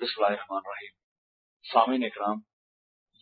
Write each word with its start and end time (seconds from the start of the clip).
बिस्मिल्लाहिर्रहमानिर्रहीम। 0.00 0.92
सामिन 1.64 2.04
इकराम, 2.04 2.40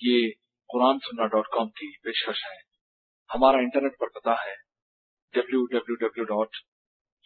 ये 0.00 0.28
कुरान 0.70 0.98
सुन्ना 1.04 1.26
डॉट 1.28 1.46
कॉम 1.52 1.68
की 1.78 1.90
पेशकश 2.04 2.42
है। 2.44 2.56
हमारा 3.30 3.60
इंटरनेट 3.60 3.92
पर 4.00 4.08
पता 4.16 4.34
है 4.42 4.54
W 5.34 5.64
W 5.72 5.96
W 6.02 6.24
dot 6.26 6.56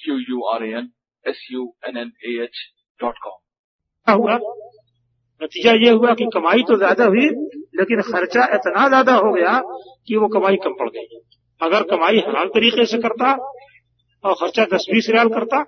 Q 0.01 0.17
U 0.21 0.43
R 0.49 0.65
N 0.65 0.91
S 1.25 1.47
U 1.51 1.67
N 1.89 1.97
N 1.99 2.13
A 2.27 2.33
H 2.45 2.63
dot 3.01 3.19
com. 3.19 3.39
हुआ? 4.07 4.39
नतीजा 5.41 5.73
ये 5.77 5.91
हुआ 5.91 6.15
कि 6.15 6.25
कमाई 6.35 6.63
तो 6.63 6.77
ज़्यादा 6.77 7.05
हुई, 7.05 7.29
लेकिन 7.77 8.01
खर्चा 8.03 8.45
इतना 8.55 8.89
ज़्यादा 8.89 9.15
हो 9.17 9.33
गया 9.33 9.61
कि 10.07 10.17
वो 10.17 10.29
कमाई 10.29 10.57
कम 10.65 10.75
पड़ 10.79 10.89
गई। 10.91 11.21
अगर 11.61 11.83
कमाई 11.91 12.19
हलाल 12.19 12.49
तरीके 12.49 12.85
से 12.87 12.99
करता 12.99 13.33
और 14.25 14.35
खर्चा 14.35 14.65
दस 14.67 14.87
बीस 14.93 15.09
रियाल 15.11 15.29
करता 15.29 15.63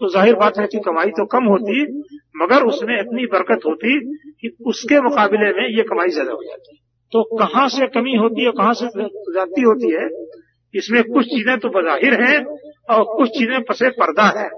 तो 0.00 0.08
ज़ाहिर 0.08 0.34
बात 0.34 0.58
है 0.58 0.66
कि 0.66 0.78
कमाई 0.78 1.10
तो 1.10 1.24
कम 1.26 1.44
होती, 1.44 2.02
मगर 2.36 2.62
उसमें 2.62 3.00
इतनी 3.00 3.26
बरकत 3.26 3.64
होती 3.66 3.98
कि 4.40 4.56
उसके 4.66 5.00
मुकाबले 5.00 5.52
में 5.52 5.76
ये 5.76 5.82
कमाई 5.82 6.08
ज़्यादा 6.08 6.32
हो 6.32 6.42
जाती। 6.42 6.76
तो 7.12 7.22
कहाँ 7.36 7.68
से 7.68 7.86
कमी 7.86 8.14
होती 8.16 8.44
है, 8.44 8.50
कहाँ 8.50 8.74
से 8.74 8.86
ज़्यादा 8.86 9.66
होती 9.66 9.92
है, 9.94 10.08
इसमें 10.74 11.02
कुछ 11.02 11.26
चीज़ें 11.26 11.58
तो 11.58 11.68
बजाहिर 11.68 12.20
हैं 12.22 12.38
और 12.88 13.04
कुछ 13.16 13.28
चीज़ें 13.28 13.62
पसे 13.62 13.90
पर्दा 13.90 14.26
है। 14.40 14.48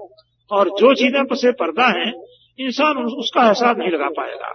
और 0.51 0.69
जो 0.69 0.93
चीज़ें 0.93 1.25
पसे 1.25 1.51
पर्दा 1.51 1.85
है, 1.99 2.11
इंसान 2.59 2.97
उसका 2.97 3.45
एहसास 3.47 3.77
नहीं 3.77 3.91
लगा 3.91 4.09
पाएगा। 4.09 4.53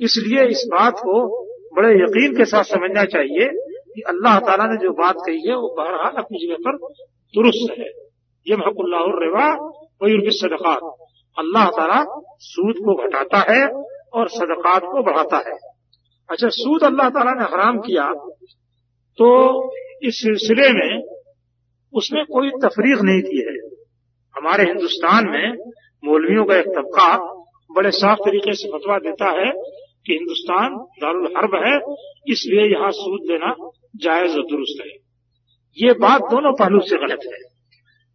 इसलिए 0.00 0.44
इस 0.44 0.64
बात 0.72 0.98
को 0.98 1.46
बड़े 1.76 1.94
यकीन 1.94 2.36
के 2.36 2.44
साथ 2.44 2.64
समझना 2.64 3.04
चाहिए 3.04 3.48
कि 3.94 4.02
अल्लाह 4.02 4.38
ताला 4.38 4.66
ने 4.66 4.76
जो 4.76 4.92
बात 4.92 5.16
कही 5.26 5.48
है, 5.48 5.54
वो 5.54 5.74
बहरहाल 5.78 6.12
अपनी 6.18 6.46
जगह 6.46 6.56
पर 6.56 6.76
दुरुस्त 7.34 7.78
है। 7.78 7.90
ये 8.46 8.56
महकुल्ला 8.56 8.98
वही 10.00 10.30
सदकात। 10.32 10.82
अल्लाह 11.36 11.68
ताला 11.70 12.02
सूद 12.42 12.76
को 12.84 12.94
घटाता 12.98 13.38
है 13.48 13.62
और 14.12 14.28
सदकात 14.30 14.82
को 14.84 15.02
बढ़ाता 15.02 15.38
है। 15.46 15.56
अच्छा 16.28 16.48
सूद 16.50 16.84
अल्लाह 16.84 17.08
ताला 17.10 17.32
ने 17.34 17.44
हराम 17.46 17.78
किया 17.80 18.06
तो 19.18 19.28
इस 20.02 20.14
सिलसिले 20.16 20.68
में 20.72 21.02
उसने 21.94 22.24
कोई 22.26 22.50
तफरीक 22.62 23.02
नहीं 23.02 23.22
की 23.22 23.38
है। 23.40 23.56
हमारे 24.34 24.64
हिंदुस्तान 24.64 25.28
में 25.30 25.46
मौलवियों 26.02 26.44
का 26.44 26.56
एक 26.56 26.66
तबका 26.76 27.08
बड़े 27.70 27.90
साफ़ 27.92 28.18
तरीके 28.20 28.54
से 28.54 28.68
फतवा 28.68 28.98
देता 29.00 29.30
है 29.32 29.50
कि 29.50 30.12
हिंदुस्तान 30.12 30.76
दारुल 31.00 31.26
हर्ब 31.36 31.54
है, 31.56 31.74
इसलिए 32.28 32.64
यहाँ 32.72 32.90
सूद 32.92 33.20
देना 33.28 33.54
जायज़ 33.96 34.36
और 34.36 34.44
दुरुस्त 34.46 34.82
है। 34.82 34.92
ये 35.76 35.92
बात 36.00 36.20
दोनों 36.30 36.52
पहलू 36.54 36.80
से 36.82 36.96
गलत 36.98 37.24
है। 37.24 37.40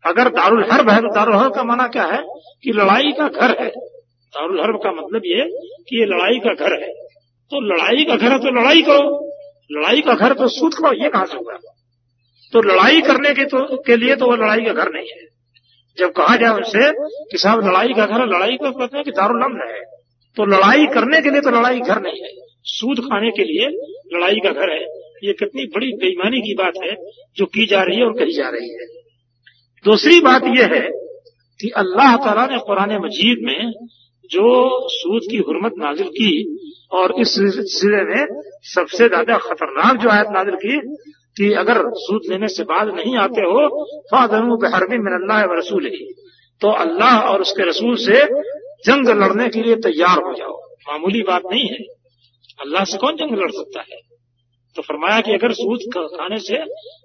अगर 0.03 0.29
दारुल 0.31 0.63
हर्ब 0.71 0.89
है 0.89 0.99
तो 1.01 1.13
दारुल 1.15 1.35
हर्ब 1.35 1.53
का 1.55 1.63
माना 1.63 1.87
क्या 1.87 2.03
है? 2.05 2.21
कि 2.63 2.71
लड़ाई 2.71 3.11
का 3.11 3.27
घर 3.29 3.55
है। 3.61 3.67
दारुल 3.67 4.59
हर्ब 4.59 4.77
का 4.77 4.91
मतलब 4.91 5.21
ये 5.25 5.43
कि 5.89 5.99
ये 5.99 6.05
लड़ाई 6.05 6.39
का 6.39 6.53
घर 6.55 6.73
है। 6.83 6.89
तो 7.51 7.59
लड़ाई 7.67 8.05
का 8.05 8.15
घर 8.15 8.31
है 8.31 8.37
तो 8.39 8.51
लड़ाई 8.51 8.81
करो। 8.81 9.27
लड़ाई 9.71 10.01
का 10.01 10.13
घर 10.15 10.33
तो 10.33 10.47
सूद 10.49 10.73
करो, 10.73 10.93
ये 10.93 11.09
कहाँ 11.09 11.25
से 11.25 11.37
होगा 11.37 11.57
तो 12.53 12.61
लड़ाई 12.61 13.01
करने 13.01 13.33
के 13.33 13.45
तो 13.45 13.77
के 13.77 13.95
लिए 13.95 14.15
तो 14.15 14.25
वो 14.25 14.35
लड़ाई 14.35 14.65
का 14.65 14.73
घर 14.73 14.89
नहीं 14.93 15.07
है। 15.09 15.25
जब 15.97 16.11
कहा 16.11 16.35
जाए 16.35 16.53
उनसे 16.53 16.89
कि 17.31 17.37
साहब, 17.37 17.59
लड़ाई 17.67 17.93
का 17.93 18.05
घर 18.05 18.19
है, 18.19 18.25
लड़ाई 18.27 18.57
का 18.57 18.69
कहते 18.71 18.97
हैं 18.97 19.03
कि 19.05 19.11
दारुल 19.11 19.43
अमन 19.43 19.61
है। 19.69 19.81
तो 20.37 20.45
लड़ाई 20.45 20.85
करने 20.85 21.21
के 21.21 21.29
लिए 21.29 21.41
तो 21.41 21.51
लड़ाई 21.51 21.79
घर 21.79 22.01
नहीं 22.01 22.21
है। 22.23 22.29
सूद 22.69 22.99
खाने 23.05 23.31
के 23.31 23.43
लिए 23.43 23.67
लड़ाई 24.15 24.39
का 24.45 24.51
घर 24.51 24.71
है। 24.71 24.81
ये 25.23 25.33
कितनी 25.33 25.65
बड़ी 25.75 25.91
बेईमानी 25.95 26.41
की 26.41 26.53
बात 26.53 26.83
है 26.83 26.95
जो 27.37 27.45
की 27.45 27.65
जा 27.65 27.83
रही 27.83 27.97
है 27.97 28.05
और 28.05 28.13
कही 28.13 28.33
जा 28.33 28.49
रही 28.49 28.69
है। 28.69 28.87
दूसरी 29.85 30.19
बात 30.19 30.43
यह 30.57 30.73
है 30.73 30.87
कि 31.59 31.69
अल्लाह 31.77 32.15
ताला 32.15 32.45
ने 32.45 32.57
कुरान 32.57 32.91
मजीद 32.97 33.45
में 33.45 33.71
जो 34.29 34.49
सूद 34.89 35.21
की 35.31 35.37
हुरमत 35.37 35.73
नाजिल 35.77 36.07
की 36.07 36.33
और 36.91 37.13
इस 37.21 37.33
सिलसिले 37.35 38.03
में 38.03 38.41
सबसे 38.73 39.07
ज़्यादा 39.07 39.37
खतरनाक 39.37 40.01
जो 40.01 40.09
आयत 40.09 40.27
नाजिल 40.31 40.55
की 40.55 40.77
कि 41.37 41.51
अगर 41.53 41.81
सूद 41.95 42.29
लेने 42.29 42.47
से 42.47 42.63
बाद 42.63 42.93
नहीं 42.95 43.15
आते 43.17 43.41
हो 43.41 43.67
फादनू 44.11 44.57
बहरबी 44.57 44.97
मिन 44.97 45.13
अल्लाह 45.13 45.45
व 45.45 45.57
रसूल 45.57 45.85
ही 45.85 46.03
तो 46.61 46.71
अल्लाह 46.85 47.19
और 47.31 47.41
उसके 47.41 47.69
रसूल 47.69 47.95
से 47.95 48.25
जंग 48.87 49.09
लड़ने 49.23 49.47
के 49.49 49.61
लिए 49.61 49.75
तैयार 49.75 50.23
हो 50.23 50.33
जाओ। 50.33 50.55
मामूली 50.89 51.21
बात 51.21 51.41
नहीं 51.51 51.67
है। 51.69 51.83
अल्लाह 52.59 52.83
से 52.83 52.97
कौन 52.97 53.15
जंग 53.15 53.37
लड़ 53.39 53.51
सकता 53.51 53.81
है? 53.81 53.99
तो 54.75 54.81
फरमाया 54.81 55.21
कि 55.21 55.33
अगर 55.33 55.51
सूद 55.53 55.79
खाने 55.95 56.37
से 56.39 56.57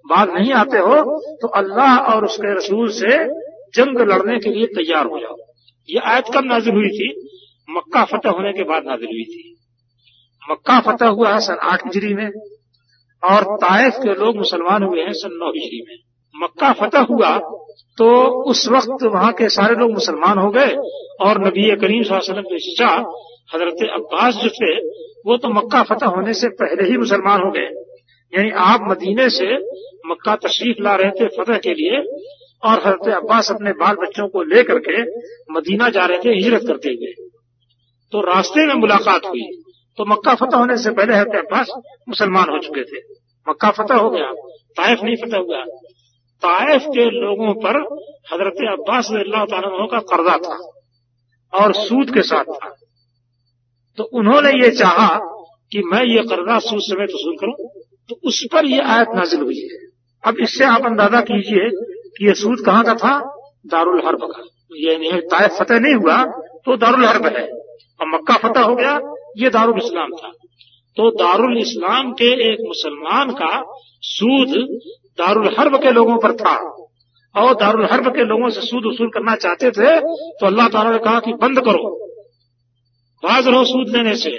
बाद 0.09 0.29
नहीं 0.29 0.51
आते 0.53 0.77
हो 0.79 0.95
तो 1.41 1.47
अल्लाह 1.57 1.97
और 2.11 2.25
उसके 2.25 2.55
रसूल 2.57 2.89
से 2.91 3.17
जंग 3.75 3.99
लड़ने 4.09 4.37
के 4.39 4.49
लिए 4.49 4.65
तैयार 4.75 5.05
हो 5.05 5.19
जाओ। 5.19 5.35
ये 5.89 5.99
आयत 6.05 6.25
कब 6.33 6.45
नाजिल 6.45 6.73
हुई 6.73 6.89
थी? 6.89 7.09
मक्का 7.69 8.03
फतेह 8.05 8.31
होने 8.31 8.53
के 8.53 8.63
बाद 8.63 8.85
नाजिल 8.85 9.07
हुई 9.07 9.23
थी। 9.25 9.43
मक्का 10.43 10.79
फतेह 10.81 11.09
हुआ 11.09 11.33
है 11.33 11.39
सन 11.41 11.57
आठ 11.63 11.85
हिजरी 11.85 12.13
में, 12.13 12.29
और 13.23 13.43
ताइफ 13.57 13.95
के 14.03 14.13
लोग 14.15 14.37
मुसलमान 14.37 14.83
हुए 14.83 15.01
हैं 15.01 15.13
सन 15.15 15.33
नौ 15.33 15.49
हिजरी 15.51 15.81
में। 15.87 15.97
मक्का 16.35 16.71
फतेह 16.75 17.05
हुआ 17.09 17.37
तो 17.97 18.07
उस 18.43 18.67
वक्त 18.67 19.03
वहाँ 19.05 19.31
के 19.33 19.49
सारे 19.49 19.75
लोग 19.75 19.91
मुसलमान 19.91 20.37
हो 20.37 20.49
गए 20.51 20.75
और 21.21 21.39
नबी 21.45 21.69
करीम 21.77 22.03
वसल्लम 22.05 22.43
के 22.43 22.59
चचा 22.61 22.89
हज़रत 23.53 23.89
अब्बास 23.91 24.35
जो 24.35 24.49
थे, 24.51 24.73
वो 25.25 25.37
तो 25.37 25.49
मक्का 25.51 25.81
फतेह 25.83 26.09
होने 26.09 26.33
से 26.33 26.49
पहले 26.55 26.89
ही 26.89 26.97
मुसलमान 26.97 27.41
हो 27.41 27.51
गए। 27.51 27.69
यानी 28.33 28.49
आप 28.63 28.87
मदीने 28.89 29.29
से 29.31 29.47
मक्का 30.07 30.35
तशरीफ़ 30.37 30.81
ला 30.83 30.95
रहे 30.95 31.11
थे 31.11 31.27
फतेह 31.37 31.57
के 31.57 31.73
लिए, 31.73 32.01
और 32.63 32.79
हज़रत 32.79 33.13
अब्बास 33.15 33.51
अपने 33.51 33.71
बाल 33.75 33.95
बच्चों 33.95 34.27
को 34.27 34.43
लेकर 34.45 34.79
के 34.79 35.01
मदीना 35.53 35.89
जा 35.89 36.05
रहे 36.05 36.17
थे, 36.17 36.35
हिजरत 36.35 36.67
करते 36.67 36.89
हुए। 36.91 37.13
तो 38.13 38.21
रास्ते 38.23 38.65
में 38.65 38.73
मुलाकात 38.75 39.25
हुई 39.25 39.47
तो 39.97 40.05
मक्का 40.05 40.33
फतेह 40.35 40.59
होने 40.59 40.77
से 40.77 40.91
पहले 40.91 41.13
हज़रत 41.15 41.35
अब्बास 41.37 41.71
मुसलमान 42.09 42.49
हो 42.49 42.59
चुके 42.59 42.83
थे। 42.83 42.99
मक्का 43.47 43.69
फतेह 43.73 43.97
हो 43.97 44.09
गया, 44.09 44.31
ताइफ 44.77 44.99
नहीं 45.03 45.15
फतेह 45.15 45.39
हुआ। 45.41 45.63
ताइफ 46.43 46.85
के 46.87 47.05
लोगों 47.11 47.53
पर 47.63 47.77
हज़रत 48.33 48.61
अब्बास 48.69 49.07
तला 49.07 49.43
का 49.87 49.99
कर्जा 50.11 50.37
था 50.37 50.57
और 51.53 51.73
सूद 51.75 52.13
के 52.13 52.21
साथ 52.21 52.53
था। 52.55 52.69
तो 53.97 54.03
उन्होंने 54.13 54.49
ये 54.53 54.69
चाहा 54.71 55.07
कि 55.71 55.81
मैं 55.83 56.03
ये 56.05 56.21
कर्जा 56.23 56.59
सूद 56.59 56.81
समेत 56.81 57.09
वसूल 57.09 57.35
करूँ। 57.35 57.69
तो 58.09 58.19
उस 58.23 58.43
पर 58.53 58.65
यह 58.65 58.91
आयत 58.91 59.15
नाजिल 59.15 59.41
हुई 59.41 59.59
है। 59.61 59.79
अब 60.23 60.37
इससे 60.39 60.65
आप 60.65 60.85
अंदाज़ा 60.85 61.21
कीजिए 61.21 61.69
कि 62.17 62.27
ये 62.27 62.33
सूद 62.33 62.65
कहाँ 62.65 62.83
का 62.83 62.93
था? 62.95 63.13
दारुल 63.67 64.01
हर्ब 64.05 64.23
का। 64.25 64.43
ये 64.77 64.97
नहीं 64.97 65.19
ताइफ 65.27 65.57
फतेह 65.59 65.79
नहीं 65.79 65.95
हुआ 65.95 66.23
तो 66.65 66.75
दारुल 66.77 67.05
हर्ब 67.05 67.25
है। 67.27 67.45
और 67.99 68.07
मक्का 68.07 68.35
फतेह 68.37 68.63
हो 68.63 68.75
गया, 68.75 68.99
ये 69.37 69.49
दारुल 69.49 69.77
इस्लाम 69.77 70.11
था। 70.13 70.31
तो 70.97 71.09
दारुल 71.13 71.57
इस्लाम 71.57 72.11
के 72.11 72.29
एक 72.43 72.59
मुसलमान 72.67 73.31
का 73.33 73.51
सूद 74.03 74.55
दारुल 75.17 75.47
हर्ब 75.59 75.77
के 75.81 75.91
लोगों 75.91 76.17
पर 76.19 76.35
था। 76.37 76.55
और 77.35 77.53
दारुल 77.55 77.85
हर्ब 77.85 78.07
के 78.11 78.23
लोगों 78.25 78.49
से 78.49 78.61
सूद 78.63 78.85
वसूल 78.85 79.09
करना 79.09 79.35
चाहते 79.37 79.71
थे 79.71 79.95
तो 79.99 80.45
अल्लाह 80.45 80.67
ताला 80.69 80.91
ने 80.91 80.99
कहा 80.99 81.19
कि 81.21 81.33
बंद 81.41 81.59
करो। 81.61 81.89
बाज 83.23 83.47
रहो 83.47 83.63
सूद 83.65 83.95
लेने 83.95 84.15
से। 84.17 84.31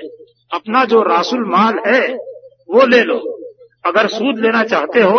अपना 0.51 0.85
जो 0.85 1.03
रासुल 1.05 1.45
माल 1.49 1.79
है, 1.87 2.03
वो 2.69 2.87
ले 2.87 3.03
लो। 3.05 3.19
अगर 3.85 4.07
सूद 4.09 4.39
लेना 4.39 4.63
चाहते 4.67 5.01
हो 5.03 5.19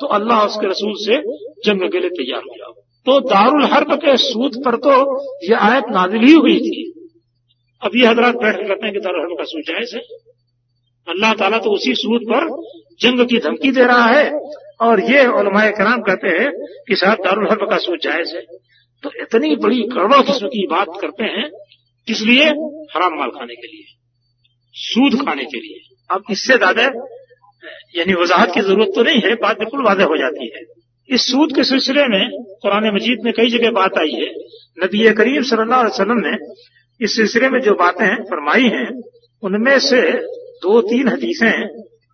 तो 0.00 0.06
अल्लाह 0.14 0.44
उसके 0.46 0.66
रसूल 0.66 0.92
से 0.98 1.18
जंग 1.64 1.90
के 1.92 2.00
लिए 2.00 2.10
तैयार 2.12 2.42
हो 2.42 2.56
जाओ। 2.58 2.72
तो 3.06 3.18
दारुल 3.26 3.64
हर्ब 3.66 3.94
के 3.98 4.16
सूद 4.18 4.56
पर 4.64 4.76
तो 4.78 4.92
ये 5.44 5.54
आयत 5.62 5.90
नाजिल 5.90 6.22
ही 6.22 6.32
हुई 6.34 6.58
थी। 6.60 6.80
अब 7.82 7.96
ये 7.96 8.06
हजरात 8.06 8.34
बैठ 8.36 8.56
कर 8.56 8.62
कहते 8.64 8.86
हैं 8.86 8.94
कि 8.94 9.00
दारुल 9.00 9.20
हर्ब 9.20 9.36
का 9.38 9.44
सूद 9.46 9.62
जायज़ 9.68 9.94
है। 9.96 10.02
अल्लाह 11.06 11.32
ताला 11.34 11.58
तो 11.58 11.70
उसी 11.70 11.94
सूद 11.96 12.22
पर 12.30 12.46
जंग 13.00 13.26
की 13.28 13.38
धमकी 13.40 13.70
दे 13.72 13.84
रहा 13.84 14.06
है। 14.08 14.30
और 14.82 15.00
ये 15.02 15.26
उलमाए 15.34 15.70
कराम 15.72 16.00
कहते 16.02 16.28
हैं 16.30 16.50
कि 16.88 16.96
साहब 16.96 17.18
दारुल 17.24 17.48
हर्ब 17.48 17.68
का 17.70 17.76
सूद 17.78 17.98
जायज़ 18.02 18.34
है। 18.36 18.42
तो 19.02 19.10
इतनी 19.22 19.54
बड़ी 19.58 19.82
गड़बड़ 19.88 20.20
किस्म 20.22 20.46
की 20.48 20.66
बात 20.68 20.88
करते 21.00 21.24
हैं 21.32 21.48
किस 22.08 22.20
लिए? 22.22 22.44
हराम 22.90 23.18
माल 23.18 23.30
खाने 23.30 23.54
के 23.54 23.66
लिए, 23.66 23.84
सूद 24.74 25.14
खाने 25.20 25.44
के 25.46 25.58
लिए। 25.58 25.80
अब 26.10 26.24
इससे 26.30 26.56
ज़्यादा, 26.56 26.82
यानी 27.94 28.14
वजाहत 28.14 28.52
की 28.54 28.60
ज़रूरत 28.62 28.90
तो 28.94 29.02
नहीं 29.02 29.20
है, 29.20 29.34
बात 29.36 29.58
बिल्कुल 29.58 29.84
वादे 29.84 30.04
हो 30.04 30.16
जाती 30.18 30.50
है। 30.54 30.62
इस 31.08 31.22
सूद 31.22 31.54
के 31.56 31.64
सिलसिले 31.64 32.06
में 32.08 32.30
कुरान 32.62 32.90
मजीद 32.94 33.24
में 33.24 33.32
कई 33.32 33.50
जगह 33.50 33.70
बात 33.72 33.98
आई 33.98 34.12
है। 34.14 34.28
नबी 34.78 35.08
करीम 35.14 35.42
सल्लल्लाहु 35.44 35.80
अलैहि 35.80 35.94
वसल्लम 35.94 36.20
ने 36.20 36.36
इस 37.00 37.16
सिलसिले 37.16 37.48
में 37.50 37.60
जो 37.60 37.74
बातें 37.76 38.06
फरमाई 38.24 38.68
हैं, 38.70 38.88
उनमें 39.42 39.78
से 39.80 40.00
दो 40.62 40.80
तीन 40.84 41.08
हदीसें 41.08 41.52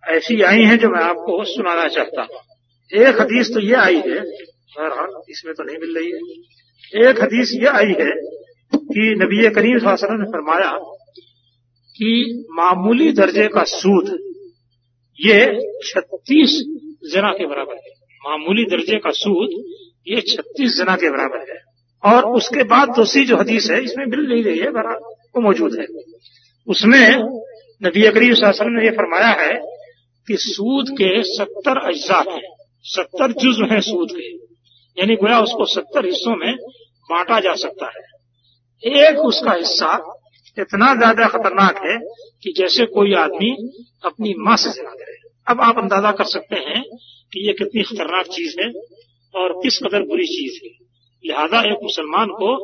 ऐसी 0.09 0.41
आई 0.41 0.61
हैं 0.61 0.77
जो 0.77 0.89
मैं 0.89 0.99
आपको 0.99 1.43
सुनाना 1.43 1.87
चाहता 1.87 2.21
हूँ। 2.21 2.39
एक 3.01 3.21
हदीस 3.21 3.53
तो 3.53 3.59
ये 3.59 3.73
आई 3.73 3.95
है, 3.95 4.21
बहरहाल, 4.21 5.21
इसमें 5.29 5.55
तो 5.55 5.63
नहीं 5.63 5.77
मिल 5.77 5.95
रही 5.97 6.11
है। 6.11 7.09
एक 7.09 7.21
हदीस 7.21 7.51
ये 7.53 7.67
आई 7.67 7.87
है 7.87 8.11
कि 8.75 9.15
नबी 9.19 9.49
करीम 9.49 9.75
वसल्लम 9.75 10.19
ने 10.19 10.25
फरमाया 10.25 10.71
कि 11.95 12.43
मामूली 12.51 13.11
दर्जे 13.11 13.47
का 13.47 13.63
सूद, 13.63 14.19
ये 15.19 15.45
36 15.83 16.51
जना 17.13 17.31
के 17.31 17.45
बराबर 17.45 17.73
है। 17.73 17.91
मामूली 18.29 18.65
दर्जे 18.65 18.97
का 18.97 19.09
सूद, 19.09 19.63
ये 20.07 20.21
36 20.21 20.77
जना 20.77 20.95
के 20.95 21.09
बराबर 21.09 21.51
है। 21.51 21.59
और 22.03 22.25
उसके 22.25 22.63
बाद 22.63 22.89
दूसरी 22.89 23.25
जो 23.25 23.37
हदीस 23.37 23.69
है, 23.71 23.83
इसमें 23.83 24.05
मिल 24.05 24.19
नहीं 24.19 24.43
रही 24.43 24.59
है 24.59 24.71
बरा 24.71 24.93
वो 25.35 25.41
मौजूद 25.41 25.79
है। 25.79 25.85
उसमें 26.67 27.17
नबी 27.83 28.01
करीम 28.01 28.35
ने 28.61 28.85
यह 28.85 28.91
फरमाया 28.91 29.27
है 29.27 29.80
कि 30.31 30.37
सूद 30.37 30.89
के 30.89 31.11
सत्तर 31.23 31.77
अज्जा 31.87 32.17
हैं 32.29 32.41
सत्तर 32.85 33.31
जुज 33.31 33.57
हैं 33.71 33.79
सूद 33.81 34.11
के। 34.11 34.27
यानी 34.97 35.15
गोया 35.15 35.39
उसको 35.39 35.65
सत्तर 35.65 36.05
हिस्सों 36.05 36.35
में 36.35 36.55
बांटा 37.09 37.39
जा 37.39 37.53
सकता 37.55 37.85
है। 37.85 38.03
एक 38.83 39.19
उसका 39.19 39.53
हिस्सा 39.53 39.91
इतना 40.57 40.93
ज़्यादा 40.95 41.27
खतरनाक 41.27 41.81
है 41.85 41.97
कि 42.43 42.53
जैसे 42.57 42.85
कोई 42.85 43.13
आदमी 43.13 43.51
अपनी 44.05 44.33
माँ 44.37 44.55
से 44.57 44.69
जिना 44.69 44.89
करे। 44.91 45.17
अब 45.47 45.61
आप 45.61 45.77
अंदाज़ा 45.77 46.11
कर 46.11 46.23
सकते 46.23 46.55
हैं 46.55 46.83
कि 47.33 47.47
ये 47.47 47.53
कितनी 47.53 47.83
खतरनाक 47.83 48.25
चीज़ 48.27 48.55
है 48.61 48.71
और 49.33 49.53
किस 49.53 49.77
कदर 49.77 50.07
बुरी 50.07 50.25
चीज़ 50.27 50.59
है। 50.63 50.71
लिहाजा 51.23 51.61
एक 51.71 51.83
मुसलमान 51.83 52.29
को 52.29 52.55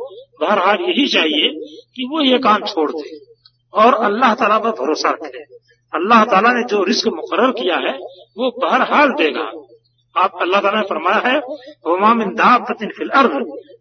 बहरहाल 0.42 0.82
यही 0.82 1.08
चाहिए 1.08 1.52
कि 1.96 2.08
वो 2.12 2.22
ये 2.22 2.38
काम 2.40 2.66
छोड़ 2.66 2.92
दे 2.92 3.20
और 3.74 3.94
अल्लाह 4.06 4.34
तला 4.36 4.58
पर 4.58 4.72
भरोसा 4.72 5.10
रखे। 5.10 5.57
अल्लाह 5.94 6.24
तला 6.26 6.52
ने 6.54 6.64
जो 6.64 6.84
रिस्क 6.84 7.08
मुकर 7.10 7.52
किया 7.54 7.76
है, 7.78 7.94
वो 8.38 8.50
बहरहाल 8.62 9.10
देगा। 9.14 9.46
आप 10.16 10.42
अल्लाह 10.42 10.62
तला 10.62 10.72
ने 10.72 10.86
फरमाया 10.90 11.22
है 11.26 11.38
वमामिन 11.88 12.36
फिल 12.92 13.10
अर्द 13.12 13.36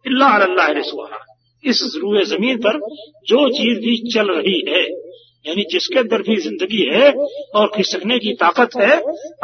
अल्लाह 0.06 0.66
रिस्वा 0.72 1.08
इस 1.64 1.80
रूए 1.96 2.24
ज़मीन 2.24 2.58
पर 2.58 2.78
जो 3.28 3.48
चीज़ 3.50 3.78
भी 3.80 3.94
चल 4.12 4.30
रही 4.30 4.58
है, 4.68 4.82
यानी 5.44 5.64
जिसके 5.70 5.98
अंदर 5.98 6.22
भी 6.22 6.36
ज़िंदगी 6.42 6.84
है 6.90 7.10
और 7.54 7.70
खिसकने 7.76 8.18
की 8.18 8.34
ताकत 8.34 8.76
है, 8.76 8.92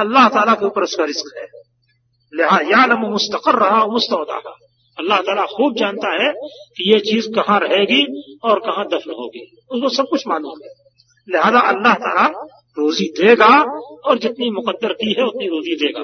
अल्लाह 0.01 0.29
ताला 0.29 0.55
के 0.55 0.67
ऊपर 0.67 0.83
उसका 0.83 1.05
रिस्क 1.05 1.33
है। 1.39 1.47
लिहा 2.33 2.59
या 2.67 2.85
नम 2.87 3.07
मुस्तकर 3.11 3.59
रहा 3.59 3.85
मुस्तौदा 3.89 4.39
अल्लाह 4.99 5.21
ताला 5.23 5.45
खूब 5.47 5.75
जानता 5.77 6.13
है 6.15 6.33
कि 6.77 6.93
ये 6.93 6.99
चीज़ 7.01 7.29
कहाँ 7.35 7.59
रहेगी 7.61 8.03
और 8.45 8.59
कहाँ 8.61 8.85
दफन 8.87 9.11
होगी। 9.19 9.45
उसको 9.71 9.89
सब 9.89 10.09
कुछ 10.11 10.27
मालूम 10.29 10.59
है। 10.65 10.73
लिहाजा 11.29 11.61
अल्लाह 11.69 11.95
ताला 11.97 12.27
रोजी 12.77 13.07
देगा 13.17 13.53
और 14.03 14.19
जितनी 14.19 14.51
मुकद्दर 14.51 14.93
की 14.95 15.13
है 15.13 15.25
उतनी 15.27 15.47
रोजी 15.47 15.75
देगा। 15.77 16.03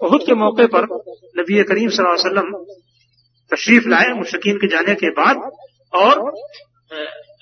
बहुत 0.00 0.26
के 0.26 0.34
मौके 0.34 0.66
पर 0.66 0.84
नबी 1.38 1.62
करीम 1.64 1.88
वसल्लम 1.90 2.52
तशरीफ़ 3.50 3.88
लाए 3.88 4.12
मुशकिन 4.14 4.56
के 4.56 4.68
जाने 4.68 4.94
के 4.94 5.10
बाद 5.12 5.36
और 5.94 6.14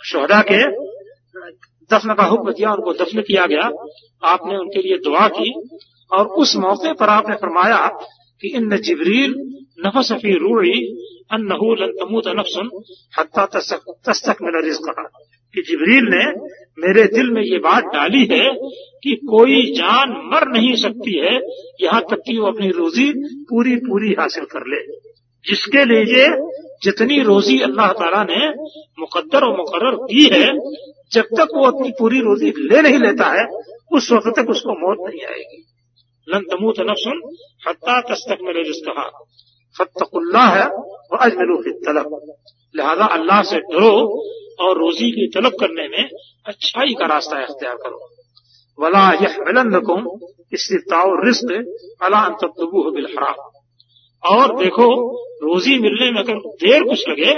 शहदा 0.05 0.41
के 0.43 0.61
दफन 1.91 2.15
का 2.15 2.25
हुक्म 2.25 2.53
दिया, 2.53 2.73
उनको 2.73 2.93
दफन 2.95 3.21
किया 3.23 3.47
गया। 3.47 3.65
आपने 4.25 4.57
उनके 4.57 4.83
लिए 4.83 4.99
दुआ 4.99 5.27
की 5.31 5.51
और 6.11 6.27
उस 6.43 6.57
मौके 6.57 6.93
पर 6.95 7.09
आपने 7.11 7.35
फरमाया 7.37 7.87
कि 8.43 8.49
इन 8.57 8.77
जिबरील 8.79 9.35
नफसफी 9.87 10.33
रूढ़ी 10.39 10.79
अन्नहू 11.33 11.75
लन 11.75 11.93
तमूत 12.01 12.29
नफसन 12.37 12.71
हत्ता 13.19 13.47
तस्तक 13.47 14.43
मेरा 14.43 14.61
रिज्क। 14.61 14.87
कि 15.55 15.63
जिबरील 15.63 16.05
ने 16.05 16.25
मेरे 16.79 17.05
दिल 17.05 17.31
में 17.31 17.43
ये 17.43 17.59
बात 17.59 17.85
डाली 17.85 18.25
है 18.33 18.53
कि 19.05 19.15
कोई 19.31 19.63
जान 19.73 20.11
मर 20.33 20.47
नहीं 20.49 20.75
सकती 20.75 21.19
है, 21.19 21.35
यहाँ 21.81 22.01
तक 22.11 22.23
कि 22.27 22.39
वो 22.39 22.47
अपनी 22.47 22.69
रोजी 22.69 23.13
पूरी 23.43 23.77
पूरी 23.77 24.13
हासिल 24.19 24.45
कर 24.45 24.67
ले। 24.67 24.81
जिसके 25.45 25.85
लिए 25.85 26.29
जितनी 26.83 27.21
रोजी 27.23 27.61
अल्लाह 27.61 27.93
ताला 27.93 28.23
ने 28.25 28.49
मुकद्दर 28.99 29.45
और 29.45 29.57
मुकर्र 29.57 29.97
की 29.97 30.25
है, 30.33 30.49
जब 31.13 31.23
तक 31.23 31.49
वो 31.57 31.67
अपनी 31.67 31.91
पूरी 31.91 32.21
रोजी 32.21 32.51
ले 32.51 32.83
नहीं 32.83 32.99
लेता 32.99 33.27
है, 33.27 33.47
उस 33.93 34.13
वक्त 34.13 34.33
तक 34.37 34.51
उसको 34.51 34.73
मौत 34.73 34.99
नहीं 35.11 35.25
आएगी। 35.27 35.65
लन 36.29 36.41
तमूत 36.41 36.81
नफसन 36.81 37.21
हत्ता 37.69 38.01
तस्तक 38.01 38.39
मेरे 38.43 38.63
रिश्ता 38.63 39.03
फतकुल्ला 39.77 40.45
है 40.47 40.67
वह 41.13 41.19
अजमलू 41.19 41.57
तलब। 41.57 42.35
लिहाजा 42.75 43.07
अल्लाह 43.15 43.43
से 43.45 43.59
डरो 43.67 43.93
और 44.61 44.79
रोजी 44.79 45.11
की 45.11 45.27
तलब 45.35 45.57
करने 45.61 45.89
में 45.89 46.05
अच्छाई 46.47 46.95
का 46.99 47.07
रास्ता 47.07 47.43
अख्तियार 47.43 47.77
करो। 47.77 47.99
वला 48.79 49.05
अला 52.07 52.23
तबू 52.41 52.91
बिलहराम 52.91 53.39
और 54.23 54.55
देखो, 54.59 54.87
रोजी 55.43 55.79
मिलने 55.79 56.11
में 56.13 56.19
अगर 56.21 56.37
देर 56.61 56.83
कुछ 56.85 57.09
लगे 57.09 57.33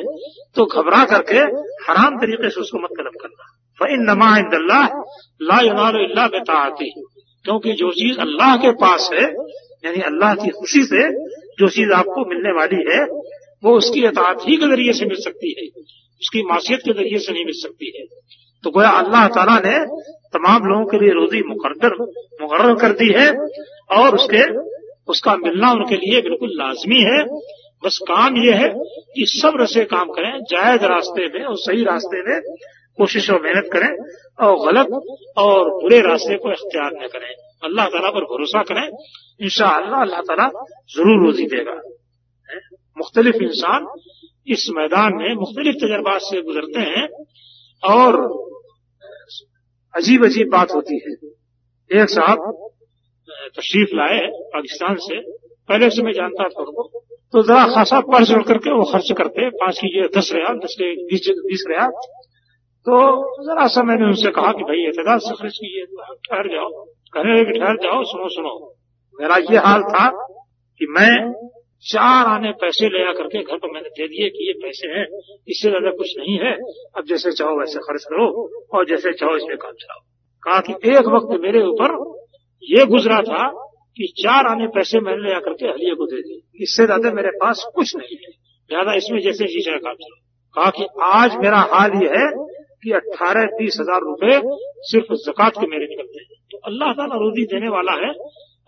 तो 0.56 0.64
घबरा 0.66 1.04
करके 1.04 1.38
हराम 1.86 2.18
तरीके 2.18 2.50
से 2.50 2.60
उसको 2.60 2.78
मत 2.78 2.90
तलब 2.98 3.16
करना। 3.22 3.44
फ़िन 3.78 4.04
नमा 4.10 4.30
ला 5.42 5.60
युनाल 5.62 5.96
बेताती 6.28 6.90
क्योंकि 7.44 7.72
जो 7.72 7.90
चीज़ 7.92 8.18
अल्लाह 8.20 8.56
के 8.56 8.70
पास 8.76 9.08
है, 9.12 9.24
यानी 9.84 10.00
अल्लाह 10.02 10.34
की 10.34 10.50
खुशी 10.52 10.82
से 10.84 11.02
जो 11.58 11.68
चीज़ 11.70 11.92
आपको 11.94 12.24
मिलने 12.28 12.52
वाली 12.52 12.80
है 12.88 13.00
वो 13.66 13.76
उसकी 13.76 14.04
अतात 14.06 14.48
ही 14.48 14.56
के 14.56 14.66
ज़रिए 14.66 14.92
से 14.92 15.06
मिल 15.06 15.20
सकती 15.20 15.54
है। 15.58 15.66
उसकी 16.22 16.42
मासीत 16.42 16.80
के 16.84 16.92
ज़रिए 16.92 17.18
से 17.18 17.32
नहीं 17.32 17.44
मिल 17.44 17.58
सकती 17.58 17.92
है। 17.96 18.04
तो 18.64 18.70
गोया 18.70 18.90
अल्लाह 18.98 19.26
तला 19.34 19.58
ने 19.60 19.76
तमाम 20.34 20.66
लोगों 20.68 20.84
के 20.86 20.98
लिए 20.98 21.12
रोजी 21.14 21.42
मुकदर 21.48 21.96
मुकर 22.40 22.74
कर 22.76 22.92
दी 22.94 23.08
है 23.12 23.28
और 23.96 24.14
उसके, 24.14 24.42
उसका 25.08 25.36
मिलना 25.36 25.70
उनके 25.72 25.96
लिए 25.96 26.20
बिल्कुल 26.22 26.50
लाजमी 26.54 27.00
है। 27.02 27.20
बस 27.82 27.98
काम 28.08 28.36
यह 28.36 28.56
है 28.56 28.68
कि 29.14 29.24
सब्र 29.30 29.66
से 29.66 29.84
काम 29.86 30.08
करें 30.10 30.30
जायज़ 30.50 30.84
रास्ते 30.86 31.26
में 31.28 31.44
और 31.44 31.56
सही 31.58 31.82
रास्ते 31.84 32.22
में 32.22 32.40
कोशिश 32.98 33.28
और 33.30 33.42
मेहनत 33.42 33.68
करें 33.72 33.88
और 34.40 34.56
गलत 34.66 34.88
और 35.38 35.70
बुरे 35.82 36.00
रास्ते 36.00 36.36
को 36.36 36.52
इख्तियार 36.52 36.92
न 36.94 37.08
करें। 37.08 37.28
अल्लाह 37.64 37.86
तला 37.88 38.10
पर 38.10 38.24
भरोसा 38.26 38.62
करें। 38.62 38.86
इंशा 39.40 39.68
अल्लाह 39.76 40.20
तला 40.30 40.48
ज़रूर 40.96 41.24
रोजी 41.26 41.46
देगा। 41.46 41.76
मुख्तलिफ़ 42.98 43.36
इंसान 43.36 43.88
इस 44.46 44.68
मैदान 44.76 45.12
में 45.14 45.34
मुख्तलिफ़ 45.34 45.76
तजर्बात 45.76 46.20
से 46.20 46.42
गुजरते 46.42 46.80
हैं 46.80 47.08
और 47.84 48.12
अजीब 49.94 50.24
अजीब 50.24 50.48
बात 50.52 50.72
होती 50.74 50.94
है। 50.94 51.12
एक 52.02 52.10
साहब 52.10 52.70
तशरीफ़ 53.56 53.88
लाए 53.94 54.20
पाकिस्तान 54.34 54.94
से। 54.94 55.20
पहले 55.68 55.90
से 55.90 56.02
मैं 56.02 56.12
जानता 56.12 56.48
था 56.48 56.62
उनको। 56.62 57.02
तो 57.32 57.42
जरा 57.42 57.74
खासा 57.74 58.00
पढ़ 58.00 58.24
चढ़ 58.24 58.42
करके 58.42 58.70
वो 58.70 58.84
खर्च 58.84 59.12
करते 59.18 59.50
पाँच 59.50 59.78
कीजिए 59.78 60.20
दस 60.20 60.30
रियाल, 60.32 60.58
दस 60.58 60.74
के 60.74 61.04
बीस 61.04 61.20
बीस 61.28 61.64
रियाल। 61.68 61.90
तो 62.86 62.94
जरा 63.42 63.66
सा 63.66 63.82
मैंने 63.82 64.04
उनसे 64.04 64.30
कहा 64.30 64.52
कि 64.52 64.62
भाई 64.62 64.88
एतदाद 64.88 65.20
से 65.20 65.34
खर्च 65.34 65.52
कीजिए, 65.52 65.84
ठहर 66.14 66.48
जाओ। 66.48 66.84
कहने 66.84 67.40
लगे 67.40 67.58
ठहर 67.58 67.76
जाओ, 67.76 68.04
सुनो 68.04 68.28
सुनो। 68.28 68.74
मेरा 69.20 69.36
ये 69.36 69.56
हाल 69.56 69.82
था 69.82 70.10
कि 70.78 70.86
मैं 70.90 71.32
चार 71.84 72.26
आने 72.26 72.50
पैसे 72.60 72.88
ले 72.88 73.04
करके 73.14 73.42
घर 73.42 73.56
पर 73.56 73.72
मैंने 73.72 73.88
दे 73.90 74.06
दिए 74.08 74.28
कि 74.30 74.46
ये 74.46 74.52
पैसे 74.60 74.88
हैं, 74.88 75.04
इससे 75.48 75.68
ज़्यादा 75.68 75.90
कुछ 75.92 76.14
नहीं 76.18 76.38
है। 76.38 76.52
अब 76.96 77.04
जैसे 77.08 77.32
चाहो 77.32 77.58
वैसे 77.58 77.80
खर्च 77.80 78.04
करो 78.04 78.26
और 78.72 78.86
जैसे 78.86 79.12
चाहो 79.14 79.36
इसमें 79.36 79.56
काम 79.56 79.72
चलाओ। 79.82 80.00
कहा 80.42 80.60
कि 80.60 80.72
एक 80.90 81.06
वक्त 81.14 81.38
मेरे 81.42 81.62
ऊपर 81.64 81.94
ये 82.62 82.84
गुजरा 82.86 83.20
था 83.22 83.44
कि 83.98 84.12
चार 84.16 84.46
आने 84.46 84.66
पैसे 84.74 85.00
मैंने 85.00 85.22
ले 85.22 85.40
करके 85.40 85.66
हलिये 85.66 85.94
को 85.94 86.06
दे 86.06 86.20
दिए। 86.22 86.40
इससे 86.62 86.86
ज़्यादा 86.86 87.12
मेरे 87.12 87.30
पास 87.36 87.64
कुछ 87.74 87.94
नहीं 87.96 88.16
है। 88.16 88.30
ज़्यादा 88.70 88.94
इसमें 88.94 89.20
जैसे 89.20 89.46
चाहे 89.58 89.78
काम 89.78 89.94
चलाओ। 89.96 90.20
कहा 90.56 90.70
कि 90.70 90.86
आज 91.08 91.36
मेरा 91.36 91.58
हाल 91.72 91.94
ये 92.02 92.08
है 92.10 92.26
कि 92.82 92.92
अट्ठारह 92.92 93.46
बीस 93.58 93.76
हज़ार 93.80 94.00
रुपये 94.02 94.40
सिर्फ़ 94.88 95.12
जक़ात 95.22 95.58
के 95.60 95.66
मेरे 95.66 95.86
निकलते 95.86 96.20
हैं 96.20 96.40
तो 96.50 96.58
अल्लाह 96.66 96.92
ताला 96.92 97.16
रोजी 97.16 97.44
देने 97.46 97.68
वाला 97.68 97.92
है 98.02 98.12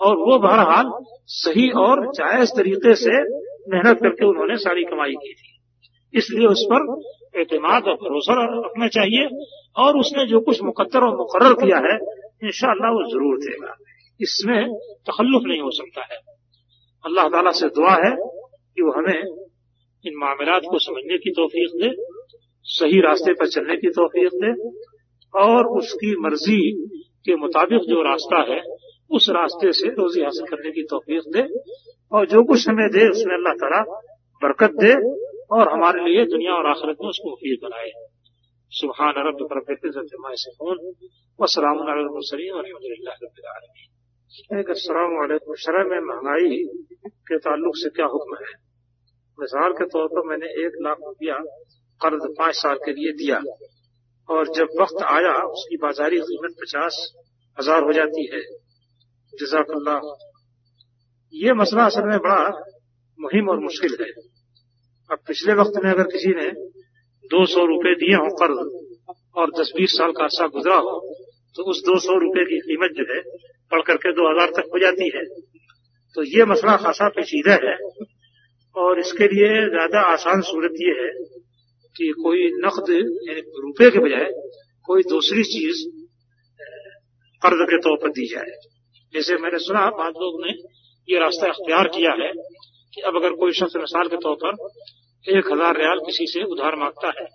और 0.00 0.16
वो 0.18 0.38
बहरहाल 0.38 0.90
सही 1.34 1.68
और 1.80 2.04
जायज़ 2.12 2.50
तरीके 2.56 2.94
से 2.94 3.14
मेहनत 3.72 3.98
करके 4.02 4.26
उन्होंने 4.26 4.56
सारी 4.56 4.84
कमाई 4.84 5.14
की 5.14 5.32
थी। 5.32 5.48
इसलिए 6.14 6.46
उस 6.46 6.66
पर 6.72 7.40
एतमाद 7.40 7.88
और 7.88 7.94
भरोसा 7.94 8.34
रखना 8.44 8.88
चाहिए 8.88 9.26
और 9.76 9.98
उसने 9.98 10.26
जो 10.26 10.40
कुछ 10.40 10.62
मुकद्दर 10.62 11.04
और 11.04 11.16
मुकर 11.16 11.52
किया 11.54 11.78
है 11.78 11.96
इंशाला 12.44 12.90
वो 12.92 13.02
ज़रूर 13.10 13.36
देगा। 13.38 13.74
इसमें 14.20 14.60
तखल्लुफ 15.06 15.42
नहीं 15.46 15.60
हो 15.60 15.70
सकता 15.70 16.06
है। 16.12 16.18
अल्लाह 17.04 17.28
ताला 17.28 17.50
से 17.52 17.68
दुआ 17.68 17.92
है 17.96 18.14
कि 18.14 18.82
वो 18.82 18.92
हमें 18.92 19.20
इन 20.04 20.16
मामलात 20.16 20.62
को 20.70 20.78
समझने 20.78 21.18
की 21.18 21.30
तोफीक 21.30 21.76
दे, 21.82 21.90
सही 22.66 23.00
रास्ते 23.00 23.32
पर 23.32 23.48
चलने 23.48 23.76
की 23.76 23.90
तोफीक 23.90 24.34
दे 24.42 24.50
और 25.34 25.66
उसकी 25.78 26.14
मर्ज़ी 26.20 26.60
के 27.24 27.36
मुताबिक 27.36 27.88
जो 27.88 28.02
रास्ता 28.02 28.40
है 28.52 28.60
उस 29.10 29.28
रास्ते 29.30 29.72
से 29.72 29.88
रोजी 29.88 30.22
हासिल 30.22 30.46
करने 30.46 30.70
की 30.70 30.82
तोफीक 30.82 31.22
दे 31.36 31.42
और 32.12 32.26
जो 32.26 32.42
कुछ 32.44 32.68
हमें 32.68 32.88
दे, 32.88 33.08
उसमें 33.08 33.34
अल्लाह 33.34 33.54
तला 33.54 33.80
बरकत 34.42 34.70
दे 34.70 34.92
और 35.56 35.72
हमारे 35.72 36.04
लिए 36.08 36.24
दुनिया 36.24 36.52
और 36.52 36.66
आखिरत 36.66 36.96
में 37.02 37.08
उसको 37.08 37.30
मुफीद 37.30 37.58
बनाए। 37.62 37.90
सुबहान 38.72 39.14
रब 39.16 39.48
रबीन 39.52 39.90
वसलाम 41.38 41.76
शरह 45.54 45.84
में 45.84 46.00
महँगाई 46.00 46.64
के 47.06 47.38
ताल्लुक 47.38 47.76
से 47.76 47.88
क्या 47.88 48.06
हुक्म 48.06 48.36
है? 48.36 48.52
मिसाल 49.38 49.72
के 49.72 49.84
तौर 49.84 50.06
पर 50.06 50.28
मैंने 50.28 50.46
एक 50.46 50.72
लाख 50.82 50.96
रुपया 51.00 51.34
कर्ज 52.00 52.34
पाँच 52.38 52.54
साल 52.54 52.76
के 52.76 52.92
लिए 52.92 53.12
दिया 53.12 53.40
और 54.28 54.48
जब 54.48 54.68
वक्त 54.80 55.02
आया, 55.02 55.32
उसकी 55.32 55.76
बाजारी 55.76 56.18
कीमत 56.18 56.50
पचास 56.60 57.14
हज़ार 57.60 57.82
हो 57.82 57.92
जाती 57.92 58.26
है। 58.34 58.67
जजाकल्ला 59.32 59.96
ये 61.34 61.52
मसला 61.54 61.84
असल 61.86 62.08
में 62.08 62.18
बड़ा 62.20 62.42
मुहिम 63.18 63.48
और 63.48 63.58
मुश्किल 63.60 63.96
है। 64.00 64.10
अब 65.10 65.18
पिछले 65.26 65.54
वक्त 65.54 65.80
में 65.84 65.90
अगर 65.90 66.06
किसी 66.12 66.34
ने 66.34 66.50
दो 67.30 67.44
सौ 67.48 67.64
रुपये 67.66 67.94
दिए 67.96 68.14
हों 68.16 68.30
कर्ज 68.38 68.60
और 69.36 69.50
दस 69.52 69.72
बीस 69.76 69.92
साल 69.92 70.12
का 70.12 70.24
अर्सा 70.24 70.46
गुजरा 70.54 70.76
हो 70.78 70.94
तो 71.56 71.64
उस 71.70 71.82
दो 71.84 71.98
सौ 72.00 72.16
रुपये 72.20 72.44
की 72.44 72.58
कीमत 72.62 72.94
जो 72.96 73.04
है 73.08 73.20
पढ़ 73.72 73.82
करके 73.86 74.12
दो 74.12 74.30
हज़ार 74.30 74.50
तक 74.56 74.70
हो 74.74 74.78
जाती 74.78 75.10
है। 75.14 75.24
तो 76.16 76.22
ये 76.28 76.44
मसला 76.46 76.76
खासा 76.78 77.08
पेचीदा 77.10 77.54
है 77.64 77.74
और 78.76 78.98
इसके 79.00 79.26
लिए 79.28 79.48
ज़्यादा 79.68 80.00
आसान 80.08 80.40
सूरत 80.44 80.74
ये 80.80 80.94
है 80.98 81.10
कि 81.96 82.08
कोई 82.18 82.46
नकद, 82.58 82.90
यानी 83.28 83.40
रुपए 83.60 83.90
के 83.90 83.98
बजाय 83.98 84.26
कोई 84.88 85.02
दूसरी 85.08 85.42
चीज़ 85.46 85.84
कर्ज 87.42 87.64
के 87.70 87.78
तौर 87.80 87.96
पर 88.02 88.10
दी 88.12 88.26
जाए। 88.26 88.52
जैसे 89.14 89.36
मैंने 89.38 89.58
सुना 89.60 89.84
बाद 89.98 90.22
लोग 90.22 90.40
ने 90.44 90.52
ये 91.08 91.18
रास्ता 91.18 91.48
अख्तियार 91.48 91.88
किया 91.88 92.12
है 92.18 92.30
कि 92.94 93.00
अब 93.02 93.16
अगर 93.16 93.34
कोई 93.36 93.52
शख्स 93.52 93.76
मिसाल 93.78 94.08
के 94.08 94.16
तौर 94.18 94.36
पर 94.36 94.52
एक 95.24 95.52
हज़ार 95.52 95.76
रियाल 95.76 95.98
किसी 96.06 96.26
से 96.28 96.42
उधार 96.46 96.76
माँगता 96.76 97.12
है, 97.18 97.26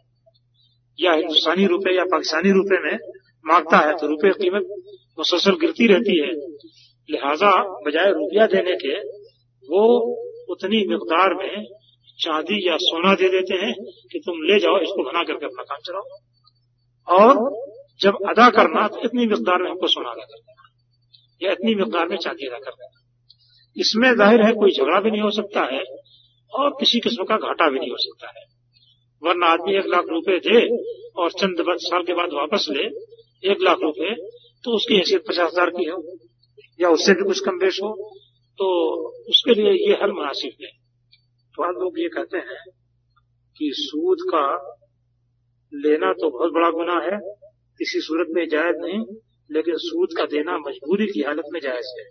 या 0.99 1.13
हिंदुस्तानी 1.13 1.65
रुपए 1.67 1.95
या 1.95 2.03
पाकिस्तानी 2.11 2.51
रुपए 2.51 2.79
में 2.81 2.97
माँगता 3.45 3.77
है 3.79 3.93
तो 3.97 4.07
रुपए 4.07 4.31
कीमत 4.35 4.67
मुसलसल 5.19 5.55
गिरती 5.61 5.87
रहती 5.87 6.19
है। 6.19 6.31
लिहाजा 7.09 7.51
बजाय 7.85 8.11
रुपया 8.13 8.45
देने 8.47 8.75
के, 8.77 8.93
वो 9.65 9.83
उतनी 10.49 10.85
मकदार 10.87 11.33
में 11.33 11.65
चांदी 12.19 12.57
या 12.67 12.77
सोना 12.79 13.13
दे 13.15 13.29
देते 13.29 13.55
हैं 13.55 13.73
कि 14.11 14.19
तुम 14.19 14.41
ले 14.43 14.59
जाओ, 14.59 14.79
इसको 14.79 15.03
बना 15.03 15.23
करके 15.23 15.45
अपना 15.45 15.63
काम 15.63 15.79
चलाओ। 15.87 16.05
और 17.07 17.33
जब 18.01 18.17
अदा 18.29 18.49
करना 18.51 18.87
तो 18.87 19.01
इतनी 19.05 19.25
मकदार 19.27 19.63
में 19.63 19.69
हमको 19.69 19.87
सोना 19.89 20.09
अदा 20.09 20.25
करना 20.25 20.51
या 21.43 21.51
इतनी 21.51 21.75
मकदार 21.75 22.07
में 22.09 22.17
चांदी 22.19 22.47
अदा 22.47 22.59
करना 22.61 22.89
इसमें 23.77 24.09
ज़ाहिर 24.13 24.41
है 24.41 24.51
कोई 24.55 24.71
झगड़ा 24.71 24.99
भी 25.01 25.11
नहीं 25.11 25.21
हो 25.21 25.29
सकता 25.33 25.61
है 25.67 25.83
और 26.51 26.69
किसी 26.79 26.99
किस्म 26.99 27.23
का 27.25 27.37
घाटा 27.39 27.69
भी 27.69 27.79
नहीं 27.79 27.91
हो 27.91 27.97
सकता 27.99 28.27
है। 28.29 28.43
वरना 29.21 29.47
आदमी 29.49 29.75
एक 29.77 29.85
लाख 29.87 30.05
रुपए 30.09 30.37
दे 30.41 30.59
और 31.15 31.31
चंद 31.33 31.63
साल 31.81 32.03
के 32.03 32.13
बाद 32.13 32.33
वापस 32.33 32.67
ले, 32.71 32.83
एक 33.43 33.61
लाख 33.61 33.77
रुपए 33.81 34.13
तो 34.63 34.75
उसकी 34.75 34.95
हैसियत 34.95 35.23
पचास 35.27 35.51
हज़ार 35.51 35.69
की 35.71 35.85
हो, 35.85 35.97
या 36.79 36.89
उससे 36.89 37.13
भी 37.13 37.23
कुछ 37.23 37.39
कम 37.45 37.57
बेश 37.59 37.81
हो 37.83 37.89
तो 38.59 38.67
उसके 39.29 39.53
लिए 39.53 39.71
ये 39.71 39.93
हर 40.01 40.11
मुनासिब 40.11 40.63
है। 40.63 40.71
तो 41.55 41.63
आज 41.63 41.75
लोग 41.77 41.99
ये 41.99 42.07
कहते 42.09 42.37
हैं 42.45 42.61
कि 43.57 43.71
सूद 43.75 44.21
का 44.29 44.45
लेना 45.71 46.11
तो 46.13 46.29
बहुत 46.29 46.51
बड़ा 46.53 46.69
गुना 46.71 46.99
है 47.01 47.19
किसी 47.79 47.99
सूरत 48.01 48.27
में 48.31 48.47
जायज़ 48.49 48.77
नहीं 48.79 48.99
लेकिन 49.53 49.75
सूद 49.79 50.17
का 50.17 50.25
देना 50.27 50.57
मजबूरी 50.59 51.05
की 51.07 51.21
हालत 51.21 51.49
में 51.53 51.59
जायज़ 51.61 51.89
है। 51.97 52.05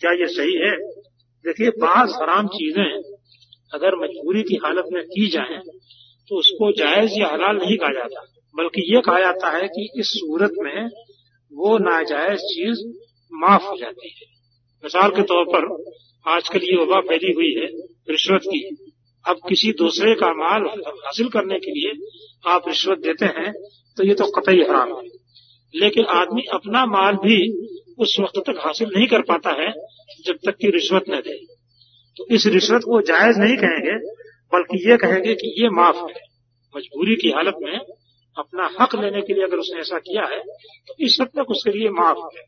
क्या 0.00 0.12
ये 0.14 0.26
सही 0.28 0.54
है? 0.58 0.76
देखिए, 1.44 1.70
बाज 1.78 2.12
हराम 2.12 2.46
चीज़ें 2.48 2.88
अगर 3.72 3.94
मजबूरी 3.96 4.42
की 4.42 4.56
हालत 4.64 4.84
में 4.92 5.02
की 5.06 5.26
जाए 5.30 5.58
तो 6.30 6.38
उसको 6.38 6.70
जायज़ 6.72 7.18
या 7.20 7.28
हलाल 7.28 7.56
नहीं 7.56 7.76
कहा 7.76 7.92
जाता। 7.92 8.20
बल्कि 8.54 8.82
ये 8.94 9.00
कहा 9.00 9.18
जाता 9.20 9.50
है 9.50 9.66
कि 9.68 9.88
इस 9.98 10.10
सूरत 10.10 10.52
में 10.58 10.88
वो 11.52 11.76
नाजायज 11.80 12.40
चीज़ 12.44 12.84
माफ़ 13.32 13.64
हो 13.64 13.76
जाती 13.76 14.08
है। 14.10 14.26
मिसाल 14.84 15.10
के 15.10 15.22
तौर 15.24 15.44
पर 15.48 15.66
आजकल 16.26 16.64
ये 16.64 16.76
वबा 16.76 17.00
फैली 17.08 17.32
हुई 17.32 17.52
है 17.54 17.66
रिश्वत 18.10 18.42
की। 18.44 18.60
अब 19.24 19.40
किसी 19.48 19.72
दूसरे 19.72 20.14
का 20.14 20.32
माल 20.34 20.66
हासिल 20.98 21.28
करने 21.28 21.58
के 21.58 21.70
लिए 21.70 21.92
आप 22.46 22.68
रिश्वत 22.68 22.98
देते 22.98 23.26
हैं 23.36 23.52
तो 23.96 24.04
ये 24.04 24.14
तो 24.14 24.24
कतई 24.30 24.62
हराम 24.62 24.88
है। 24.90 25.02
लेकिन 25.74 26.04
आदमी 26.04 26.42
अपना 26.52 26.84
माल 26.86 27.14
भी 27.14 27.36
उस 27.98 28.16
वक्त 28.20 28.38
तक 28.38 28.60
हासिल 28.60 28.90
नहीं 28.96 29.06
कर 29.06 29.22
पाता 29.22 29.50
है, 29.50 29.72
जब 30.26 30.38
तक 30.46 30.56
कि 30.60 30.70
रिश्वत 30.70 31.04
न 31.10 31.20
दे। 31.20 31.36
तो 32.16 32.26
इस 32.30 32.46
रिश्वत 32.46 32.82
को 32.82 33.00
जायज़ 33.02 33.38
नहीं 33.38 33.56
कहेंगे, 33.56 33.94
बल्कि 34.52 34.90
ये 34.90 34.96
कहेंगे 34.96 35.34
कि 35.34 35.54
ये 35.62 35.68
माफ़ 35.70 35.96
है। 35.96 36.22
मजबूरी 36.74 37.16
की 37.16 37.30
हालत 37.30 37.54
में 37.62 37.78
अपना 38.36 38.68
हक 38.80 38.94
लेने 38.94 39.20
के 39.22 39.34
लिए 39.34 39.44
अगर 39.44 39.56
उसने 39.56 39.80
ऐसा 39.80 39.98
किया 39.98 40.24
है 40.24 40.40
तो 40.88 40.94
इस 41.00 41.18
हद 41.20 41.28
तक 41.28 41.50
उसके 41.50 41.78
लिए 41.78 41.88
माफ़ 41.88 42.36
है। 42.36 42.42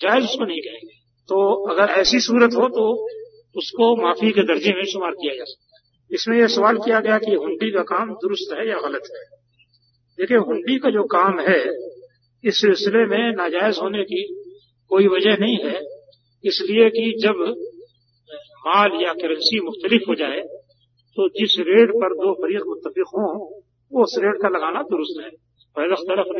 जायज़ 0.00 0.24
उसको 0.24 0.44
नहीं 0.44 0.60
कहेंगे। 0.60 0.94
तो 1.28 1.66
अगर 1.66 1.92
ऐसी 1.92 2.20
सूरत 2.20 2.54
हो 2.54 2.68
तो 2.68 2.84
उसको 3.56 3.96
माफ़ी 3.96 4.30
के 4.30 4.42
दर्जे 4.42 4.72
में 4.72 4.84
शुमार 4.84 5.10
किया 5.10 5.34
जा 5.34 5.44
सकता 5.44 5.76
है। 5.76 6.14
इसमें 6.14 6.38
यह 6.38 6.46
सवाल 6.46 6.76
किया 6.76 7.00
गया 7.00 7.18
कि 7.18 7.34
हुंडी 7.34 7.70
का 7.70 7.82
काम 7.82 8.14
दुरुस्त 8.14 8.56
है 8.58 8.68
या 8.68 8.78
गलत 8.78 9.02
है? 9.16 9.24
देखिए, 10.18 10.36
हुंडी 10.38 10.78
का 10.78 10.90
जो 10.90 11.02
काम 11.04 11.40
है 11.40 11.60
इस 12.44 12.60
सिलसिले 12.60 13.04
में 13.06 13.32
नाजायज 13.32 13.78
होने 13.82 14.02
की 14.04 14.22
कोई 14.90 15.06
वजह 15.06 15.36
नहीं 15.40 15.56
है। 15.64 15.80
इसलिए 16.44 16.88
कि 16.90 17.02
जब 17.22 17.42
माल 18.66 19.02
या 19.02 19.12
करेंसी 19.12 19.60
मुख्तलिफ़ 19.60 20.08
हो 20.08 20.14
जाए 20.14 20.40
तो 21.16 21.28
जिस 21.28 21.54
रेट 21.68 21.90
पर 21.90 22.14
दो 22.14 22.32
फरीक 22.34 22.66
मुतफिक 22.66 23.08
हों, 23.14 23.30
उस 23.92 24.16
रेट 24.18 24.36
का 24.42 24.48
लगाना 24.48 24.82
दुरुस्त 24.82 25.22
है। 25.24 25.30
पहले 25.76 25.94
तरफ़ 25.94 26.30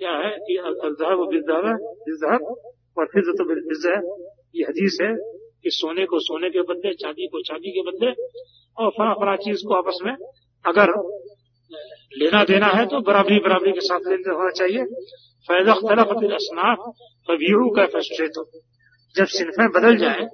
क्या 0.00 0.12
है 0.12 0.30
कि 0.40 0.56
अजहब 0.56 1.18
और 2.98 3.06
फिजत 3.06 3.42
बिल्फिजा 3.46 3.94
ये 4.54 4.64
हदीस 4.64 4.98
है 5.02 5.10
कि 5.64 5.70
सोने 5.70 6.04
को 6.06 6.18
सोने 6.18 6.50
के 6.50 6.62
बदले, 6.62 6.92
चांदी 6.94 7.26
को 7.26 7.42
चांदी 7.42 7.70
के 7.70 7.82
बदले 7.82 8.10
और 8.76 8.90
फला 8.90 9.12
फला 9.14 9.36
चीज़ 9.36 9.62
को 9.68 9.74
आपस 9.74 9.98
में 10.04 10.12
अगर 10.64 10.92
लेना 12.14 12.42
देना 12.44 12.66
है 12.68 12.84
तो 12.86 13.00
बराबरी 13.02 13.38
बराबरी 13.40 13.72
के 13.72 13.80
साथ 13.82 14.08
लेन 14.08 14.30
होना 14.30 14.50
चाहिए। 14.52 14.84
फैजख 15.48 15.80
तलफ 15.84 16.10
असनाफ 16.34 16.78
फबीरू 17.28 17.68
का 17.70 17.86
फैसले 17.88 18.28
तो 18.30 18.44
जब 19.14 19.26
सिनफें 19.32 19.68
बदल 19.72 19.96
जाए 19.98 20.26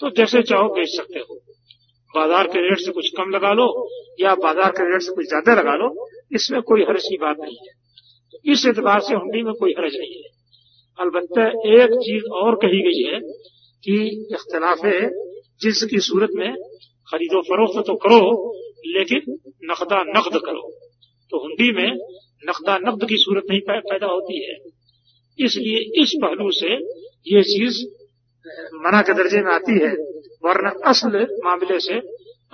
तो 0.00 0.10
जैसे 0.12 0.42
चाहो 0.44 0.68
बेच 0.70 0.88
सकते 0.90 1.18
हो। 1.20 1.34
बाज़ार 2.10 2.46
के 2.46 2.60
रेट 2.60 2.78
से 2.80 2.92
कुछ 2.92 3.08
कम 3.16 3.30
लगा 3.30 3.52
लो, 3.52 3.66
या 4.20 4.34
बाज़ार 4.36 4.70
के 4.72 4.84
रेट 4.90 5.02
से 5.02 5.12
कुछ 5.14 5.26
ज़्यादा 5.26 5.54
लगा 5.54 5.74
लो, 5.76 5.88
इसमें 6.32 6.60
कोई 6.62 6.82
हर्ज 6.82 7.04
की 7.04 7.16
बात 7.16 7.36
नहीं 7.40 7.56
है। 7.58 8.52
इस 8.52 8.64
एतबार 8.66 9.00
से 9.00 9.14
हुंडी 9.14 9.42
में 9.42 9.52
कोई 9.54 9.74
हर्ज 9.78 9.96
नहीं 9.96 10.14
है। 10.14 10.30
अलबत्त 10.98 11.38
एक 11.70 11.94
चीज़ 12.00 12.24
और 12.36 12.54
कही 12.56 12.80
गई 12.82 13.02
है 13.04 13.20
कि 13.84 13.96
इख्तलाफ 14.32 14.84
जिसकी 15.60 15.98
सूरत 16.02 16.30
में 16.34 16.54
खरीदो 17.08 17.40
फरोख्त 17.44 17.86
तो 17.86 17.94
करो 17.98 18.20
लेकिन 18.86 19.38
नकदा 19.64 20.02
नकद 20.02 20.40
करो। 20.46 20.70
तो 21.30 21.38
हुंडी 21.42 21.72
में 21.72 21.92
नकदा 22.48 22.78
नकद 22.78 23.08
की 23.08 23.16
सूरत 23.16 23.42
नहीं 23.50 23.60
पैदा 23.66 24.06
होती 24.06 24.44
है। 24.44 24.56
इसलिए 25.38 26.02
इस 26.02 26.12
पहलू 26.24 26.50
से 26.50 26.74
ये 27.36 27.42
चीज़ 27.42 27.86
मना 28.74 29.02
के 29.02 29.12
दर्जे 29.12 29.40
में 29.40 29.52
आती 29.52 29.72
है, 29.72 29.92
वरना 30.44 30.70
असल 30.86 31.40
मामले 31.44 31.80
से, 31.80 31.94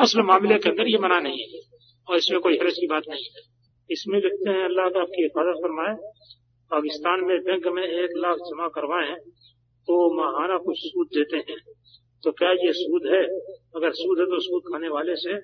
असल 0.00 0.22
मामले 0.22 0.58
के 0.58 0.70
अंदर 0.70 0.88
ये 0.88 0.98
मना 0.98 1.20
नहीं 1.20 1.38
है। 1.38 1.60
और 2.08 2.16
इसमें 2.16 2.40
कोई 2.40 2.54
हरज 2.54 2.72
की 2.72 2.86
बात 2.86 3.02
नहीं 3.08 3.24
है। 3.24 3.42
इसमें 3.90 4.20
लिखते 4.20 4.50
हैं, 4.50 4.64
अल्लाह 4.64 4.88
का 4.88 5.00
आपकी 5.00 5.22
हिफाजत 5.22 5.60
फरमाए, 5.62 5.94
पाकिस्तान 6.70 7.20
में 7.20 7.38
बैंक 7.38 7.66
में 7.66 7.82
एक 7.82 8.10
लाख 8.16 8.36
जमा 8.36 8.68
करवाएँ 8.68 9.14
तो 9.88 10.14
माहाना 10.16 10.58
कुछ 10.58 10.78
सूद 10.78 11.06
देते 11.06 11.36
हैं। 11.36 11.60
तो 12.24 12.30
क्या 12.32 12.50
ये 12.52 12.72
सूद 12.72 13.06
है? 13.06 13.22
अगर 13.76 13.92
सूद 13.92 14.20
है 14.20 14.26
तो 14.26 14.38
सूद 14.40 14.62
खाने 14.62 14.88
वाले 14.88 15.14
से 15.16 15.36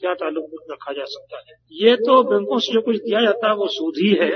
क्या 0.00 0.14
ताल्लुक 0.14 0.50
रखा 0.70 0.92
जा 0.92 1.04
सकता 1.04 1.38
है? 1.38 1.56
ये 1.72 1.96
तो 1.96 2.22
बैंकों 2.22 2.58
से 2.58 2.72
जो 2.72 2.80
कुछ 2.80 2.96
दिया 2.96 3.20
जाता 3.20 3.48
है 3.48 3.54
वो 3.54 3.66
सूद 3.68 3.94
ही 3.98 4.10
है। 4.20 4.30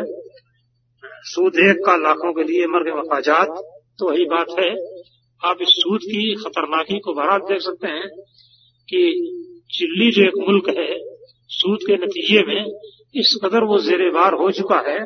सूद 1.24 1.58
एक 1.58 1.84
का 1.86 1.96
लाखों 1.96 2.32
के 2.32 2.42
लिए 2.42 2.66
मर 2.66 2.84
गए 2.84 2.92
मफाजात 2.92 3.48
तो 3.98 4.10
वही 4.10 4.24
बात 4.24 4.46
है। 4.58 4.70
आप 5.40 5.62
इस 5.62 5.68
सूद 5.68 6.00
की 6.02 6.34
खतरनाकी 6.34 6.98
को 6.98 7.12
बहरहाल 7.14 7.40
देख 7.40 7.60
सकते 7.60 7.88
हैं 7.88 8.08
कि 8.88 9.00
चिल्ली 9.70 10.10
जो 10.10 10.22
एक 10.22 10.36
मुल्क 10.38 10.68
है, 10.68 10.88
सूद 11.50 11.78
के 11.86 11.94
नतीजे 11.94 12.42
में 12.42 12.78
इस 13.14 13.38
कदर 13.44 13.64
वो 13.64 13.78
जेरेबार 13.78 14.34
हो 14.34 14.50
चुका 14.50 14.78
है 14.88 14.98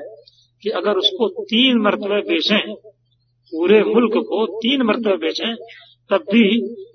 कि 0.62 0.70
अगर 0.70 0.96
उसको 0.96 1.28
तीन 1.44 1.78
मरतबे 1.78 2.20
बेचें, 2.22 2.74
पूरे 3.52 3.80
मुल्क 3.84 4.12
को 4.28 4.46
तीन 4.58 4.82
मरतबे 4.82 5.16
बेचें 5.16 5.54
तब 6.10 6.24
भी 6.30 6.44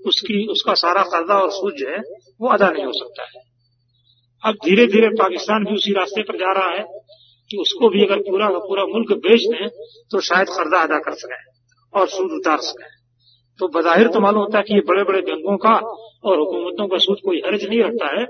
उसकी, 0.08 0.46
उसका 0.48 0.74
सारा 0.76 1.04
कर्जा 1.06 1.36
और 1.36 1.50
सूद 1.52 1.74
जो 1.74 1.90
है, 1.90 2.00
वो 2.42 2.50
अदा 2.50 2.70
नहीं 2.70 2.86
हो 2.86 2.92
सकता 2.94 3.24
है। 3.24 3.44
अब 4.44 4.56
धीरे 4.66 4.86
धीरे 4.88 5.10
पाकिस्तान 5.16 5.64
भी 5.66 5.76
उसी 5.76 5.92
रास्ते 5.94 6.22
पर 6.22 6.38
जा 6.38 6.52
रहा 6.54 6.72
है 6.72 6.84
कि 7.52 7.58
उसको 7.58 7.90
भी 7.90 8.04
अगर 8.06 8.20
पूरा 8.22 8.50
का 8.50 8.60
पूरा 8.60 8.84
मुल्क 8.86 9.12
बेच 9.20 9.46
दें 9.48 9.68
तो 10.12 10.20
शायद 10.22 10.48
कर्जा 10.50 10.82
अदा 10.84 10.98
कर 11.00 11.14
सकें 11.16 11.44
और 11.94 12.08
सूद 12.08 12.32
उतार 12.32 12.58
सकें। 12.62 12.88
तो 13.60 13.68
बजाहिर 13.70 14.08
तो 14.08 14.20
मालूम 14.20 14.42
होता 14.42 14.58
है 14.58 14.64
कि 14.64 14.74
ये 14.74 14.82
बड़े 14.82 15.04
बड़े 15.04 15.22
बैंकों 15.22 15.58
का 15.58 15.74
और 16.24 16.40
हुकूमतों 16.40 16.88
का 16.88 16.98
सूद 16.98 17.18
कोई 17.26 17.42
हर्ज 17.46 17.64
नहीं 17.64 17.82
रखता 17.84 18.08
है, 18.16 18.26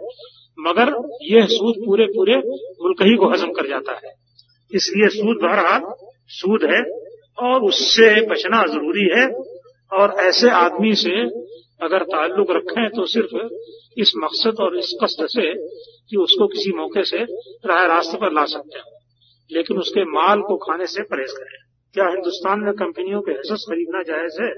मगर 0.58 0.92
यह 1.26 1.46
सूद 1.48 1.76
पूरे 1.86 2.06
पूरे 2.08 2.36
मुल्क 2.82 3.02
ही 3.02 3.16
को 3.16 3.30
हजम 3.30 3.52
कर 3.52 3.68
जाता 3.68 3.94
है। 3.96 4.14
इसलिए 4.72 5.10
सूद 5.10 5.38
बहरहाल 5.44 5.82
सूद 6.32 6.64
है 6.64 6.82
और 7.42 7.64
उससे 7.64 8.10
बचना 8.26 8.62
ज़रूरी 8.68 9.08
है। 9.12 9.26
और 9.94 10.14
ऐसे 10.20 10.50
आदमी 10.50 10.96
से 10.96 11.22
अगर 11.86 12.04
ताल्लुक 12.04 12.48
रखें 12.52 12.90
तो 12.90 13.06
सिर्फ़ 13.06 13.56
इस 13.98 14.14
मकसद 14.18 14.56
और 14.60 14.78
इस 14.78 14.98
कष्ट 15.04 15.24
से 15.24 15.54
कि 16.10 16.18
उसको 16.18 16.48
किसी 16.48 16.72
मौके 16.72 17.04
से 17.04 17.18
राह 17.66 17.86
रास्ते 17.86 18.18
पर 18.18 18.34
ला 18.34 18.46
सकते 18.46 18.78
हैं। 18.78 18.86
लेकिन 19.52 19.78
उसके 19.78 20.04
माल 20.04 20.42
को 20.42 20.58
खाने 20.58 20.88
से 20.88 21.04
परहेज 21.04 21.32
करें। 21.32 21.66
क्या 21.94 22.08
हिंदुस्तान 22.08 22.60
में 22.60 22.74
कंपनियों 22.74 23.22
के 23.22 23.32
हिस्स 23.32 23.64
खरीदना 23.64 24.04
जायज़ 24.04 24.42
है? 24.42 24.50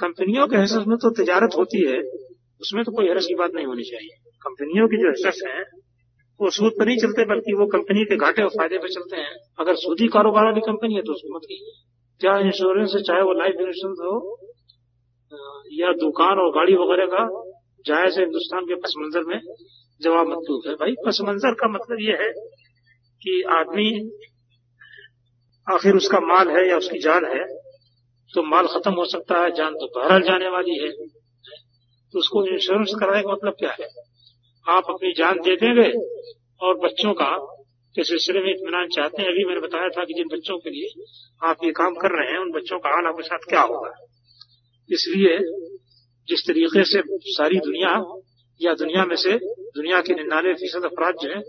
कंपनियों 0.00 0.46
के 0.46 0.56
हिस्से 0.56 0.76
में 0.76 0.96
तो 0.98 1.10
तजारत 1.10 1.50
होती 1.58 1.90
है। 1.90 1.98
उसमें 2.60 2.84
तो 2.84 2.92
कोई 2.92 3.08
हरस 3.08 3.26
की 3.26 3.34
बात 3.34 3.50
नहीं 3.54 3.66
होनी 3.66 3.82
चाहिए। 3.82 4.30
कंपनियों 4.42 4.88
की 4.88 4.96
जो 4.96 5.10
एसेट्स 5.10 5.44
हैं, 5.46 5.64
वो 6.40 6.50
सूद 6.50 6.72
पर 6.78 6.86
नहीं 6.86 6.96
चलते, 6.96 7.24
बल्कि 7.24 7.52
वो 7.52 7.66
कंपनी 7.66 8.04
के 8.04 8.16
घाटे 8.16 8.42
और 8.42 8.48
फ़ायदे 8.48 8.78
पर 8.78 8.88
चलते 8.88 9.16
हैं। 9.16 9.36
अगर 9.60 9.74
सूदी 9.74 10.08
कारोबार 10.08 10.44
वाली 10.44 10.60
कंपनी 10.60 10.94
है 10.94 11.02
तो 11.02 11.12
उसको 11.12 11.34
मत 11.34 11.42
कीजिए। 11.44 11.94
क्या 12.20 12.38
इंश्योरेंस 12.38 12.92
है 12.96 13.02
चाहे 13.02 13.22
वो 13.22 13.32
लाइफ 13.32 13.52
इंश्योरेंस 13.52 13.98
हो 14.00 14.43
या 15.72 15.92
दुकान 15.92 16.38
और 16.38 16.50
गाड़ी 16.50 16.74
वगैरह 16.74 17.06
का 17.06 17.24
जायज़ 17.86 18.20
हिंदुस्तान 18.20 18.64
के 18.64 18.74
पस 18.74 18.94
मंजर 18.98 19.24
में? 19.24 19.40
जवाब 20.02 20.26
मतलूब 20.26 20.62
है। 20.68 20.74
भाई, 20.74 20.94
पस 21.06 21.18
मंजर 21.22 21.54
का 21.54 21.68
मतलब 21.68 22.00
ये 22.00 22.12
है 22.12 22.30
कि 23.22 23.42
आदमी 23.42 23.88
आखिर 25.66 25.96
उसका 25.96 26.20
माल 26.20 26.48
है 26.48 26.68
या 26.68 26.76
उसकी 26.76 26.98
जान 26.98 27.24
है 27.24 27.44
तो 28.34 28.42
माल 28.42 28.66
खत्म 28.66 28.92
हो 28.92 29.04
सकता 29.04 29.42
है, 29.42 29.50
जान 29.50 29.74
तो 29.74 29.86
बहरहाल 29.86 30.22
जाने 30.22 30.48
वाली 30.48 30.74
है। 30.74 30.90
तो 32.12 32.18
उसको 32.18 32.44
इंश्योरेंस 32.46 32.92
कराने 33.00 33.22
का 33.22 33.32
मतलब 33.32 33.52
क्या 33.52 33.70
है? 33.80 33.88
आप 34.68 34.84
अपनी 34.88 35.12
जान 35.12 35.40
दे 35.40 35.56
देंगे 35.56 35.90
और 36.60 36.78
बच्चों 36.78 37.12
का 37.14 37.36
के 37.94 38.04
सिलसिले 38.04 38.40
में 38.40 38.50
इतमान 38.50 38.88
चाहते 38.88 39.22
हैं। 39.22 39.28
अभी 39.28 39.44
मैंने 39.44 39.60
बताया 39.60 39.88
था 39.88 40.04
कि 40.04 40.14
जिन 40.14 40.28
बच्चों 40.28 40.58
के 40.58 40.70
लिए 40.70 41.04
आप 41.48 41.56
ये 41.64 41.70
काम 41.70 41.94
कर 41.94 42.10
रहे 42.10 42.32
हैं, 42.32 42.38
उन 42.38 42.50
बच्चों 42.50 42.78
का 42.78 42.88
हाल 42.88 43.06
आपके 43.06 43.22
साथ 43.22 43.38
क्या 43.38 43.60
होगा? 43.60 43.90
इसलिए 44.90 45.38
जिस 46.28 46.40
तरीके 46.40 46.84
से 46.84 47.02
सारी 47.32 47.58
दुनिया 47.58 47.90
या 48.60 48.74
दुनिया 48.74 49.04
में 49.04 49.16
से 49.16 49.36
दुनिया 49.76 50.00
के 50.00 50.14
निन्यानवे 50.14 50.54
फ़ीसद 50.54 50.84
अफराज 50.84 51.14
जो 51.22 51.28
है, 51.28 51.40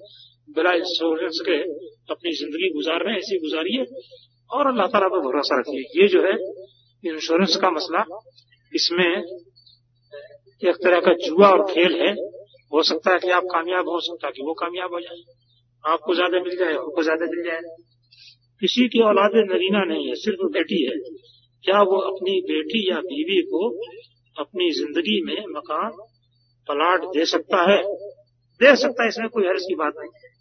बिला 0.50 0.74
इंश्योरेंस 0.74 1.42
के 1.46 1.58
अपनी 2.12 2.32
ज़िंदगी 2.32 2.70
गुजार 2.70 3.04
रहे 3.04 3.13
हैं 3.13 3.20
ऐसी 3.20 3.38
गुजारिए। 3.38 3.86
और 4.50 4.68
अल्लाह 4.68 4.88
तला 4.88 5.08
पर 5.08 5.20
भरोसा 5.20 5.60
रखिए। 5.60 6.01
ये 6.01 6.08
जो 6.08 6.22
है, 6.22 6.34
इंश्योरेंस 7.04 7.56
का 7.56 7.70
मसला, 7.70 8.06
इसमें 8.74 9.24
एक 10.62 10.75
तरह 10.84 11.00
का 11.00 11.13
जुआ 11.13 11.50
और 11.50 11.63
खेल 11.74 12.01
है। 12.01 12.12
हो 12.74 12.84
सकता 12.84 13.12
है 13.12 13.20
कि 13.20 13.30
आप 13.30 13.44
कामयाब 13.44 13.89
हो 13.89 14.00
सकता 14.00 14.27
है 14.27 14.34
कि 14.34 14.42
वो 14.42 14.54
कामयाब 14.54 14.94
हो 14.94 15.00
जाए। 15.00 15.22
आपको 15.84 16.15
ज़्यादा 16.15 16.39
मिल 16.39 16.58
जाए, 16.58 16.74
आपको 16.74 17.04
ज़्यादा 17.04 17.25
मिल 17.25 17.44
जाए। 17.44 17.62
किसी 18.62 18.88
की 18.88 19.01
औलाद 19.01 19.32
नरीना 19.36 19.84
नहीं 19.84 20.08
है, 20.08 20.15
सिर्फ़ 20.15 20.48
बेटी 20.51 20.84
है। 20.86 20.96
क्या 21.65 21.81
वो 21.84 21.98
अपनी 22.07 22.34
बेटी 22.48 22.79
या 22.89 22.98
बीवी 23.03 23.41
को 23.43 23.67
अपनी 24.36 24.72
ज़िंदगी 24.74 25.22
में 25.25 25.38
मकान 25.50 25.91
प्लाट 26.67 27.03
दे 27.13 27.25
सकता 27.27 27.62
है? 27.63 27.81
दे 28.62 28.75
सकता 28.75 29.03
है, 29.03 29.07
इसमें 29.10 29.29
कोई 29.29 29.48
हर्ष 29.48 29.63
की 29.63 29.75
बात 29.75 29.93
नहीं। 30.00 30.10
है 30.15 30.34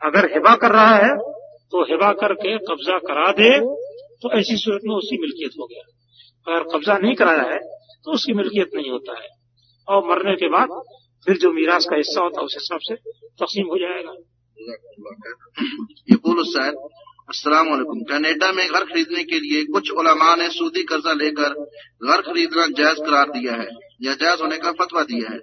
अगर 0.00 0.26
हिबा 0.32 0.54
कर 0.56 0.72
रहा 0.72 0.96
है 0.96 1.12
तो 1.72 1.82
हिबा 1.84 2.12
करके 2.20 2.56
कब्जा 2.66 2.98
करा 3.04 3.30
दे 3.32 3.50
तो 4.22 4.32
ऐसी 4.38 4.56
सूरत 4.56 4.82
में 4.84 4.94
उसकी 4.96 5.18
मिल्कियत 5.18 5.52
हो 5.60 5.66
गया। 5.66 5.84
अगर 6.46 6.64
कब्जा 6.72 6.96
नहीं 6.98 7.14
कराया 7.14 7.44
है 7.44 7.58
तो 8.06 8.12
उसकी 8.12 8.32
मिल्कियत 8.34 8.74
नहीं 8.74 8.90
होता 8.90 9.18
है। 9.20 9.28
और 9.88 10.04
मरने 10.08 10.34
के 10.36 10.48
बाद 10.48 10.68
फिर 11.26 11.36
जो 11.38 11.52
मीरास 11.52 11.86
का 11.90 11.96
हिस्सा 11.96 12.20
होता 12.20 12.40
है, 12.40 12.44
उस 12.44 12.54
हिसाब 12.54 12.80
से 12.82 12.94
तकसीम 13.40 13.66
हो 13.66 13.78
जाएगा। 13.78 14.12
अस्सलाम 17.28 17.68
वालेकुम। 17.70 18.00
कनाडा 18.02 18.50
में 18.52 18.66
घर 18.68 18.84
खरीदने 18.84 19.22
के 19.24 19.38
लिए 19.40 19.64
कुछ 19.64 19.90
उलमा 19.90 20.34
ने 20.36 20.48
सूदी 20.48 20.82
कर्जा 20.82 21.12
लेकर 21.12 21.54
घर 22.02 22.20
खरीदना 22.22 22.66
जायज़ 22.78 22.98
करार 22.98 23.30
दिया 23.30 23.52
है, 23.52 23.68
या 24.02 24.14
जायज़ 24.14 24.42
होने 24.42 24.58
का 24.58 24.72
फतवा 24.72 25.02
दिया 25.02 25.32
है। 25.32 25.38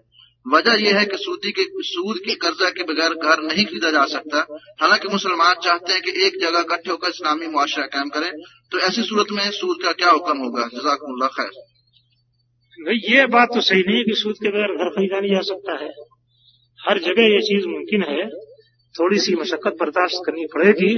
वजह 0.45 0.75
यह 0.81 0.97
है 0.99 1.05
कि 1.05 1.17
सूदी 1.17 1.51
के, 1.51 1.63
सूद 1.83 2.17
की 2.25 2.35
कर्जा 2.35 2.69
के 2.69 2.83
बगैर 2.83 3.13
घर 3.15 3.41
नहीं 3.43 3.65
खरीदा 3.65 3.91
जा 3.91 4.05
सकता। 4.05 4.45
हालाँकि 4.81 5.07
मुसलमान 5.07 5.55
चाहते 5.63 5.93
हैं 5.93 6.01
कि 6.01 6.11
एक 6.25 6.37
जगह 6.41 6.59
इकट्ठे 6.59 6.91
होकर 6.91 7.09
इस्लामी 7.09 7.47
मुआशरा 7.47 7.85
कायम 7.85 8.09
करें 8.09 8.31
तो 8.71 8.79
ऐसी 8.79 9.03
सूरत 9.03 9.31
में 9.31 9.49
सूद 9.51 9.77
का 9.83 9.91
क्या 9.93 10.09
हुक्म 10.09 10.37
होगा? 10.37 10.63
जजाकुल्ला 10.67 11.27
खैर। 11.27 11.51
भाई, 12.79 12.95
ये 13.09 13.25
बात 13.27 13.49
तो 13.53 13.61
सही 13.61 13.83
नहीं 13.87 13.97
है 13.97 14.03
कि 14.03 14.13
सूद 14.15 14.35
के 14.35 14.49
बगैर 14.49 14.75
घर 14.75 14.89
खरीदा 14.89 15.19
नहीं 15.19 15.31
जा 15.31 15.41
सकता 15.41 15.73
है। 15.73 15.89
हर 16.79 16.99
जगह 16.99 17.23
ये 17.25 17.41
चीज़ 17.41 17.67
मुमकिन 17.67 18.03
है। 18.03 18.29
थोड़ी 18.95 19.19
सी 19.19 19.35
मशक्कत 19.35 19.75
बर्दाश्त 19.79 20.21
करनी 20.25 20.45
पड़ेगी। 20.45 20.93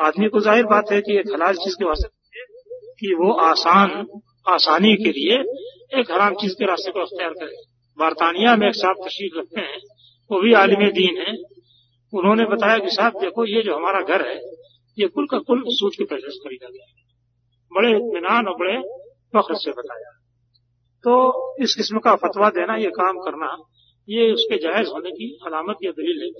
आदमी 0.00 0.28
को 0.28 0.40
ज़ाहिर 0.40 0.64
बात 0.64 0.84
है 0.92 1.00
कि 1.00 1.18
एक 1.18 1.28
हलाल 1.32 1.54
चीज़ 1.54 1.74
के 1.74 1.84
वास्ते 1.84 2.08
कि 3.00 3.14
वो 3.14 3.32
आसान, 3.32 4.06
आसानी 4.48 4.96
के 4.96 5.10
लिए 5.10 5.38
एक 6.00 6.10
हराम 6.10 6.34
चीज़ 6.34 6.52
के 6.52 6.64
रास्ते 6.66 6.90
को 6.90 7.00
अख्तियार 7.00 7.30
करे। 7.30 7.56
बरतानिया 7.98 8.56
में 8.56 8.68
एक 8.68 8.74
साहब 8.74 8.96
तशरीफ़ 9.06 9.38
रखते 9.38 9.60
हैं, 9.60 9.80
वो 10.30 10.40
भी 10.40 10.52
आलिम 10.52 10.90
दीन 10.90 11.18
है। 11.18 11.36
उन्होंने 12.14 12.44
बताया 12.44 12.78
कि 12.78 12.90
साहब, 12.90 13.12
देखो, 13.20 13.44
ये 13.44 13.62
जो 13.62 13.76
हमारा 13.76 14.00
घर 14.00 14.28
है, 14.28 14.40
ये 14.98 15.06
कुल 15.06 15.26
का 15.26 15.38
कुल 15.38 15.64
सूद 15.66 15.92
के 15.98 16.04
पैसे 16.04 16.28
खरीदा 16.28 16.68
गया 16.68 16.86
बड़े 17.72 17.90
इतमान 17.90 18.46
और 18.46 18.54
बड़े 18.54 18.78
फख्र 19.36 19.54
से 19.54 19.70
बताया। 19.70 20.10
तो 21.04 21.54
इस 21.62 21.74
किस्म 21.74 21.98
का 21.98 22.14
फतवा 22.14 22.50
देना, 22.50 22.76
ये 22.76 22.90
काम 22.90 23.18
करना, 23.18 23.58
ये 24.08 24.32
उसके 24.32 24.56
जायज़ 24.56 24.88
होने 24.88 25.10
की 25.10 25.38
अलामत 25.46 25.76
या 25.84 25.90
दलील 25.90 26.22
है। 26.22 26.30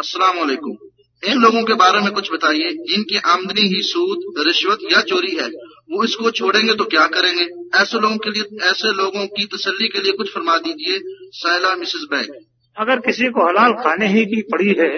अस्सलाम 0.00 0.38
वालेकुम 0.38 0.76
इन 1.22 1.40
लोगों 1.40 1.62
के 1.64 1.74
बारे 1.74 1.98
में 2.00 2.12
कुछ 2.12 2.30
बताइए, 2.32 2.68
जिनकी 2.84 3.18
आमदनी 3.30 3.64
ही 3.68 3.80
सूद, 3.84 4.22
रिश्वत 4.46 4.86
या 4.92 5.00
चोरी 5.10 5.34
है, 5.36 5.48
वो 5.90 6.04
इसको 6.04 6.30
छोड़ेंगे 6.32 6.74
तो 6.74 6.84
क्या 6.86 7.06
करेंगे? 7.08 7.44
ऐसे 7.78 8.00
लोगों 8.00 8.16
के 8.18 8.30
लिए, 8.30 8.44
ऐसे 8.68 8.92
लोगों 8.94 9.26
की 9.28 9.44
तसल्ली 9.48 9.88
के 9.88 10.02
लिए 10.02 10.12
कुछ 10.14 10.32
फरमा 10.34 10.56
दीजिए 10.60 10.98
साइला 11.38 11.74
मिसेस 11.76 12.06
बैग। 12.10 12.32
अगर 12.76 13.00
किसी 13.02 13.28
को 13.30 13.46
हलाल 13.48 13.72
खाने 13.82 14.08
ही 14.08 14.24
की 14.26 14.42
पड़ी 14.50 14.74
है, 14.80 14.90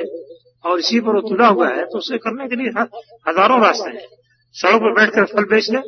और 0.65 0.79
इसी 0.79 1.01
पर 1.01 1.21
तुला 1.23 1.49
हुआ 1.51 1.69
है 1.71 1.85
तो 1.87 1.99
उसे 1.99 2.19
करने 2.21 2.49
के 2.49 2.57
लिए 2.57 2.71
हज़ारों 3.29 3.61
रास्ते 3.61 3.91
हैं। 3.91 4.09
सड़क 4.57 4.81
पर 4.81 4.93
बैठकर 4.95 5.25
फल 5.27 5.45
बेच 5.51 5.71
ले 5.71 5.81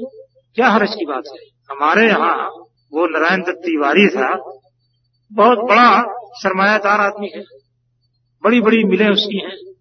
क्या 0.57 0.69
हरज 0.71 0.95
की 0.95 1.07
बात 1.07 1.25
है? 1.29 1.43
हमारे 1.71 2.09
यहाँ 2.09 2.37
वो 2.93 3.07
नारायण 3.09 3.43
दत्त 3.43 3.63
तिवारी 3.65 4.09
था, 4.11 4.31
बहुत 5.31 5.69
बड़ा 5.69 5.91
सरमायादार 6.39 7.01
आदमी 7.03 7.31
है। 7.35 7.43
बड़ी 8.45 8.61
बड़ी 8.61 8.85
मिलें 8.85 9.09
उसकी 9.09 9.39
हैं। 9.39 9.75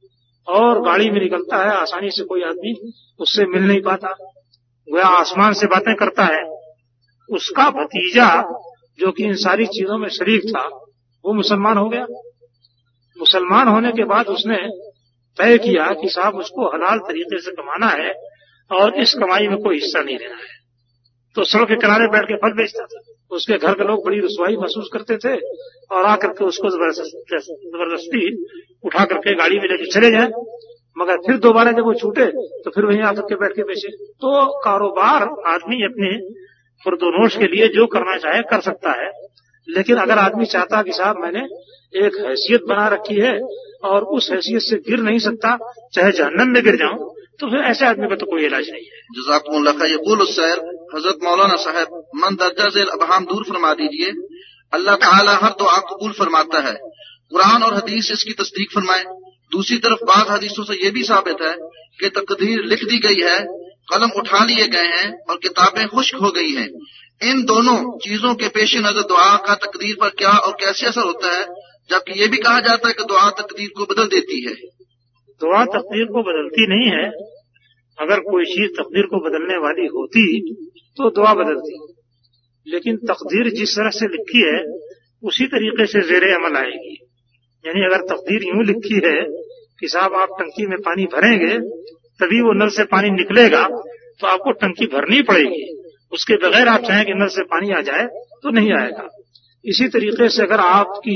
और 0.47 0.85
गाड़ी 0.85 1.09
में 1.09 1.21
निकलता 1.21 1.57
है, 1.57 1.77
आसानी 1.77 2.11
से 2.11 2.23
कोई 2.23 2.43
आदमी 2.43 2.93
उससे 3.19 3.45
मिल 3.45 3.63
नहीं 3.63 3.81
पाता। 3.81 4.15
वह 4.93 5.05
आसमान 5.05 5.53
से 5.53 5.67
बातें 5.67 5.95
करता 5.95 6.23
है। 6.23 6.43
उसका 7.29 7.69
भतीजा, 7.69 8.41
जो 8.99 9.11
कि 9.11 9.23
इन 9.23 9.33
सारी 9.33 9.65
चीज़ों 9.65 9.97
में 9.97 10.09
शरीक 10.09 10.41
था, 10.49 10.65
वो 11.25 11.33
मुसलमान 11.33 11.77
हो 11.77 11.89
गया। 11.89 12.05
मुसलमान 13.19 13.67
होने 13.67 13.91
के 13.91 14.03
बाद 14.03 14.27
उसने 14.27 14.57
तय 15.37 15.57
किया 15.57 15.93
कि 15.93 16.09
साहब, 16.09 16.35
उसको 16.35 16.75
हलाल 16.75 16.99
तरीके 16.99 17.41
से 17.41 17.51
कमाना 17.51 17.87
है 17.87 18.13
और 18.71 19.01
इस 19.01 19.13
कमाई 19.13 19.47
में 19.47 19.57
कोई 19.57 19.75
हिस्सा 19.75 20.01
नहीं 20.01 20.17
लेना 20.17 20.35
है। 20.35 20.63
तो 21.35 21.43
सड़क 21.43 21.67
के 21.67 21.75
किनारे 21.75 22.07
बैठ 22.07 22.23
के 22.23 22.35
फल 22.35 22.53
बेचता 22.53 22.85
था। 22.85 23.12
उसके 23.33 23.57
घर 23.57 23.73
के 23.73 23.87
लोग 23.87 24.05
बड़ी 24.05 24.19
रसवाई 24.19 24.55
महसूस 24.57 24.89
करते 24.93 25.17
थे 25.17 25.33
और 25.91 26.05
आकर 26.07 26.33
के 26.33 26.45
उसको 26.45 26.69
ज़बरदस्ती 26.69 28.23
उठा 28.85 29.05
करके 29.05 29.33
गाड़ी 29.35 29.57
में 29.57 29.67
लेके 29.67 29.91
चले 29.91 30.11
जाए। 30.11 30.27
मगर 30.97 31.17
फिर 31.17 31.37
दोबारा 31.39 31.71
जब 31.71 31.85
वो 31.85 31.93
छूटे 31.95 32.25
तो 32.63 32.71
फिर 32.71 32.85
वहीं 32.85 33.01
आकर 33.03 33.21
के 33.23 33.35
बैठ 33.35 33.51
के 33.51 33.63
बेचे 33.63 33.89
तो 34.21 34.31
कारोबार 34.61 35.23
आदमी 35.47 35.83
अपने 35.85 36.09
फुरदोनोश 36.85 37.37
के 37.37 37.47
लिए 37.47 37.67
जो 37.69 37.85
करना 37.87 38.17
चाहे 38.19 38.41
कर 38.49 38.61
सकता 38.61 38.91
है। 39.01 39.09
लेकिन 39.67 39.97
अगर 39.97 40.17
आदमी 40.19 40.45
चाहता 40.47 40.81
कि 40.81 40.91
साहब 40.91 41.17
मैंने 41.17 41.43
एक 41.97 42.17
हैसियत 42.19 42.63
बना 42.69 42.87
रखी 42.87 43.15
है 43.17 43.33
और 43.85 44.03
उस 44.15 44.29
हैसियत 44.31 44.61
से 44.61 44.77
गिर 44.87 44.99
नहीं 45.01 45.19
सकता, 45.19 45.57
चाहे 45.93 46.11
जहन्नम 46.11 46.53
में 46.53 46.63
गिर 46.63 46.75
जाऊँ 46.75 46.97
तो 47.39 47.47
फिर 47.47 47.59
ऐसे 47.59 47.85
आदमी 47.85 48.07
का 48.07 48.15
तो 48.15 48.25
कोई 48.25 48.45
इलाज 48.45 48.69
नहीं 48.69 48.83
है। 48.83 49.01
जजाकमुल्ला 49.13 49.71
यकूल 49.71 50.25
सैर, 50.25 50.57
हज़रत 50.95 51.17
मौलाना 51.23 51.55
साहब, 51.55 52.09
मन 52.15 52.35
दर्जा 52.35 52.69
से 52.69 52.81
अबहाम 52.81 53.25
दूर 53.25 53.43
फरमा 53.43 53.73
दीजिए। 53.73 54.11
अल्लाह 54.73 54.95
ताला 54.95 55.35
हर 55.35 55.49
दुआ 55.49 55.77
कबूल 55.77 56.11
फरमाता 56.11 56.59
है। 56.59 56.73
कुरान 57.29 57.63
और 57.63 57.73
हदीस 57.73 58.11
इसकी 58.11 58.33
तस्दीक 58.33 58.71
फरमाए। 58.71 59.03
दूसरी 59.51 59.77
तरफ़ 59.77 60.03
बाद 60.03 60.29
हदीसों 60.29 60.63
से 60.63 60.85
यह 60.85 60.91
भी 60.91 61.03
साबित 61.03 61.41
है 61.41 61.55
कि 61.99 62.09
तकदीर 62.09 62.63
लिख 62.63 62.83
दी 62.83 62.97
गई 62.97 63.19
है, 63.19 63.39
कलम 63.93 64.09
उठा 64.17 64.45
लिए 64.45 64.67
गए 64.67 64.87
हैं 64.87 65.25
और 65.29 65.37
किताबें 65.37 65.87
खुश्क 65.87 66.15
हो 66.15 66.31
गई 66.31 66.51
हैं। 66.51 66.69
इन 67.23 67.43
दोनों 67.43 67.97
चीज़ों 67.97 68.35
के 68.35 68.47
पेश 68.47 68.75
नज़र 68.75 69.01
दुआ 69.01 69.37
का 69.37 69.55
तकदीर 69.55 69.95
पर 70.01 70.09
क्या 70.09 70.31
और 70.31 70.51
कैसे 70.51 70.87
असर 70.87 71.01
होता 71.01 71.37
है? 71.37 71.45
जबकि 71.89 72.19
ये 72.21 72.27
भी 72.27 72.37
कहा 72.37 72.59
जाता 72.59 72.87
है 72.87 72.93
कि 72.93 73.03
दुआ 73.03 73.29
तकदीर 73.29 73.69
को 73.77 73.85
बदल 73.85 74.07
देती 74.07 74.45
है। 74.45 74.82
दुआ 75.43 75.63
तकदीर 75.71 76.05
को 76.07 76.23
बदलती 76.23 76.67
नहीं 76.67 76.89
है, 76.89 77.05
अगर 77.97 78.19
कोई 78.25 78.45
चीज़ 78.47 78.71
तकदीर 78.73 79.05
को 79.05 79.19
बदलने 79.21 79.57
वाली 79.59 79.87
होती 79.89 80.25
तो 80.97 81.09
दुआ 81.11 81.33
बदलती। 81.33 81.79
लेकिन 82.67 82.97
तकदीर 83.07 83.49
जिस 83.51 83.71
तरह 83.71 83.89
से 83.91 84.07
लिखी 84.07 84.41
है, 84.43 84.59
उसी 85.23 85.45
तरीके 85.47 85.85
से 85.85 86.01
जेर 86.01 86.23
अमल 86.33 86.57
आएगी। 86.57 86.93
यानी 87.65 87.85
अगर 87.85 88.05
तकदीर 88.05 88.43
यूँ 88.45 88.63
लिखी 88.65 88.99
है 89.05 89.17
कि 89.79 89.87
साहब 89.87 90.13
आप 90.15 90.29
टंकी 90.39 90.65
में 90.67 90.77
पानी 90.79 91.05
भरेंगे, 91.07 91.57
तभी 92.19 92.41
वो 92.41 92.53
नल 92.53 92.69
से 92.69 92.83
पानी 92.85 93.09
निकलेगा 93.11 93.63
तो 94.19 94.27
आपको 94.27 94.51
टंकी 94.53 94.85
भरनी 94.87 95.21
पड़ेगी। 95.21 95.63
उसके 96.11 96.35
बगैर 96.37 96.67
आप 96.67 96.81
चाहें 96.81 97.05
कि 97.05 97.13
नल 97.13 97.27
से 97.27 97.43
पानी 97.45 97.71
आ 97.71 97.81
जाए 97.81 98.05
तो 98.43 98.51
नहीं 98.51 98.71
आएगा। 98.73 99.07
इसी 99.65 99.87
तरीके 99.87 100.27
से 100.29 100.41
अगर 100.43 100.59
आपकी 100.61 101.15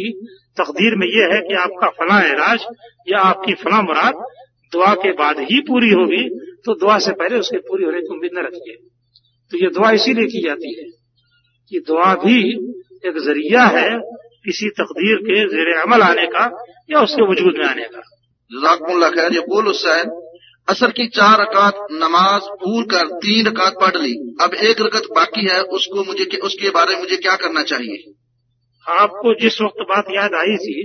तकदीर 0.58 0.96
में 0.96 1.08
यह 1.08 1.34
है 1.34 1.40
कि 1.42 1.56
आपका 1.58 1.90
फला 1.98 2.20
इलाज 2.26 2.66
या 3.10 3.20
आपकी 3.26 3.54
फला 3.54 3.82
मुराद 3.82 4.26
दुआ 4.74 4.94
के 4.96 5.12
बाद 5.14 5.40
ही 5.42 5.60
पूरी 5.62 5.90
होगी 5.92 6.24
तो 6.66 6.74
दुआ 6.76 6.98
से 7.00 7.12
पहले 7.14 7.40
उसके 7.40 7.58
पूरी 7.68 7.84
होने 7.84 8.02
की 8.02 8.14
उम्मीद 8.14 8.32
न 8.34 8.46
रखिए। 8.46 8.76
तो 9.52 9.58
ये 9.58 9.70
दुआ 9.70 9.92
इसीलिए 9.92 10.28
की 10.28 10.42
जाती 10.46 10.74
है 10.78 10.86
कि 11.72 11.80
दुआ 11.88 12.14
भी 12.16 12.40
एक 13.08 13.18
ज़रिया 13.20 13.64
है 13.72 13.90
किसी 14.46 14.70
तकदीर 14.78 15.18
के 15.24 15.42
जेर 15.48 15.74
अमल 15.78 16.02
आने 16.02 16.26
का 16.28 16.46
या 16.92 17.02
उसके 17.02 17.32
वजूद 17.32 17.58
में 17.58 17.66
आने 17.66 17.86
का। 17.86 18.02
जजाकुल्ला 18.52 19.10
खैर 19.10 19.34
यकूल 19.34 19.66
हुसैन 19.66 20.12
असर 20.68 20.92
की 20.92 21.08
चार 21.08 21.40
रकात 21.42 21.76
नमाज़ 21.94 22.46
भूल 22.62 22.84
कर 22.84 23.12
तीन 23.18 23.48
रकात 23.48 23.74
पढ़ 23.82 23.98
ली, 23.98 24.14
अब 24.42 24.54
एक 24.54 24.82
रकत 24.82 25.08
बाकी 25.16 25.46
है, 25.48 25.60
उसको 25.78 26.04
मुझे 26.04 26.26
उसके 26.44 26.70
बारे 26.70 26.94
में 26.94 27.00
मुझे 27.00 27.18
क्या 27.18 27.36
करना 27.36 27.64
चाहिए? 27.64 27.98
आपको 28.88 29.34
जिस 29.34 29.62
वक्त 29.62 29.82
बात 29.90 30.06
याद 30.12 30.34
आई 30.36 30.56
थी, 30.58 30.76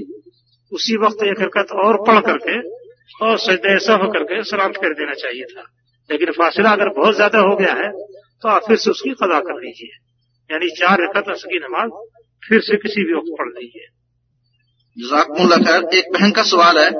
उसी 0.72 0.96
वक्त 0.96 1.22
एक 1.24 1.40
रकत 1.40 1.72
और 1.84 1.96
पढ़ 2.06 2.20
करके 2.20 2.58
और 3.26 3.38
सजदे 3.38 3.74
ऐसा 3.76 3.94
होकर 3.94 4.22
के 4.24 4.42
सलाम 4.44 4.72
कर 4.76 4.94
देना 4.94 5.14
चाहिए 5.14 5.44
था। 5.44 5.64
लेकिन 6.10 6.30
फासला 6.32 6.70
अगर 6.70 6.88
बहुत 6.88 7.14
ज़्यादा 7.14 7.38
हो 7.40 7.56
गया 7.56 7.74
है 7.74 7.90
तो 8.42 8.48
आप 8.48 8.62
फिर 8.68 8.76
से 8.76 8.90
उसकी 8.90 9.10
कदा 9.10 9.38
कर 9.40 9.60
लीजिए। 9.60 9.96
यानी 10.50 10.68
चार 10.70 11.02
रकत 11.02 11.28
असर 11.30 11.48
की 11.48 11.58
नमाज़ 11.58 11.90
फिर 12.42 12.60
से 12.60 12.76
किसी 12.76 13.04
भी 13.04 13.14
वक्त 13.14 13.34
पढ़ 13.38 13.48
लीजिए। 13.48 13.86
एक 15.92 16.12
बहन 16.12 16.30
का 16.30 16.42
सवाल 16.42 16.78
है। 16.78 16.90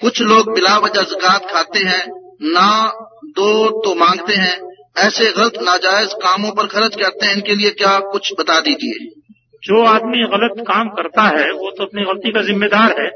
कुछ 0.00 0.20
लोग 0.22 0.52
बिला 0.54 0.76
वजह 0.78 1.02
जक़ात 1.04 1.46
खाते 1.50 1.78
हैं, 1.78 2.04
ना 2.42 2.88
दो 3.30 3.48
तो 3.80 3.94
मांगते 3.94 4.34
हैं। 4.34 4.56
ऐसे 4.98 5.30
गलत 5.32 5.58
नाजायज 5.62 6.12
कामों 6.12 6.50
पर 6.50 6.66
खर्च 6.66 6.96
करते 6.96 7.26
हैं, 7.26 7.34
इनके 7.34 7.54
लिए 7.54 7.70
क्या 7.70 7.98
कुछ 8.12 8.32
बता 8.38 8.60
दीजिए? 8.60 9.19
जो 9.62 9.82
आदमी 9.84 10.24
गलत 10.28 10.64
काम 10.66 10.88
करता 10.90 11.22
है, 11.28 11.50
वो 11.52 11.70
तो 11.70 11.84
अपनी 11.84 12.02
गलती 12.04 12.32
का 12.32 12.42
जिम्मेदार 12.42 13.00
है। 13.00 13.08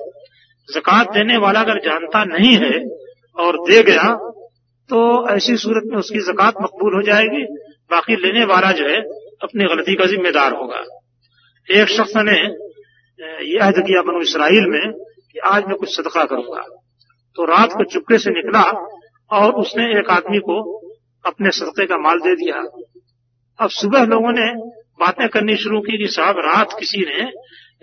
जक़ात 0.68 1.11
देने 1.11 1.37
वाला 1.37 1.61
अगर 1.61 1.78
जानता 1.80 2.24
नहीं 2.26 2.54
है 2.57 2.78
और 3.37 3.59
दे 3.68 3.83
गया 3.83 4.14
तो 4.90 5.00
ऐसी 5.30 5.57
सूरत 5.57 5.83
में 5.87 5.96
उसकी 5.98 6.18
जक़ात 6.22 6.54
मकबूल 6.62 6.94
हो 6.94 7.02
जाएगी। 7.02 7.44
बाकी 7.90 8.16
लेने 8.16 8.44
वाला 8.44 8.70
जो 8.72 8.88
है, 8.88 9.00
अपनी 9.42 9.64
गलती 9.64 9.94
का 9.94 10.07
जिम्मेदार 10.07 10.52
होगा। 10.52 10.83
एक 11.68 11.88
शख्स 11.88 12.12
ने 12.18 12.37
यह 13.46 13.64
अहद 13.64 13.78
किया 13.78 14.02
बनो 14.02 14.20
इसराइल 14.20 14.66
में 14.68 14.92
कि 14.92 15.38
आज 15.46 15.64
मैं 15.64 15.76
कुछ 15.76 15.96
सदका 15.96 16.24
करूँगा। 16.24 16.62
तो 17.37 17.44
रात 17.44 17.72
को 17.72 17.85
चुपके 17.85 18.18
से 18.18 18.30
निकला 18.30 18.62
और 19.30 19.52
उसने 19.54 19.85
एक 19.98 20.11
आदमी 20.11 20.38
को 20.38 20.61
अपने 21.24 21.50
सदके 21.50 21.87
का 21.87 21.98
माल 21.98 22.18
दे 22.18 22.35
दिया। 22.37 22.62
अब 23.59 23.70
सुबह 23.70 24.04
लोगों 24.04 24.33
ने 24.33 24.48
बातें 25.00 25.28
करनी 25.28 25.57
शुरू 25.57 25.80
की 25.80 25.98
कि 25.98 26.07
साहब, 26.07 26.38
रात 26.38 26.76
किसी 26.78 26.98
ने 26.98 27.30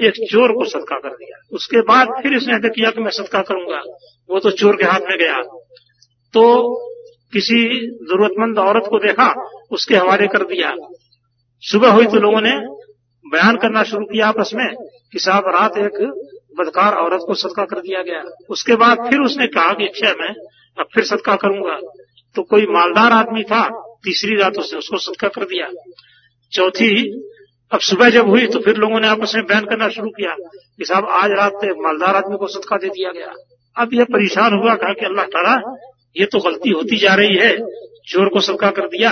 एक 0.08 0.14
चोर 0.32 0.52
को 0.52 0.66
सदका 0.66 0.96
कर 0.96 1.10
दिया। 1.10 1.40
उसके 1.52 1.82
बाद 1.82 2.08
फिर 2.24 2.34
इसने 2.34 2.54
अहद 2.54 2.72
किया 2.76 2.92
कि 2.92 3.02
मैं 3.02 3.12
सदका 3.12 3.42
करूँगा। 3.42 3.82
वो 4.30 4.40
तो 4.40 4.52
चोर 4.52 4.76
के 4.76 4.84
हाथ 4.84 5.00
में 5.00 5.18
गया। 5.18 5.42
तो 6.34 6.76
किसी 7.34 7.88
जरूरतमंद 7.88 8.60
औरत 8.60 8.84
को 8.90 8.98
देखा, 8.98 9.34
उसके 9.72 9.96
हवाले 9.96 10.28
कर 10.28 10.44
दिया। 10.44 10.76
सुबह 11.62 11.92
हुई 11.92 12.06
तो 12.06 12.18
लोगों 12.18 12.42
ने 12.42 12.52
बयान 13.32 13.58
करना 13.58 13.84
शुरू 13.84 14.06
किया 14.06 14.28
आपस 14.28 14.52
में 14.56 14.76
कि 15.12 15.20
साहब, 15.20 15.44
रात 15.48 15.78
एक 15.78 16.28
बदकार 16.60 16.94
औरत 16.94 17.20
को 17.28 17.34
सदका 17.34 17.66
कर 17.66 17.80
दिया 17.80 18.02
गया। 18.02 18.24
उसके 18.50 18.76
बाद 18.76 18.98
फिर 19.10 19.20
उसने 19.20 19.48
कहा 19.48 19.74
कि 19.74 19.88
अच्छा 19.88 20.08
मैं 20.08 20.34
अब 20.80 20.86
फिर 20.94 21.04
सदका 21.04 21.36
करूँगा। 21.36 21.80
तो 22.36 22.42
कोई 22.42 22.66
मालदार 22.66 23.12
आदमी 23.12 23.44
था, 23.44 23.70
तीसरी 24.04 24.36
रात 24.36 24.58
उसने 24.58 24.80
उसको 24.80 24.98
सदका 24.98 25.28
कर 25.28 25.44
दिया। 25.44 25.68
चौथी, 26.52 26.94
अब 27.72 27.80
सुबह 27.80 28.10
जब 28.10 28.30
हुई 28.30 28.48
तो 28.48 28.60
फिर 28.60 28.78
लोगों 28.78 29.00
ने 29.00 29.08
आपस 29.08 29.34
में 29.36 29.46
बयान 29.46 29.66
करना 29.66 29.88
शुरू 29.90 30.10
किया 30.10 30.34
कि 30.34 30.86
साहब, 30.86 31.06
आज 31.06 31.32
रात 31.32 31.66
मालदार 31.80 32.16
आदमी 32.16 32.38
को 32.38 32.48
सदका 32.48 32.78
दे 32.78 32.90
दिया 32.90 33.12
गया। 33.12 33.34
अब 33.76 33.94
यह 33.94 34.04
परेशान 34.06 34.54
हुआ, 34.54 34.76
कहा 34.76 34.94
कि 34.94 35.06
अल्लाह 35.06 35.26
ताला, 35.28 35.54
ये 36.16 36.26
तो 36.26 36.40
गलती 36.40 36.70
होती 36.70 36.98
जा 36.98 37.14
रही 37.16 37.38
है। 37.38 37.56
चोर 38.08 38.30
को 38.30 38.42
सदका 38.42 38.70
कर 38.72 38.88
दिया 38.88 39.10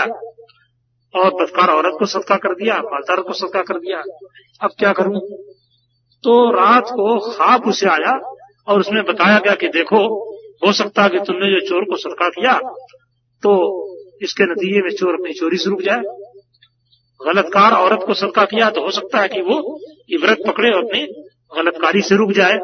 और 1.14 1.30
बदकार 1.34 1.70
औरत 1.70 1.96
को 2.00 2.06
सदका 2.08 2.36
कर 2.38 2.56
दिया, 2.56 2.78
मालदार 2.86 3.22
को 3.22 3.34
सदका 3.34 3.62
कर 3.62 3.80
दिया। 3.80 4.02
अब 4.62 4.72
क्या 4.80 4.92
करूँ? 4.94 5.20
तो 6.24 6.34
रात 6.52 6.90
को 6.92 7.20
खाब 7.32 7.68
उसे 7.68 7.88
आया 7.90 8.14
और 8.68 8.80
उसमें 8.80 9.04
बताया 9.04 9.38
गया 9.40 9.54
कि 9.56 9.68
देखो, 9.70 10.02
हो 10.66 10.72
सकता 10.74 11.04
है 11.04 11.10
कि 11.10 11.20
तुमने 11.20 11.52
जो 11.52 11.60
चोर 11.68 11.86
को 11.86 11.98
सदका 11.98 12.30
किया 12.30 12.54
तो 13.44 13.52
इसके 14.22 14.44
नतीजे 14.44 14.82
में 14.82 14.90
चोर 14.92 15.14
अपनी 15.14 15.34
चोरी 15.34 15.58
से 15.58 15.70
रुक 15.70 15.82
जाए। 15.82 16.02
गलतकार 17.22 17.74
औरत 17.76 18.04
को 18.08 18.14
सदका 18.16 18.44
किया 18.48 18.70
तो 18.70 18.82
हो 18.82 18.92
सकता 18.92 19.22
है 19.22 19.28
कि 19.28 19.42
वो 19.44 19.58
इबरत 20.10 20.44
पकड़े 20.48 20.70
और 20.72 20.84
अपनी 20.84 21.06
गलतकारी 21.52 22.02
से 22.02 22.16
रुक 22.16 22.32
जाए। 22.34 22.60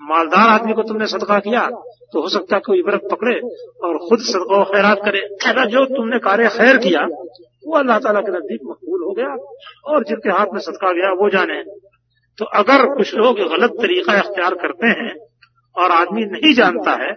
मालदार 0.00 0.48
आदमी 0.50 0.72
को 0.72 0.82
तुमने 0.82 1.06
सदका 1.08 1.38
किया 1.40 1.68
तो 2.12 2.20
हो 2.22 2.28
सकता 2.28 2.56
है 2.56 2.62
कोई 2.66 2.78
इबरत 2.78 3.08
पकड़े 3.10 3.34
और 3.84 3.98
खुद 4.00 4.20
सदका 4.24 4.62
खैरात 4.66 5.00
करे। 5.04 5.20
कहना 5.36 5.64
जो 5.66 5.84
तुमने 5.86 6.18
कार्य 6.20 6.48
खैर 6.50 6.76
किया, 6.78 7.00
वो 7.66 7.76
अल्लाह 7.78 7.98
ताला 7.98 8.20
के 8.20 8.32
नज़दीक 8.32 8.60
मकबूल 8.64 9.02
हो 9.02 9.12
गया 9.12 9.34
और 9.86 10.04
जिनके 10.04 10.30
हाथ 10.30 10.54
में 10.54 10.60
सदका 10.60 10.92
गया, 10.92 11.12
वो 11.12 11.30
जाने। 11.30 11.62
तो 12.38 12.44
अगर 12.56 12.84
कुछ 12.94 13.14
लोग 13.16 13.38
गलत 13.50 13.70
तरीका 13.80 14.18
अख्तियार 14.18 14.54
करते 14.56 14.88
हैं 14.98 15.14
और 15.76 15.90
आदमी 15.92 16.24
नहीं 16.26 16.54
जानता 16.54 16.92
है 17.02 17.12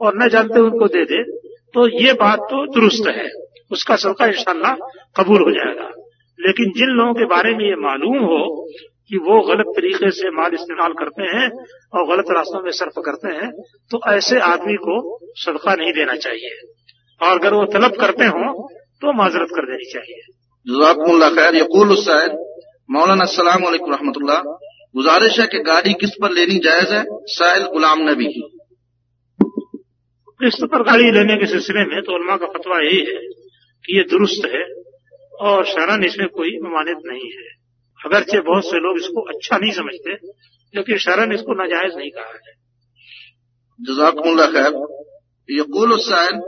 और 0.00 0.16
न 0.16 0.28
जानते 0.28 0.60
उनको 0.62 0.86
दे 0.88 1.04
दे 1.04 1.22
तो 1.74 1.86
ये 1.96 2.12
बात 2.18 2.38
तो 2.50 2.64
दुरुस्त 2.74 3.08
है। 3.08 3.28
उसका 3.70 3.96
सदका 3.98 4.26
इंशाला 4.26 4.72
कबूल 5.16 5.42
हो 5.42 5.50
जाएगा। 5.52 5.88
लेकिन 6.40 6.72
जिन 6.76 6.90
लोगों 6.96 7.14
के 7.14 7.26
बारे 7.26 7.54
में 7.54 7.64
ये 7.64 7.76
मालूम 7.80 8.18
हो 8.24 8.40
कि 9.10 9.18
वो 9.18 9.40
गलत 9.46 9.70
तरीके 9.76 10.10
से 10.10 10.30
माल 10.30 10.54
इस्तेमाल 10.54 10.92
करते 10.98 11.30
हैं 11.30 11.46
और 11.92 12.04
गलत 12.08 12.30
रास्तों 12.36 12.60
में 12.62 12.70
सर्फ 12.72 13.00
करते 13.06 13.32
हैं 13.36 13.48
तो 13.90 14.00
ऐसे 14.12 14.40
आदमी 14.48 14.76
को 14.84 14.98
सदका 15.36 15.74
नहीं 15.74 15.92
देना 15.92 16.14
चाहिए। 16.16 16.52
और 17.20 17.38
अगर 17.38 17.54
वो 17.54 17.64
तलब 17.72 17.96
करते 18.00 18.28
हो 18.28 18.52
तो 19.02 19.12
माजरत 19.12 19.50
कर 19.50 19.66
देनी 19.66 19.90
चाहिए। 19.92 20.20
खैर 21.36 21.56
यकूल 21.56 21.96
मौलाना 22.90 23.24
अस्सलाम 23.24 23.64
वालेकुम 23.64 23.92
रहमतुल्लाह 23.92 24.40
गुजारिश 24.94 25.38
है 25.40 25.46
कि 25.46 25.58
गाड़ी 25.66 25.92
किस्त 25.94 26.16
पर 26.22 26.30
लेनी 26.30 26.58
जायज़ 26.58 26.92
है? 26.94 27.02
साहिल 27.32 27.66
गुलाम 27.68 27.98
नबी 28.08 28.32
किस्त 30.40 30.64
पर 30.64 30.82
गाड़ी 30.82 31.10
लेने 31.10 31.36
के 31.36 31.46
सिलसिले 31.46 31.84
में 31.86 32.00
तो 32.02 32.14
उलमा 32.14 32.36
का 32.36 32.46
फतवा 32.48 32.78
यही 32.80 33.00
है 33.08 33.18
कि 33.84 33.96
ये 33.96 34.02
दुरुस्त 34.10 34.46
है 34.46 34.62
और 35.40 35.64
शरण 35.64 36.04
इसमें 36.04 36.28
कोई 36.28 36.58
ममानित 36.62 36.96
नहीं 37.06 37.30
है। 37.30 37.48
अगरचे 37.98 38.40
बहुत 38.40 38.64
से 38.64 38.76
लोग 38.76 38.98
इसको 38.98 39.20
अच्छा 39.20 39.56
नहीं 39.56 39.72
समझते 39.72 40.12
लेकिन 40.74 40.98
शरण 40.98 41.34
इसको 41.34 41.54
नाजायज 41.54 41.92
नहीं 41.96 42.10
कहा 42.10 42.32
है। 42.32 42.54
जजाकुल्ला 43.80 44.46
खैर। 44.46 44.72
यकूल 45.48 45.90
हुसैन 45.90 46.42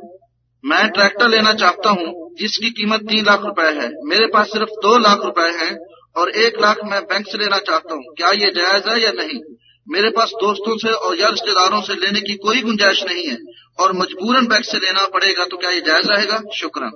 मैं 0.65 0.89
ट्रैक्टर 0.89 1.29
लेना 1.29 1.53
चाहता 1.53 1.91
हूँ, 1.91 2.37
जिसकी 2.39 2.71
कीमत 2.71 3.01
तीन 3.01 3.25
लाख 3.25 3.41
रुपए 3.45 3.63
है। 3.63 3.89
मेरे 4.05 4.27
पास 4.27 4.47
सिर्फ़ 4.47 4.69
दो 4.69 4.99
लाख 4.99 5.25
रुपए 5.25 5.49
हैं 5.65 5.77
और 6.17 6.31
एक 6.31 6.61
लाख 6.61 6.77
मैं 6.85 7.03
बैंक 7.03 7.27
से 7.27 7.39
लेना 7.39 7.59
चाहता 7.59 7.95
हूँ। 7.95 8.03
क्या 8.17 8.31
ये 8.31 8.51
जायज़ 8.51 8.89
है 8.89 9.03
या 9.03 9.13
नहीं? 9.13 9.41
मेरे 9.89 10.11
पास 10.11 10.31
दोस्तों 10.31 10.77
से 10.77 10.93
और 10.93 11.19
या 11.19 11.29
रिश्तेदारों 11.29 11.81
से 11.81 11.95
लेने 11.95 12.21
की 12.21 12.35
कोई 12.35 12.63
गुंजाइश 12.63 13.05
नहीं 13.05 13.27
है 13.27 13.39
और 13.81 13.93
मजबूरन 13.93 14.47
बैंक 14.47 14.65
से 14.65 14.79
लेना 14.79 15.07
पड़ेगा 15.07 15.45
तो 15.45 15.57
क्या 15.57 15.71
ये 15.71 15.81
जायज़ 15.81 16.07
रहेगा? 16.07 16.43
शुक्रन। 16.55 16.91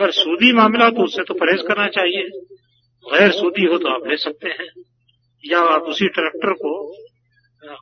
अगर 0.00 0.10
सूदी 0.12 0.52
मामला 0.52 0.88
तो 0.90 1.04
उससे 1.04 1.22
तो 1.22 1.34
परहेज 1.34 1.62
करना 1.68 1.86
चाहिए। 1.88 2.28
गैर 3.06 3.32
सूदी 3.32 3.64
हो 3.64 3.78
तो 3.78 3.88
आप 3.88 4.06
ले 4.08 4.16
सकते 4.18 4.48
हैं। 4.50 4.68
या 5.44 5.60
आप 5.70 5.88
उसी 5.88 6.06
ट्रैक्टर 6.08 6.52
को 6.52 6.70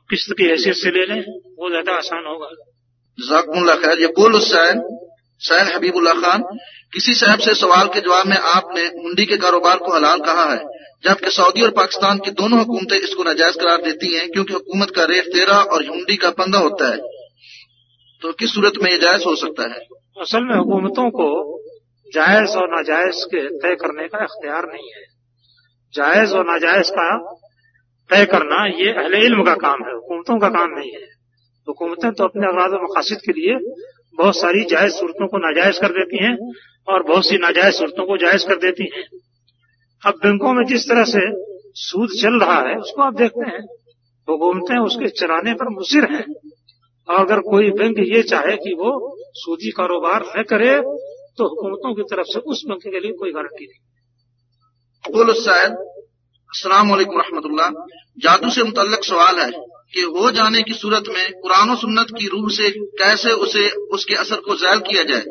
किस्त 0.09 0.33
की 0.37 0.45
हैसियत 0.45 0.75
से 0.75 0.91
ले 0.91 1.05
लें 1.05 1.21
वो 1.59 1.69
ज़्यादा 1.69 1.93
आसान 1.93 2.25
होगा। 2.25 2.49
जजाकुल्ला 3.17 3.75
खैर 3.75 4.01
यकूल 4.01 4.33
हुसैन 4.33 4.81
सैन 5.41 5.67
हबीबुल्ला 5.67 6.13
खान 6.15 6.43
किसी 6.93 7.13
साहब 7.13 7.39
से 7.39 7.53
सवाल 7.53 7.87
के 7.87 8.01
जवाब 8.01 8.27
में 8.27 8.37
आपने 8.37 8.83
हुंडी 8.97 9.25
के 9.25 9.37
कारोबार 9.37 9.77
को 9.77 9.93
हलाल 9.95 10.19
कहा 10.21 10.45
है 10.51 10.59
जबकि 11.03 11.31
सऊदी 11.31 11.61
और 11.61 11.71
पाकिस्तान 11.71 12.19
की 12.19 12.31
दोनों 12.33 12.59
हुकूमतें 12.59 12.97
इसको 12.97 13.23
नाजायज 13.23 13.55
करार 13.55 13.81
देती 13.81 14.13
हैं 14.15 14.27
क्योंकि 14.29 14.53
हुकूमत 14.53 14.89
का 14.89 15.05
रेट 15.05 15.31
तेरह 15.33 15.61
और 15.69 15.85
हुंडी 15.87 16.15
का 16.17 16.29
पंद्रह 16.39 16.61
होता 16.61 16.91
है। 16.93 16.99
तो 18.21 18.31
किस 18.33 18.53
सूरत 18.53 18.83
में 18.83 18.91
ये 18.91 18.97
जायज़ 18.97 19.23
हो 19.23 19.35
सकता 19.37 19.69
है? 19.69 19.79
असल 20.21 20.43
में 20.43 20.55
हुकूमतों 20.55 21.09
को 21.11 21.27
जायज़ 22.13 22.57
और 22.57 22.69
नाजायज 22.69 23.23
के 23.23 23.41
तय 23.59 23.75
करने 23.75 24.07
का 24.07 24.17
अख्तियार 24.17 24.65
नहीं 24.65 24.89
है। 24.95 25.03
जायज़ 25.93 26.33
और 26.33 26.45
नाजायज 26.45 26.89
का 26.89 27.09
तय 28.09 28.25
करना 28.25 28.65
ये 28.65 28.91
अहले 28.93 29.19
इल्म 29.25 29.43
का 29.43 29.53
काम 29.55 29.83
है, 29.83 29.93
हुकूमतों 29.93 30.39
का 30.39 30.49
काम 30.49 30.69
नहीं 30.69 30.91
है। 30.91 31.07
हुकूमतें 31.67 32.11
तो 32.11 32.23
अपने 32.23 32.47
अगराज 32.47 32.71
मकासद 32.73 33.21
के 33.25 33.31
लिए 33.31 33.57
बहुत 34.17 34.35
सारी 34.35 34.63
जायज़ 34.63 34.93
सूरतों 34.93 35.27
को 35.27 35.37
नाजायज 35.37 35.77
कर 35.77 35.87
देती 35.87 36.23
हैं 36.23 36.35
और 36.87 37.03
बहुत 37.03 37.27
सी 37.27 37.37
नाजायज 37.37 37.73
सूरतों 37.73 38.05
को 38.05 38.17
जायज़ 38.17 38.47
कर 38.47 38.55
देती 38.55 38.89
हैं। 38.95 39.03
अब 40.03 40.13
बैंकों 40.13 40.53
में 40.53 40.65
जिस 40.65 40.89
तरह 40.89 41.03
से 41.03 41.21
सूद 41.75 42.09
चल 42.21 42.39
रहा 42.39 42.59
है, 42.69 42.75
उसको 42.75 43.01
आप 43.01 43.13
देखते 43.13 43.49
हैं, 43.49 43.61
हुकूमतें 44.27 44.77
उसके 44.77 45.09
चलाने 45.09 45.53
पर 45.53 45.69
मुसिर 45.69 46.11
हैं। 46.11 46.25
और 47.07 47.25
अगर 47.25 47.39
कोई 47.39 47.69
बैंक 47.71 47.99
ये 47.99 48.23
चाहे 48.23 48.55
कि 48.55 48.73
वो 48.73 48.91
सूदी 49.35 49.71
कारोबार 49.71 50.25
न 50.37 50.43
करे 50.43 50.75
तो 51.39 51.45
हुकूमतों 51.47 51.93
की 51.95 52.03
तरफ़ 52.03 52.27
से 52.27 52.39
उस 52.39 52.63
बैंक 52.67 52.81
के 52.83 52.99
लिए 52.99 53.11
कोई 53.11 53.31
गारंटी 53.31 53.65
नहीं। 53.65 53.79
अस्सलाम 56.49 56.89
वालेकुम 56.89 57.19
रहमतुल्लाह 57.21 57.69
जादू 58.17 58.49
से 58.49 58.63
मुतल्लक 58.63 59.03
सवाल 59.03 59.39
है 59.39 59.51
कि 59.93 60.01
हो 60.15 60.31
जाने 60.31 60.61
की 60.61 60.73
सूरत 60.73 61.03
में 61.09 61.31
कुरान 61.41 61.75
सुन्नत 61.75 62.07
की 62.19 62.27
रूह 62.27 62.49
से 62.49 62.69
कैसे 62.69 63.31
उसे, 63.31 63.69
उसके 63.69 64.15
असर 64.15 64.35
को 64.35 64.55
जैल 64.55 64.79
किया 64.79 65.03
जाए? 65.03 65.23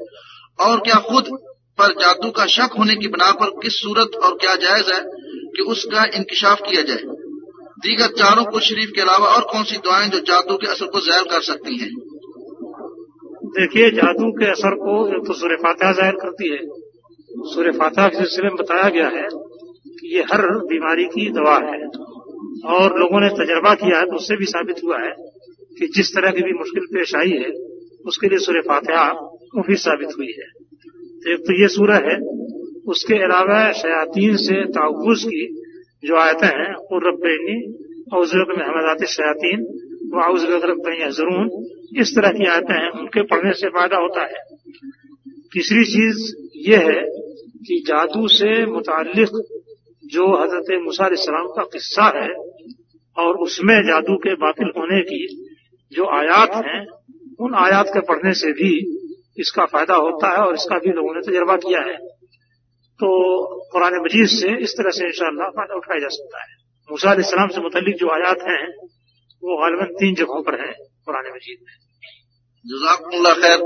और 0.61 0.81
क्या 0.81 0.95
खुद 0.95 1.31
पर 1.79 1.93
जादू 1.93 2.31
का 2.31 2.47
शक 2.47 2.79
होने 2.79 2.95
की 2.97 3.09
बिना 3.09 3.31
पर 3.33 3.51
किस 3.63 3.81
सूरत 3.83 4.17
और 4.25 4.37
क्या 4.37 4.57
जायज़ 4.57 4.93
है 4.93 5.01
कि 5.57 5.63
उसका 5.69 6.05
इंकशाफ 6.15 6.59
किया 6.61 6.83
जाए? 6.83 7.03
दीगर 7.79 8.07
चारों 8.07 8.45
को 8.45 8.61
शरीफ 8.61 8.93
के 8.95 9.01
अलावा 9.01 9.27
और 9.29 9.43
कौन 9.53 9.65
सी 9.65 9.77
दुआएँ 9.77 10.09
जो 10.09 10.21
जादू 10.21 10.57
के 10.57 10.67
असर 10.67 10.87
को 10.87 11.01
ज़ाहिर 11.01 11.25
कर 11.25 11.43
सकती 11.43 11.77
हैं? 11.77 11.91
देखिए, 13.59 13.91
जादू 13.91 14.31
के 14.33 14.47
असर 14.47 14.75
को 14.77 14.93
एक 15.09 15.23
तो 15.27 15.35
सूर्य 15.35 15.57
फातह 15.57 15.93
ज़ाहिर 15.93 16.17
करती 16.17 16.49
है। 16.51 16.59
सूर्य 17.53 17.71
फातह 17.73 18.09
के 18.09 18.17
सिलसिले 18.17 18.49
में 18.49 18.57
बताया 18.57 18.89
गया 18.89 19.09
है 19.09 19.25
कि 19.97 20.11
ये 20.15 20.23
हर 20.23 20.43
बीमारी 20.67 21.05
की 21.07 21.25
दवा 21.31 21.57
है। 21.65 21.81
और 22.75 22.99
लोगों 23.01 23.21
ने 23.21 23.29
तजर्बा 23.37 23.73
किया 23.75 23.99
है 23.99 24.07
तो 24.07 24.17
उससे 24.17 24.37
भी 24.37 24.45
साबित 24.45 24.83
हुआ 24.85 25.01
है 25.01 25.11
कि 25.79 25.89
जिस 25.97 26.15
तरह 26.15 26.31
की 26.31 26.43
भी 26.43 26.53
मुश्किल 26.53 26.87
पेश 26.93 27.15
आई 27.17 27.31
है, 27.33 27.51
उसके 28.07 28.29
लिए 28.29 28.39
सूर्य 28.39 28.61
फातह 28.61 29.11
मुफीद 29.57 29.77
साबित 29.79 30.15
हुई 30.19 30.33
है। 30.33 30.49
एक 31.33 31.45
तो 31.47 31.61
ये 31.61 31.69
सूरह 31.69 32.09
है, 32.09 32.17
उसके 32.89 33.23
अलावा 33.25 33.61
शयातीन 33.73 34.37
से 34.37 34.63
ताउज 34.71 35.25
की 35.25 35.45
जो 36.05 36.17
आयतें 36.17 36.47
हैं 36.47 36.73
रबनी 37.03 37.59
औजरत 38.15 38.57
में 38.59 38.65
हमदात 38.65 39.05
शयातीन 39.11 39.65
व 40.15 40.39
जरून 41.11 41.65
इस 42.01 42.17
तरह 42.17 42.31
की 42.31 42.47
आयतें 42.47 42.75
हैं, 42.75 42.91
उनके 42.91 43.23
पढ़ने 43.23 43.53
से 43.53 43.69
फ़ायदा 43.69 43.97
होता 43.97 44.23
है। 44.23 44.41
तीसरी 45.53 45.85
चीज़ 45.85 46.37
ये 46.69 46.77
है 46.77 47.03
कि 47.59 47.85
जादू 47.87 48.29
से 48.29 48.67
मुतालिक 48.67 49.29
जो 50.05 50.43
हज़रत 50.43 50.83
मूसा 50.83 51.09
का 51.35 51.65
किस्सा 51.65 52.05
है 52.05 52.35
और 53.17 53.37
उसमें 53.37 53.83
जादू 53.83 54.17
के 54.17 54.35
बातिल 54.35 54.67
होने 54.67 55.03
की 55.03 55.45
जो 55.93 56.07
आयात 56.07 56.55
हैं, 56.55 56.87
उन 57.41 57.55
आयात 57.55 57.87
के 57.87 58.01
पढ़ने 58.01 58.33
से 58.33 58.53
भी 58.53 58.95
इसका 59.39 59.65
फ़ायदा 59.65 59.95
होता 59.95 60.31
है 60.31 60.37
और 60.37 60.55
इसका 60.55 60.79
भी 60.79 60.91
लोगों 60.91 61.15
ने 61.15 61.21
तजर्बा 61.21 61.57
किया 61.57 61.81
है। 61.81 61.97
तो 63.01 63.09
कुरान 63.73 63.95
मजीद 63.95 64.27
से 64.27 64.63
इस 64.63 64.73
तरह 64.73 64.91
से 64.91 65.07
इंशाला 65.07 65.51
फ़ायदा 65.51 65.77
उठाया 65.77 66.01
जा 66.01 66.09
सकता 66.09 66.41
है। 66.41 66.49
मूसा 66.91 67.13
इस्लाम 67.13 67.49
से 67.49 67.61
मुतलिक 67.61 67.97
जो 67.97 68.09
आयात 68.09 68.39
हैं 68.41 68.89
वो 69.45 69.57
गालबन 69.57 69.85
तीन 69.85 70.15
जगहों 70.15 70.43
पर 70.43 70.67
है, 70.67 70.73
पुराने 71.07 71.31
मजीद 71.31 71.59
में। 71.63 71.75
जजाकुल्ला 72.67 73.33
खैर। 73.35 73.61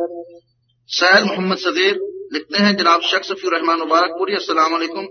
सैर 0.88 1.24
मोहम्मद 1.24 1.58
सदीर 1.58 1.94
लिखते 2.32 2.62
हैं 2.62 2.76
जनाब 2.76 3.00
शख्स 3.00 3.30
रहमान 3.30 3.78
मुबारकपुरी 3.78 4.34
असल 4.34 4.56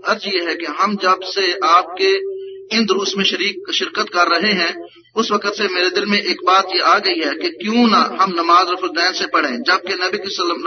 अर्ज़ 0.08 0.28
ये 0.28 0.44
है 0.44 0.54
कि 0.54 0.66
हम 0.66 0.96
जब 0.96 1.20
से 1.22 1.58
आपके 1.64 2.31
इन 2.72 2.84
दुरुस्त 2.84 3.16
में 3.16 3.24
शरीक, 3.24 3.72
शिरकत 3.74 4.06
कर 4.08 4.26
रहे 4.26 4.52
हैं, 4.52 4.86
उस 5.16 5.32
वक्त 5.32 5.48
से 5.48 5.68
मेरे 5.68 5.90
दिल 5.90 6.06
में 6.06 6.18
एक 6.18 6.36
बात 6.46 6.66
ये 6.74 6.80
आ 6.80 6.98
गई 6.98 7.20
है 7.20 7.34
कि 7.34 7.50
क्यों 7.50 7.88
ना 7.88 8.18
हम 8.20 8.34
नमाज़ 8.38 8.68
रफुदैन 8.68 9.12
से 9.12 9.26
पढ़ें, 9.26 9.62
जबकि 9.62 9.94
नबी 9.94 10.18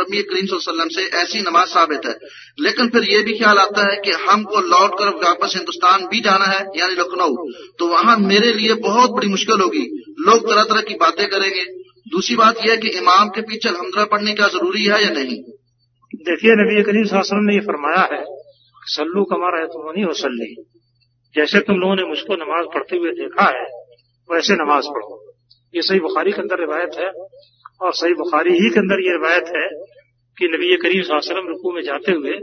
नबी 0.02 0.24
करीम 0.24 0.56
वसल्लम 0.56 0.88
से 0.88 1.02
ऐसी 1.02 1.42
नमाज़ 1.42 1.70
साबित 1.70 2.02
है। 2.06 2.20
लेकिन 2.60 2.90
फिर 2.90 3.04
ये 3.04 3.24
भी 3.24 3.34
ख्याल 3.34 3.58
आता 3.58 3.92
है 3.92 4.02
कि 4.06 4.12
हमको 4.12 4.60
लौट 4.60 4.92
कर 4.94 5.08
वापस 5.08 5.54
हिंदुस्तान 5.56 6.06
भी 6.06 6.20
जाना 6.20 6.46
है, 6.46 6.68
यानी 6.76 6.94
लखनऊ। 6.94 7.50
तो 7.80 7.88
वहाँ 7.88 8.18
मेरे 8.18 8.54
लिए 8.54 8.74
बहुत 8.74 9.12
बड़ी 9.12 9.28
मुश्किल 9.28 9.62
होगी। 9.62 10.14
लोग 10.20 10.50
तरह 10.50 10.64
तरह 10.64 10.82
की 10.82 10.94
बातें 10.94 11.30
करेंगे। 11.30 11.66
दूसरी 12.12 12.36
बात 12.36 12.58
यह 12.66 12.72
है 12.72 12.78
कि 12.78 12.88
इमाम 12.90 13.30
के 13.30 13.42
पीछे 13.42 13.70
अलहमदुल्ला 13.70 14.06
पढ़ने 14.06 14.34
का 14.34 14.48
ज़रूरी 14.48 14.86
है 14.86 15.04
या 15.04 15.10
नहीं? 15.10 15.44
देखिए, 16.16 16.52
नबी 16.52 16.84
करीम 16.84 17.20
ने 17.34 17.54
ये 17.54 17.60
फरमाया 17.60 18.10
है 18.14 18.26
सल्लू 18.88 19.24
कमारा 19.24 19.60
है 19.60 19.66
तुम 19.66 19.92
नहीं 19.92 20.06
वसल्ली 20.06 20.75
जैसे 21.36 21.60
तुम 21.60 21.80
लोगों 21.80 21.96
ने 21.96 22.04
मुझको 22.04 22.36
नमाज़ 22.36 22.68
पढ़ते 22.74 22.98
हुए 22.98 23.12
देखा 23.14 23.46
है, 23.50 23.64
वैसे 24.30 24.54
नमाज़ 24.56 24.86
पढ़ो। 24.90 25.22
ये 25.74 25.82
सही 25.82 26.00
बुखारी 26.00 26.32
के 26.32 26.42
अंदर 26.42 26.60
रिवायत 26.60 26.98
है 27.00 27.10
और 27.82 27.94
सही 27.94 28.14
बुखारी 28.14 28.54
ही 28.54 28.70
के 28.70 28.80
अंदर 28.80 29.02
ये 29.02 29.12
रिवायत 29.12 29.52
है 29.56 29.68
कि 30.38 30.48
नबी 30.48 30.76
करीम 30.78 31.16
वसल्लम 31.16 31.48
रुकू 31.48 31.72
में 31.72 31.82
जाते 31.84 32.12
हुए 32.12 32.38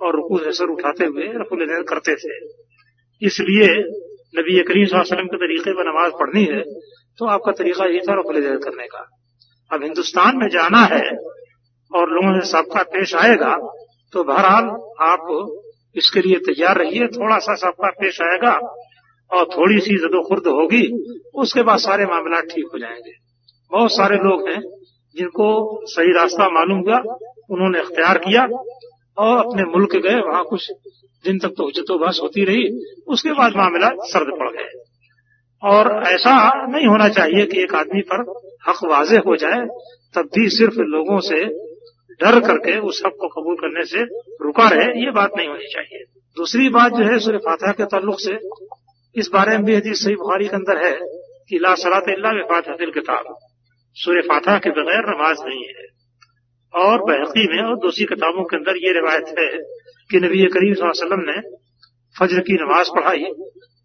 और 0.00 0.16
रुकू 0.16 0.38
से 0.38 0.52
सर 0.52 0.72
उठाते 0.72 1.06
हुए 1.06 1.28
रफुल 1.34 1.66
करते 1.88 2.14
थे। 2.16 2.36
इसलिए 3.22 3.68
नबी 4.34 4.62
करीम 4.64 4.86
वसल्लम 4.94 5.26
के 5.26 5.36
तरीके 5.36 5.72
पर 5.72 5.90
नमाज़ 5.90 6.12
पढ़नी 6.12 6.44
है 6.44 6.62
तो 7.18 7.26
आपका 7.28 7.52
तरीका 7.54 7.84
यही 7.86 8.00
था 8.00 8.14
रफुल 8.20 8.40
करने 8.64 8.86
का। 8.86 9.02
अब 9.70 9.82
हिंदुस्तान 9.82 10.36
में 10.36 10.48
जाना 10.50 10.80
है 10.86 11.04
और 11.90 12.10
लोगों 12.10 12.40
से 12.40 12.46
सबका 12.48 12.82
पेश 12.92 13.14
आएगा 13.16 13.52
तो 14.12 14.24
बहरहाल 14.24 14.64
आप 15.02 15.28
इसके 15.96 16.20
लिए 16.20 16.38
तैयार 16.38 16.78
रहिए 16.78 17.06
थोड़ा 17.06 17.38
सा 17.38 17.54
सबका 17.54 17.90
पेश 17.90 18.20
आएगा 18.22 18.52
और 19.32 19.44
थोड़ी 19.44 19.80
सी 19.80 19.96
जदोखुर्द 19.96 20.46
होगी, 20.46 21.04
उसके 21.34 21.62
बाद 21.62 21.78
सारे 21.78 22.04
मामला 22.04 22.40
ठीक 22.40 22.64
हो 22.74 22.78
जाएँगे। 22.78 23.12
बहुत 23.72 23.92
सारे 23.92 24.16
लोग 24.16 24.48
हैं 24.48 24.60
जिनको 25.16 25.80
सही 25.86 26.12
रास्ता 26.12 26.48
मालूम 26.48 26.78
हुआ, 26.78 27.16
उन्होंने 27.50 27.78
अख्तियार 27.78 28.18
किया 28.18 28.42
और 29.18 29.46
अपने 29.46 29.64
मुल्क 29.64 29.96
गए, 29.96 30.20
वहाँ 30.20 30.44
कुछ 30.44 30.72
दिन 31.24 31.38
तक 31.38 31.48
तो 31.48 31.64
उजतोबास 31.64 32.20
होती 32.22 32.44
रही, 32.44 32.84
उसके 33.06 33.32
बाद 33.32 33.52
मामला 33.56 33.88
सर्द 33.88 34.38
पड़ 34.38 34.50
गए। 34.50 34.84
और 35.62 36.02
ऐसा 36.06 36.66
नहीं 36.66 36.86
होना 36.86 37.08
चाहिए 37.08 37.46
कि 37.46 37.62
एक 37.62 37.74
आदमी 37.74 38.00
पर 38.00 38.20
हक 38.68 38.84
वाजे 38.84 39.16
हो 39.16 39.36
जाए, 39.36 39.66
तब 40.14 40.30
भी 40.34 40.48
सिर्फ़ 40.48 40.74
लोगों 40.74 41.20
से 41.20 41.44
डर 42.22 42.40
करके 42.40 42.78
उस 42.78 43.02
हक 43.06 43.12
को 43.12 43.28
कबूल 43.28 43.54
करने 43.54 43.84
से 43.84 44.02
रुका 44.44 44.68
रहे, 44.68 45.04
ये 45.04 45.10
बात 45.10 45.30
नहीं 45.36 45.48
होनी 45.48 45.66
चाहिए। 45.72 46.04
दूसरी 46.36 46.68
बात 46.68 46.92
जो 46.92 47.04
है 47.04 47.18
सूर्य 47.18 47.38
फातह 47.38 47.72
के 47.72 47.84
ताल्लुक 47.84 48.20
से, 48.20 48.38
इस 49.14 49.30
बारे 49.34 49.50
में 49.50 49.64
भी 49.64 49.74
हदीस 49.74 50.04
सही 50.04 50.14
बुखारी 50.14 50.48
के 50.48 50.56
अंदर 50.56 50.86
है 50.86 50.98
कि 51.48 51.58
ला 51.58 51.74
सलात 51.74 52.02
फातह 52.52 52.72
दिल 52.72 52.90
किताब। 52.90 53.36
सूर्य 53.94 54.20
फातह 54.20 54.58
के 54.58 54.70
बगैर 54.70 55.14
नमाज़ 55.14 55.38
नहीं 55.46 55.64
है। 55.64 55.94
और 56.74 56.98
बहकी 56.98 57.56
में 57.56 57.62
और 57.62 57.78
दूसरी 57.78 58.04
किताबों 58.04 58.44
के 58.44 58.56
अंदर 58.56 58.76
ये 58.76 58.92
रिवायत 58.92 59.24
है 59.28 59.58
कि 60.10 60.16
नबी 60.16 60.44
करीम 60.44 60.88
वसल्लम 60.88 61.20
ने 61.20 61.56
फजर 62.18 62.40
की 62.40 62.52
नमाज़ 62.52 62.88
पढ़ाई। 62.88 63.24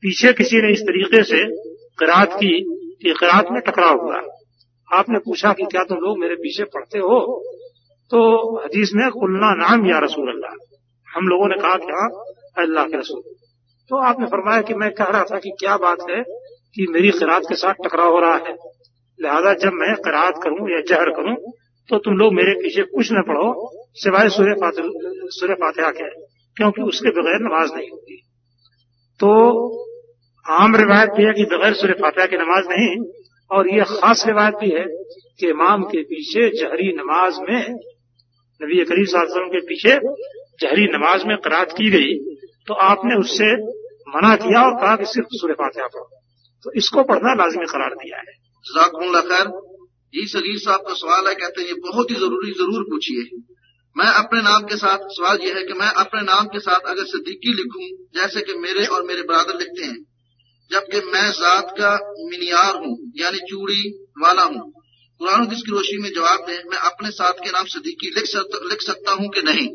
पीछे 0.02 0.34
किसी 0.34 0.58
ने 0.58 0.74
इस 0.74 0.82
तरीके 0.82 1.24
से 1.24 1.46
किरात 2.00 2.34
की 2.34 2.64
कि 3.04 3.14
किरात 3.20 3.46
में 3.52 3.62
टकराव 3.62 4.00
हुआ। 4.00 4.22
आपने 4.94 5.20
पूछा 5.20 5.54
कि 5.54 5.64
क्या 5.64 5.84
तुम 5.84 5.98
लोग 5.98 6.20
मेरे 6.20 6.36
पीछे 6.36 6.64
पढ़ते 6.64 7.00
हो? 7.00 7.44
तो 8.12 8.20
हदीस 8.58 8.92
में 8.96 9.10
कुल्ला 9.14 9.54
नाम 9.58 9.86
या 9.88 10.00
रसूल 10.04 10.30
अल्लाह 10.30 10.54
हम 11.08 11.28
लोगों 11.28 11.48
ने 11.50 11.56
कहा 11.58 11.76
कि 11.78 11.92
हाँ 11.94 12.10
अल्लाह 12.58 12.86
के 12.86 12.98
रसूल। 12.98 13.22
तो 13.90 13.98
आपने 14.04 14.26
फरमाया 14.28 14.62
कि 14.62 14.74
मैं 14.76 14.90
कह 14.94 15.08
रहा 15.08 15.24
था 15.26 15.40
कि 15.40 15.52
क्या 15.60 15.76
बात 15.78 16.00
है 16.10 16.22
कि 16.76 16.86
मेरी 16.90 17.12
खिरात 17.14 17.44
के 17.50 17.56
साथ 17.58 17.86
टकराव 17.86 18.12
हो 18.14 18.20
रहा 18.20 18.36
है। 18.38 18.54
लिहाजा 19.20 19.54
जब 19.62 19.74
मैं 19.76 19.94
किरात 20.00 20.40
करूँ 20.44 20.70
या 20.72 20.82
जहर 20.90 21.10
करूँ 21.12 21.36
तो 21.90 21.98
तुम 22.00 22.18
लोग 22.18 22.34
मेरे 22.34 22.54
पीछे 22.56 22.84
कुछ 22.88 23.12
न 23.14 23.22
पढ़ो, 23.28 23.46
सिवाय 23.96 24.30
सूर्य 24.30 24.56
सूर्य 25.32 25.54
फातिहा 25.56 25.90
के, 25.92 26.10
क्योंकि 26.58 26.82
उसके 26.84 27.10
बगैर 27.12 27.40
नमाज़ 27.42 27.74
नहीं 27.76 27.90
होगी 27.90 28.18
तो 29.20 29.30
आम 30.46 30.76
रिवायत 30.76 31.10
भी 31.14 31.24
है 31.26 31.34
कि 31.34 31.46
बगैर 31.48 31.74
सूर्य 31.76 31.94
फातिहा 32.02 32.26
की 32.26 32.38
नमाज़ 32.38 32.70
नहीं, 32.70 32.92
और 33.52 33.70
ये 33.70 33.84
खास 33.92 34.24
रिवायत 34.28 34.56
भी 34.56 34.70
है 34.72 34.86
कि 35.40 35.50
इमाम 35.50 35.84
के 35.86 36.04
पीछे 36.06 36.50
जहरी 36.58 36.92
नमाज़ 36.96 37.40
में 37.42 37.62
नबी 38.64 38.86
करीम 38.86 39.06
के 39.48 39.62
पीछे 39.62 39.90
जहरी 40.62 40.86
नमाज़ 40.86 41.26
में 41.26 41.38
करात 41.38 41.72
की 41.72 41.90
गई 41.90 42.36
तो 42.68 42.74
आपने 42.74 43.16
उससे 43.16 43.56
मना 44.10 44.36
किया 44.36 44.62
और 44.62 44.82
कहा 44.82 44.96
कि 44.96 45.06
सिर्फ़ 45.06 45.28
सूर्य 45.32 45.54
फातिहा 45.54 45.88
पढ़ो। 45.88 46.10
तो 46.64 46.72
इसको 46.72 47.04
पढ़ना 47.04 47.34
लाजमी 47.34 47.66
करार 47.66 47.90
दिया 47.90 48.18
है। 48.18 48.50
खैर। 49.22 49.48
जी 50.14 50.28
सलीर 50.28 50.58
साहब 50.58 50.80
का 50.80 50.94
सवाल 50.94 51.28
है, 51.28 51.36
कहते 51.36 51.62
हैं 51.62 51.68
ये 51.68 51.74
बहुत 51.74 52.12
ही 52.12 52.16
ज़रूरी, 52.16 52.52
ज़रूर 52.52 52.84
पूछिए। 52.84 53.40
मैं 53.98 54.06
अपने 54.06 54.42
नाम 54.42 54.64
के 54.64 54.78
साथ, 54.78 54.98
सवाल 54.98 55.38
यह 55.42 55.56
है 55.56 55.64
कि 55.64 55.74
मैं 55.74 55.88
अपने 55.88 56.22
नाम 56.22 56.46
के 56.46 56.60
साथ 56.60 56.80
अगर 56.80 57.04
सिद्दीकी 57.04 57.54
लिखूं, 57.54 58.06
जैसे 58.22 58.42
कि 58.42 58.54
मेरे 58.54 58.86
और 58.86 59.04
मेरे 59.04 59.22
बरादर 59.22 59.60
लिखते 59.60 59.86
हैं, 59.86 59.98
जबकि 60.72 60.98
मैं 60.98 61.32
जात 61.32 61.72
का 61.72 62.14
मिनियार 62.18 62.76
हूँ, 62.76 63.12
यानी 63.16 63.38
चूड़ी 63.38 64.08
वाला 64.22 64.42
हूँ 64.42 64.79
कुरान 65.22 65.46
की 65.46 65.56
रोशनी 65.70 65.98
में 66.02 66.10
जवाब 66.10 66.44
दें 66.48 66.58
मैं 66.72 66.78
अपने 66.90 67.10
साथ 67.12 67.40
के 67.44 67.50
नाम 67.52 67.66
सदीकी 67.68 68.10
लिख 68.10 68.28
सकता, 68.28 68.60
लिख 68.70 68.82
सकता 68.82 69.12
हूँ 69.14 69.28
कि 69.30 69.42
नहीं? 69.44 69.68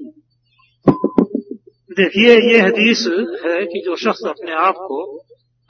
देखिए 1.90 2.36
ये 2.44 2.60
हदीस 2.60 3.02
है 3.42 3.56
कि 3.66 3.82
जो 3.86 3.96
शख्स 3.96 4.22
अपने 4.28 4.54
आप 4.60 4.78
को 4.84 5.00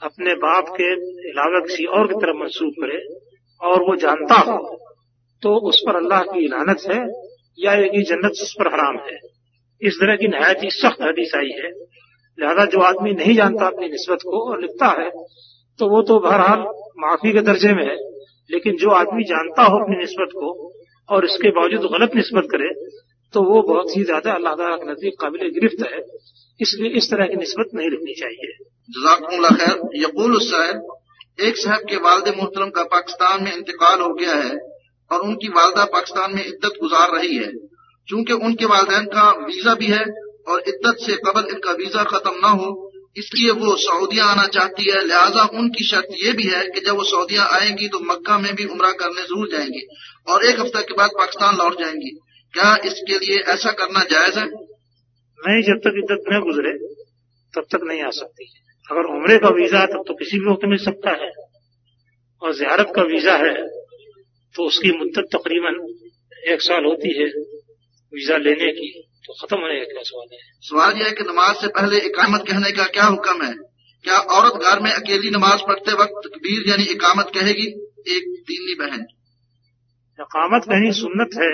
अपने 0.01 0.35
बाप 0.37 0.69
के 0.77 0.87
अलावा 1.31 1.59
किसी 1.65 1.85
और 1.97 2.07
की 2.07 2.19
तरफ़ 2.21 2.37
मंसूब 2.37 2.79
करे 2.79 3.01
और 3.61 3.83
वो 3.89 3.95
जानता 3.97 4.39
हो 4.43 4.57
तो 5.43 5.53
उस 5.69 5.81
पर 5.87 5.95
अल्लाह 5.95 6.23
की 6.31 6.45
इलानत 6.45 6.87
है 6.91 7.01
या 7.59 7.73
ये 7.81 8.03
जन्नत 8.05 8.41
उस 8.41 8.55
पर 8.59 8.71
हराम 8.73 9.03
है। 9.03 9.19
इस 9.81 9.99
तरह 9.99 10.15
की 10.15 10.27
नहायत 10.29 10.63
ही 10.63 10.69
सख्त 10.71 11.01
हदीस 11.01 11.35
आई 11.35 11.53
है। 11.59 11.69
लिहाजा 12.37 12.65
जो 12.71 12.79
आदमी 12.85 13.13
नहीं 13.15 13.35
जानता 13.35 13.67
अपनी 13.67 13.87
नस्बत 13.89 14.25
को 14.25 14.43
और 14.49 14.61
लिखता 14.61 14.95
है 14.99 15.09
तो 15.79 15.89
वो 15.89 16.01
तो 16.09 16.19
बहरहाल 16.21 16.67
माफ़ी 16.99 17.31
के 17.33 17.41
दर्जे 17.43 17.73
में 17.73 17.85
है। 17.85 17.95
लेकिन 18.49 18.77
जो 18.77 18.89
आदमी 18.91 19.23
जानता 19.23 19.63
हो 19.63 19.79
अपनी 19.79 20.03
नस्बत 20.03 20.35
को 20.35 20.51
और 21.09 21.25
इसके 21.25 21.51
बावजूद 21.51 21.89
गलत 21.91 22.15
नस्बत 22.15 22.47
करे 22.51 22.69
तो 23.33 23.41
वो 23.43 23.61
बहुत 23.61 23.97
ही 23.97 24.03
ज़्यादा 24.03 24.33
अल्लाह 24.33 24.53
तला 24.55 24.75
के 24.75 24.89
नज़दीक 24.91 25.15
काबिल 25.21 25.49
गिरफ्त 25.49 25.81
है। 25.91 26.01
इसलिए 26.59 26.89
इस 26.89 27.09
तरह 27.11 27.27
की 27.27 27.35
नस्बत 27.35 27.73
नहीं 27.75 27.89
रखनी 27.89 28.13
चाहिए। 28.13 28.53
खैर। 29.55 29.81
यकूल 29.95 30.35
एक 31.41 31.57
साहब 31.57 31.81
के 31.89 31.97
वालद 31.97 32.27
मोहतरम 32.37 32.69
का 32.69 32.83
पाकिस्तान 32.83 33.43
में 33.43 33.51
इंतकाल 33.53 34.01
हो 34.01 34.13
गया 34.13 34.35
है 34.35 34.51
और 35.11 35.21
उनकी 35.21 35.47
वालदा 35.47 35.85
पाकिस्तान 35.85 36.35
में 36.35 36.45
इद्दत 36.45 36.77
गुजार 36.81 37.15
रही 37.15 37.35
है। 37.35 37.49
चूँकि 38.07 38.33
उनके 38.45 38.65
वालदेन 38.65 39.05
का 39.05 39.25
वीज़ा 39.41 39.73
भी 39.73 39.87
है 39.87 40.03
और 40.47 40.61
इद्दत 40.67 40.97
से 40.99 41.15
कबल 41.25 41.49
इनका 41.51 41.71
वीज़ा 41.73 42.03
खत्म 42.03 42.33
न 42.45 42.51
हो 42.59 42.69
इसलिए 43.15 43.51
वो 43.57 43.75
सऊदिया 43.77 44.25
आना 44.25 44.45
चाहती 44.49 44.89
है। 44.91 45.03
लिहाजा 45.05 45.43
उनकी 45.59 45.83
शर्त 45.85 46.07
ये 46.21 46.31
भी 46.33 46.43
है 46.45 46.63
कि 46.69 46.81
जब 46.81 46.95
वो 46.95 47.03
सऊदिया 47.05 47.43
आएँगी 47.55 47.87
तो 47.87 47.99
मक्का 48.05 48.37
में 48.39 48.53
भी 48.55 48.65
उमरा 48.67 48.91
करने 48.99 49.21
ज़रूर 49.23 49.49
जाएँगी 49.51 49.85
और 50.27 50.45
एक 50.45 50.59
हफ़्ते 50.59 50.81
के 50.83 50.93
बाद 50.93 51.11
पाकिस्तान 51.17 51.57
लौट 51.57 51.79
जाएँगी। 51.79 52.11
क्या 52.53 52.75
इसके 52.85 53.19
लिए 53.19 53.39
ऐसा 53.53 53.71
करना 53.73 54.03
जायज़ 54.11 54.39
है? 54.39 54.45
नहीं, 54.45 55.61
जब 55.63 55.79
तक 55.79 55.97
इद्दत 55.97 56.29
न 56.29 56.39
गुजरे, 56.41 56.71
तब 57.53 57.65
तक 57.71 57.81
नहीं 57.83 58.01
आ 58.03 58.09
सकती। 58.11 58.45
अगर 58.87 59.09
उम्रे 59.11 59.37
का 59.37 59.49
वीज़ा 59.55 59.79
है, 59.79 59.87
तब 59.87 60.03
तो 60.07 60.13
किसी 60.13 60.39
भी 60.39 60.45
वक्त 60.45 60.65
मिल 60.65 60.77
सकता 60.79 61.11
है। 61.23 61.31
और 62.41 62.53
जियारत 62.55 62.91
का 62.95 63.03
वीज़ा 63.05 63.35
है 63.37 63.53
तो 64.55 64.65
उसकी 64.65 64.91
मुद्दत 64.91 65.27
तकरीबन 65.31 65.75
एक 66.51 66.61
साल 66.61 66.85
होती 66.85 67.09
है 67.13 67.25
वीज़ा 68.13 68.37
लेने 68.39 68.71
की। 68.71 68.89
तो 69.27 69.33
खत्म 69.33 69.57
होने 69.57 69.77
का 69.77 69.83
क्या 69.83 70.01
सवाल 70.03 70.27
है? 70.33 70.39
सवाल 70.61 70.97
यह 70.97 71.05
है 71.05 71.11
कि 71.11 71.23
नमाज़ 71.23 71.55
से 71.57 71.67
पहले 71.67 71.99
इकामत 71.99 72.41
कहने 72.47 72.71
का 72.71 72.83
क्या 72.83 73.03
हुक्म 73.03 73.45
है? 73.45 73.53
क्या 74.05 74.17
औरत 74.17 74.53
घर 74.53 74.79
में 74.79 74.91
अकेली 74.91 75.29
नमाज़ 75.29 75.61
पढ़ते 75.67 75.93
वक्त 75.93 76.21
तकबीर 76.25 76.69
यानी 76.69 76.83
इकामत 76.83 77.31
कहेगी? 77.35 77.67
एक 78.07 78.43
दीनी 78.47 78.73
बहन। 78.73 79.05
इकामत 80.19 80.63
कहनी 80.63 80.91
सुन्नत 80.91 81.29
है। 81.33 81.49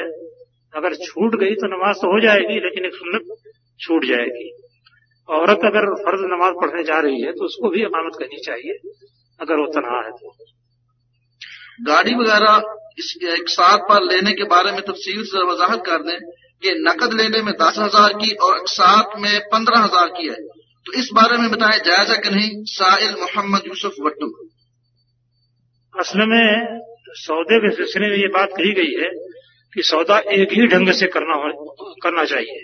अगर 0.74 0.96
छूट 0.96 1.36
गई 1.40 1.56
तो 1.56 1.68
नमाज़ 1.68 1.98
तो 1.98 2.08
हो 2.08 2.20
जाएगी 2.22 2.60
लेकिन 2.60 2.86
एक 2.86 2.96
सुन्नत 2.96 3.54
छूट 3.80 4.06
जाएगी। 4.06 4.52
औरत 5.30 5.60
अगर 5.66 5.88
फ़र्ज़ 5.96 6.22
नमाज़ 6.22 6.54
पढ़ने 6.54 6.84
जा 6.84 7.00
रही 7.00 7.22
है 7.22 7.32
तो 7.32 7.46
उसको 7.46 7.70
भी 7.70 7.82
इकामत 7.82 8.12
करनी 8.20 8.38
चाहिए 8.38 8.74
अगर 9.40 9.56
वो 9.56 9.68
तनहा 9.68 10.06
है 10.06 10.12
तो। 10.12 10.36
गाड़ी 11.84 12.16
वगैरह 12.16 12.76
इस 12.98 13.18
एक 13.24 13.50
साथ 13.50 13.78
पर 13.78 14.04
लेने 14.04 14.32
के 14.32 14.44
बारे 14.44 14.72
में 14.72 14.82
तफसील 14.82 15.24
से 15.24 15.44
वजाहत 15.44 15.84
कर 15.86 16.04
दें। 16.04 16.41
कि 16.64 16.74
नकद 16.78 17.14
लेने 17.14 17.42
में 17.42 17.54
दस 17.54 17.80
हज़ार 17.80 18.14
की 18.14 18.34
और 18.36 18.60
साथ 18.68 19.18
में 19.20 19.40
पंद्रह 19.48 19.80
हज़ार 19.80 20.08
की 20.08 20.28
है। 20.28 20.36
तो 20.86 20.94
इस 20.94 21.10
बारे 21.14 21.38
में 21.38 21.50
बताएँ, 21.52 21.80
जायजा 21.80 22.16
कि 22.16 22.30
नहीं? 22.30 22.50
साहिल 22.66 23.16
मोहम्मद 23.20 23.68
यूसुफ 23.68 23.96
वट्टू। 24.02 24.28
असल 25.94 26.26
में 26.26 26.80
सौदे 27.14 27.60
के 27.60 27.76
सिलसिले 27.76 28.08
में 28.08 28.18
ये 28.18 28.28
बात 28.28 28.50
कही 28.50 28.72
गई 28.72 28.94
है 29.02 29.10
कि 29.74 29.84
सौदा 29.84 30.18
एक 30.18 30.54
ही 30.54 30.68
ढंग 30.68 30.92
से 30.92 31.08
करना 31.08 31.36
करना 32.04 32.26
चाहिए। 32.26 32.64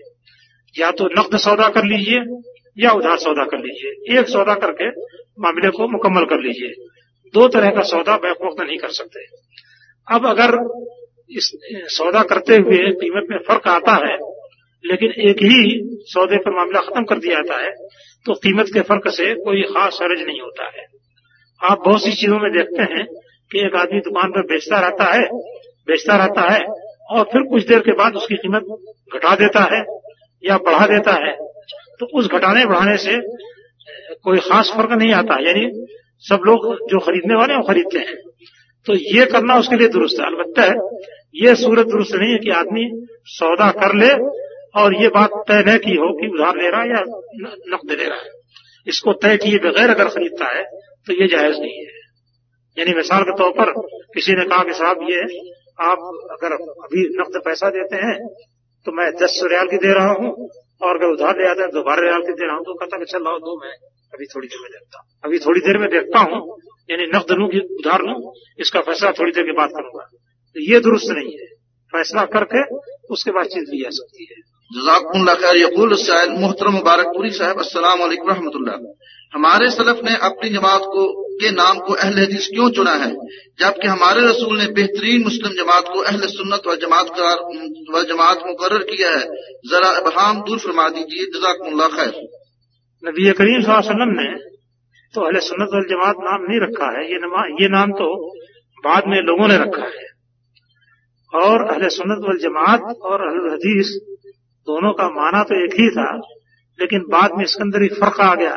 या 0.75 0.91
तो 0.91 1.05
नकद 1.05 1.37
सौदा 1.37 1.67
कर 1.69 1.83
लीजिए, 1.83 2.19
या 2.77 2.91
उधार 2.91 3.17
सौदा 3.17 3.43
कर 3.43 3.57
लीजिए। 3.57 4.19
एक 4.19 4.27
सौदा 4.27 4.53
करके 4.55 4.89
मामले 5.39 5.69
को 5.69 5.87
मुकम्मल 5.87 6.25
कर 6.25 6.39
लीजिए। 6.39 6.73
दो 7.33 7.47
तरह 7.47 7.69
का 7.69 7.81
सौदा 7.81 8.17
बैक 8.17 8.37
वक्त 8.45 8.61
नहीं 8.61 8.77
कर 8.77 8.89
सकते। 8.89 9.25
अब 10.07 10.27
अगर 10.27 10.55
इस 11.29 11.51
सौदा 11.91 12.21
करते 12.25 12.55
हुए 12.57 12.77
कीमत 12.97 13.27
में 13.29 13.37
फ़र्क 13.47 13.67
आता 13.69 13.93
है, 14.03 14.17
लेकिन 14.83 15.11
एक 15.21 15.41
ही 15.43 15.59
सौदे 16.07 16.37
पर 16.37 16.55
मामला 16.55 16.81
खत्म 16.81 17.03
कर 17.05 17.19
दिया 17.19 17.35
जाता 17.37 17.61
है 17.61 17.71
तो 18.25 18.33
कीमत 18.37 18.69
के 18.73 18.81
फ़र्क 18.83 19.07
से 19.11 19.33
कोई 19.41 19.61
खास 19.69 19.99
हर्ज 20.01 20.21
नहीं 20.21 20.39
होता 20.41 20.65
है। 20.69 20.85
आप 21.61 21.81
बहुत 21.85 22.03
सी 22.03 22.11
चीज़ों 22.13 22.39
में 22.39 22.51
देखते 22.51 22.83
हैं 22.93 23.05
कि 23.51 23.59
एक 23.59 23.75
आदमी 23.75 23.99
दुकान 24.01 24.31
पर 24.31 24.45
बेचता 24.47 24.79
रहता 24.79 25.05
है, 25.05 25.23
बेचता 25.87 26.15
रहता 26.17 26.41
है, 26.53 26.59
और 27.09 27.23
फिर 27.23 27.41
कुछ 27.49 27.67
देर 27.67 27.79
के 27.79 27.91
बाद 27.95 28.15
उसकी 28.15 28.35
कीमत 28.37 28.63
घटा 29.13 29.35
देता 29.35 29.63
है 29.73 29.83
या 30.43 30.57
बढ़ा 30.63 30.87
देता 30.87 31.13
है 31.23 31.35
तो 31.99 32.05
उस 32.19 32.27
घटाने 32.29 32.65
बढ़ाने 32.65 32.97
से 32.99 33.15
कोई 34.23 34.39
खास 34.41 34.71
फ़र्क 34.75 34.91
नहीं 34.93 35.11
आता। 35.13 35.35
यानी 35.41 35.65
सब 36.25 36.41
लोग 36.45 36.65
जो 36.89 36.99
खरीदने 37.01 37.35
वाले 37.35 37.53
हैं, 37.53 37.59
वो 37.59 37.67
खरीदते 37.67 37.99
हैं। 37.99 38.15
तो 38.87 38.95
ये 38.95 39.25
करना 39.27 39.55
उसके 39.59 39.75
लिए 39.75 39.87
दुरुस्त 39.89 40.19
है। 40.19 40.25
अलबत्ता 40.25 40.63
ये 41.35 41.53
सूरत 41.57 41.87
दुरुस्त 41.87 42.15
नहीं 42.15 42.31
है 42.31 42.37
कि 42.39 42.49
आदमी 42.55 42.85
सौदा 43.31 43.69
कर 43.77 43.93
ले 43.95 44.11
और 44.75 44.95
ये 44.95 45.07
बात 45.11 45.31
तय 45.47 45.63
न 45.67 45.77
की 45.79 45.95
हो 45.95 46.07
कि 46.17 46.27
उधार 46.29 46.57
ले 46.57 46.69
रहा 46.69 46.81
है 46.81 46.89
या 46.89 47.01
नकद 47.67 47.91
ले 47.91 48.05
रहा 48.05 48.19
है। 48.19 48.31
इसको 48.87 49.13
तय 49.19 49.37
किए 49.37 49.57
बगैर 49.61 49.89
अगर 49.89 50.09
खरीदता 50.09 50.49
है 50.51 50.63
तो 51.07 51.13
ये 51.13 51.27
जायज़ 51.27 51.57
नहीं 51.57 51.77
है। 51.77 51.95
यानी 52.77 52.93
मिसाल 52.95 53.23
के 53.23 53.33
तौर 53.37 53.51
पर 53.53 53.71
किसी 54.13 54.35
ने 54.35 54.45
कहा 54.45 54.63
कि 54.63 54.73
साहब, 54.75 54.97
ये 55.03 55.21
आप 55.81 55.99
अगर 56.31 56.53
अभी 56.53 57.01
नकद 57.15 57.41
पैसा 57.45 57.69
देते 57.71 57.97
हैं 57.97 58.15
तो 58.85 58.91
मैं 58.91 59.11
दस 59.17 59.39
रियाल 59.45 59.67
की 59.67 59.77
दे 59.79 59.93
रहा 59.93 60.13
हूँ 60.13 60.29
और 60.81 60.95
अगर 60.95 61.13
उधार 61.13 61.37
ले 61.37 61.47
आते 61.49 61.61
हैं 61.61 61.71
तो 61.71 61.83
बारह 61.83 62.01
रियाल 62.01 62.21
की 62.21 62.33
दे 62.33 62.45
रहा 62.45 62.55
हूँ 62.55 62.65
तो 62.65 62.73
कहता 62.75 63.03
चल 63.05 63.23
रहा 63.23 63.37
दो, 63.39 63.55
मैं 63.57 63.73
अभी 64.13 64.25
थोड़ी 64.25 64.47
देर 64.47 64.61
में 64.61 64.71
देखता 64.71 64.99
हूँ। 64.99 65.07
अभी 65.25 65.39
थोड़ी 65.39 65.61
देर 65.61 65.77
में 65.77 65.89
देखता 65.89 66.19
हूँ, 66.21 66.39
यानी 66.89 67.05
नकद 67.07 67.31
लू 67.33 67.45
उधार 67.75 68.01
लू, 68.03 68.15
इसका 68.59 68.81
फैसला 68.81 69.11
थोड़ी 69.19 69.31
देर 69.31 69.45
के 69.45 69.55
बाद 69.57 69.69
करूँगा। 69.71 70.05
तो 70.57 70.73
ये 70.73 70.79
दुरुस्त 70.79 71.07
नहीं 71.09 71.33
है। 71.33 71.45
फैसला 71.91 72.23
करके 72.25 72.75
उसके 73.09 73.31
बाद 73.31 73.45
चीज़ 73.45 73.63
ली 73.63 73.83
जा 73.83 73.89
सकती 73.89 74.27
है। 74.31 74.35
जजाकुल्ला 74.73 75.33
खैर। 75.33 75.57
यकूल 75.57 75.93
मोहतरम 76.39 76.73
मुबारकपुरी 76.73 77.31
साहब 77.31 77.59
अस्सलाम 77.59 77.99
वालेकुम 77.99 78.29
रहमतुल्लाह। 78.29 78.75
हमारे 79.33 79.69
सलफ 79.69 79.99
ने 80.03 80.15
अपनी 80.15 80.49
जमात 80.49 80.81
को 80.81 81.23
के 81.35 81.51
नाम 81.51 81.79
को 81.79 81.93
अहल 81.93 82.19
हदीस 82.19 82.47
क्यों 82.53 82.69
चुना 82.69 82.91
है? 82.91 83.15
जबकि 83.59 83.87
हमारे 83.87 84.21
रसूल 84.21 84.57
ने 84.57 84.67
बेहतरीन 84.67 85.23
मुस्लिम 85.23 85.53
जमात 85.53 85.83
को 85.83 85.99
अहल 85.99 86.21
सुन्नत 86.21 86.61
व 86.67 86.75
जमात 86.75 87.05
व 87.95 88.03
जमात 88.03 88.37
मुकर 88.47 88.83
किया 88.83 89.11
है। 89.11 89.25
जरा 89.69 89.89
अबहाम 89.89 90.41
दूर 90.41 90.59
फरमा 90.59 90.89
दीजिए। 90.89 91.25
जजाकुल्ला 91.25 91.87
खैर। 91.87 92.27
नबी 93.05 93.31
करीम 93.31 93.61
वसल्लम 93.61 94.11
ने 94.19 94.57
तो 95.13 95.21
अहले 95.21 95.39
सुन्नत 95.39 95.69
वल 95.73 95.89
जमात 95.89 96.15
नाम 96.19 96.41
नहीं 96.41 96.59
रखा 96.61 96.97
है। 96.97 97.05
ये, 97.05 97.15
ये 97.63 97.69
नाम 97.69 97.91
तो 97.91 98.35
बाद 98.85 99.03
में 99.07 99.21
लोगों 99.21 99.47
ने 99.47 99.57
रखा 99.57 99.83
है। 99.83 100.16
और 101.33 101.65
अहले 101.65 101.89
सुन्नत 101.89 102.25
वल 102.27 102.37
जमात 102.37 102.81
और 103.03 103.21
अहल 103.21 103.51
हदीस 103.53 103.93
दोनों 104.67 104.91
का 104.93 105.07
माना 105.11 105.43
तो 105.43 105.55
एक 105.65 105.73
ही 105.73 105.89
था, 105.89 106.09
लेकिन 106.79 107.03
बाद 107.09 107.31
में 107.37 107.43
इसके 107.43 107.63
अंदर 107.63 107.81
ही 107.81 107.87
फ़र्क 107.95 108.19
आ 108.21 108.33
गया। 108.35 108.55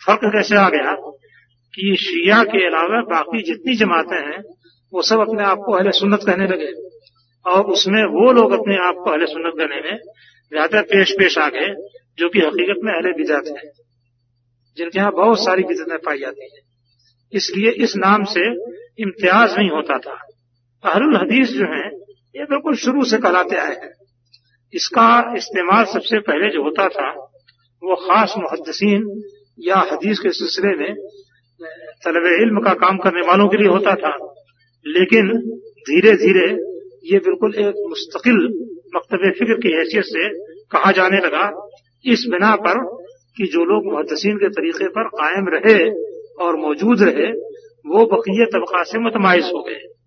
फ़र्क 0.00 0.20
कैसे 0.32 0.56
आ 0.56 0.68
गया 0.68 0.94
कि 1.74 1.96
शिया 1.96 2.42
के 2.44 2.66
अलावा 2.66 3.00
बाकी 3.06 3.42
जितनी 3.42 3.76
जमातें 3.76 4.16
हैं, 4.16 4.42
वो 4.92 5.02
सब 5.02 5.20
अपने 5.20 5.42
आप 5.44 5.58
को 5.66 5.72
अहले 5.72 5.90
सुन्नत 5.92 6.20
कहने 6.26 6.46
लगे 6.46 6.70
और 7.46 7.70
उसमें 7.72 8.02
वो 8.04 8.32
लोग 8.32 8.52
अपने 8.52 8.76
आप 8.78 9.02
को 9.04 9.10
अहले 9.10 9.26
सुन्नत 9.26 9.54
कहने 9.58 9.80
में 9.80 9.98
ज़्यादा 10.52 10.80
पेश 10.82 11.12
पेश 11.12 11.38
आ 11.38 11.48
गए, 11.48 11.74
जो 12.18 12.28
कि 12.28 12.38
हकीकत 12.38 12.80
में 12.84 12.92
अहले 12.92 13.12
बिदात 13.12 13.48
हैं, 13.48 13.70
जिनके 14.76 14.98
यहाँ 14.98 15.12
बहुत 15.12 15.44
सारी 15.44 15.62
बिज़नेस 15.62 16.00
पाई 16.06 16.18
जाती 16.18 16.44
है। 16.44 16.60
इसलिए 17.32 17.70
इस 17.84 17.96
नाम 17.96 18.24
से 18.24 18.44
इम्तियाज़ 19.02 19.56
नहीं 19.58 19.70
होता 19.70 19.98
था। 19.98 20.16
अहरुल 20.84 21.16
हदीस 21.16 21.48
जो 21.48 21.64
है, 21.64 21.90
ये 22.36 22.44
बिल्कुल 22.44 22.74
शुरू 22.74 23.04
से 23.04 23.18
कहलाते 23.18 23.56
आए 23.56 23.74
हैं। 23.74 23.92
इसका 24.74 25.34
इस्तेमाल 25.36 25.84
सबसे 25.84 26.18
पहले 26.18 26.50
जो 26.50 26.62
होता 26.62 26.88
था, 26.88 27.12
वो 27.82 27.96
खास 27.96 28.34
मुहदसिन 28.38 29.22
या 29.60 29.76
हदीस 29.76 30.18
के 30.18 30.28
सिलसिले 30.28 30.76
में, 30.76 30.94
तलब 32.04 32.26
इल्म 32.42 32.60
का 32.60 32.74
काम 32.74 32.98
करने 32.98 33.20
वालों 33.20 33.48
के 33.48 33.56
लिए 33.56 33.68
होता 33.68 33.94
था। 33.94 34.16
लेकिन 34.86 35.38
धीरे 35.80 36.12
धीरे 36.12 36.46
ये 37.12 37.18
बिल्कुल 37.18 37.54
एक 37.54 37.74
मुस्तकिल 37.88 38.36
मकतब 38.94 39.32
फ़िक्र 39.38 39.54
की 39.54 39.76
हैसियत 39.76 40.04
से 40.04 40.28
कहा 40.64 40.92
जाने 40.92 41.16
लगा, 41.16 41.68
इस 42.04 42.26
बिना 42.30 42.56
पर 42.56 42.84
कि 43.36 43.44
जो 43.44 43.64
लोग 43.64 43.92
मुहदसिन 43.92 44.36
के 44.36 44.48
तरीके 44.48 44.88
पर 44.88 45.08
कायम 45.08 45.46
रहे 45.48 45.90
और 46.44 46.56
मौजूद 46.56 47.02
रहे, 47.02 47.32
वो 47.86 48.06
बकीय 48.06 48.44
तबका 48.44 48.82
से 48.82 48.98
मतमाइज 48.98 49.44
हो 49.44 49.62
गए। 49.62 49.97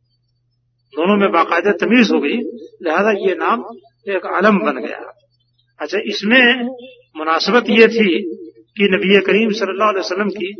दोनों 0.93 1.17
में 1.17 1.32
बाकायदा 1.32 1.71
तमीज 1.71 2.12
हो 2.12 2.19
गई, 2.19 2.38
लिहाजा 2.84 3.12
ये 3.12 3.36
नाम 3.36 3.63
एक 4.08 4.25
आलम 4.25 4.58
बन 4.58 4.82
गया। 4.82 5.13
अच्छा 5.80 5.99
इसमें 6.06 6.69
मुनासबत 7.17 7.69
ये 7.69 7.88
थी 7.88 8.10
कि 8.77 8.89
नबी 8.91 9.19
करीम 9.21 9.51
सल्लल्लाहु 9.51 9.89
अलैहि 9.89 9.99
वसल्लम 9.99 10.30
की 10.30 10.54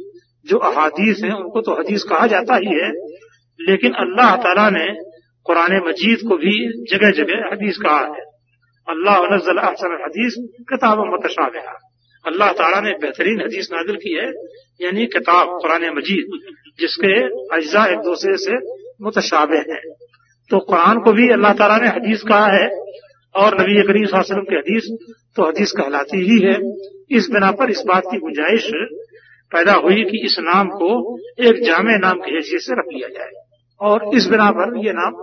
जो 0.46 0.58
अहादीस 0.58 1.22
हैं, 1.24 1.32
उनको 1.32 1.62
तो 1.62 1.74
हदीस 1.74 2.04
कहा 2.04 2.28
जाता 2.28 2.56
ही 2.56 2.80
है, 2.82 2.90
लेकिन 3.60 3.94
अल्लाह 3.94 4.36
ताला 4.36 4.70
ने 4.70 4.86
कुरान 5.46 5.76
मजीद 5.88 6.20
को 6.30 6.38
भी 6.38 6.56
जगह 6.92 7.12
जगह 7.12 7.50
हदीस 7.52 7.78
कहा 7.78 8.00
है। 8.00 8.24
अल्लाह 8.88 9.18
हदीस 10.06 10.36
किताब 10.70 11.00
मतशाबहा। 11.14 11.78
अल्लाह 12.26 12.52
ताला 12.52 12.82
ने 12.82 12.92
बेहतरीन 12.92 13.42
हदीस 13.42 13.70
नाजिल 13.72 13.96
की 13.96 14.14
है, 14.14 14.28
यानी 14.82 15.06
किताब 15.06 15.58
कुरान 15.62 15.86
मजीद, 15.98 16.40
जिसके 16.80 17.14
अज्जा 17.58 17.86
एक 17.86 18.00
दूसरे 18.00 18.38
से 18.38 18.58
मुतशाबे 19.02 19.58
हैं। 19.70 19.82
तो 20.52 20.60
कुरान 20.62 21.00
को 21.00 21.12
भी 21.12 21.28
अल्लाह 21.34 21.54
ताला 21.54 21.78
ने 21.78 21.90
हदीस 21.90 22.24
कहा 22.28 22.48
है 22.48 22.66
और 23.36 23.56
नबी 23.62 23.82
करीम 23.82 24.06
वसल्लम 24.14 24.44
की 24.44 24.56
हदीस 24.56 24.88
तो 25.36 25.48
हदीस 25.50 25.72
कहलाती 25.72 26.18
ही 26.22 26.40
है। 26.46 26.56
इस 27.18 27.28
बिना 27.32 27.52
पर 27.52 27.70
इस 27.70 27.84
बात 27.88 28.04
की 28.06 28.18
गुंजाइश 28.18 28.66
पैदा 29.52 29.74
हुई 29.76 30.04
कि 30.04 30.26
इस 30.26 30.36
नाम 30.40 30.68
को 30.72 30.90
एक 31.44 31.62
जामे 31.64 31.96
नाम 31.98 32.20
की 32.20 32.34
हैसियत 32.36 32.62
से 32.62 32.80
रख 32.80 32.90
लिया 32.94 33.08
जाए 33.08 33.32
और 33.82 34.10
इस 34.16 34.28
बिना 34.28 34.50
पर 34.52 34.76
यह 34.86 34.94
नाम 34.96 35.14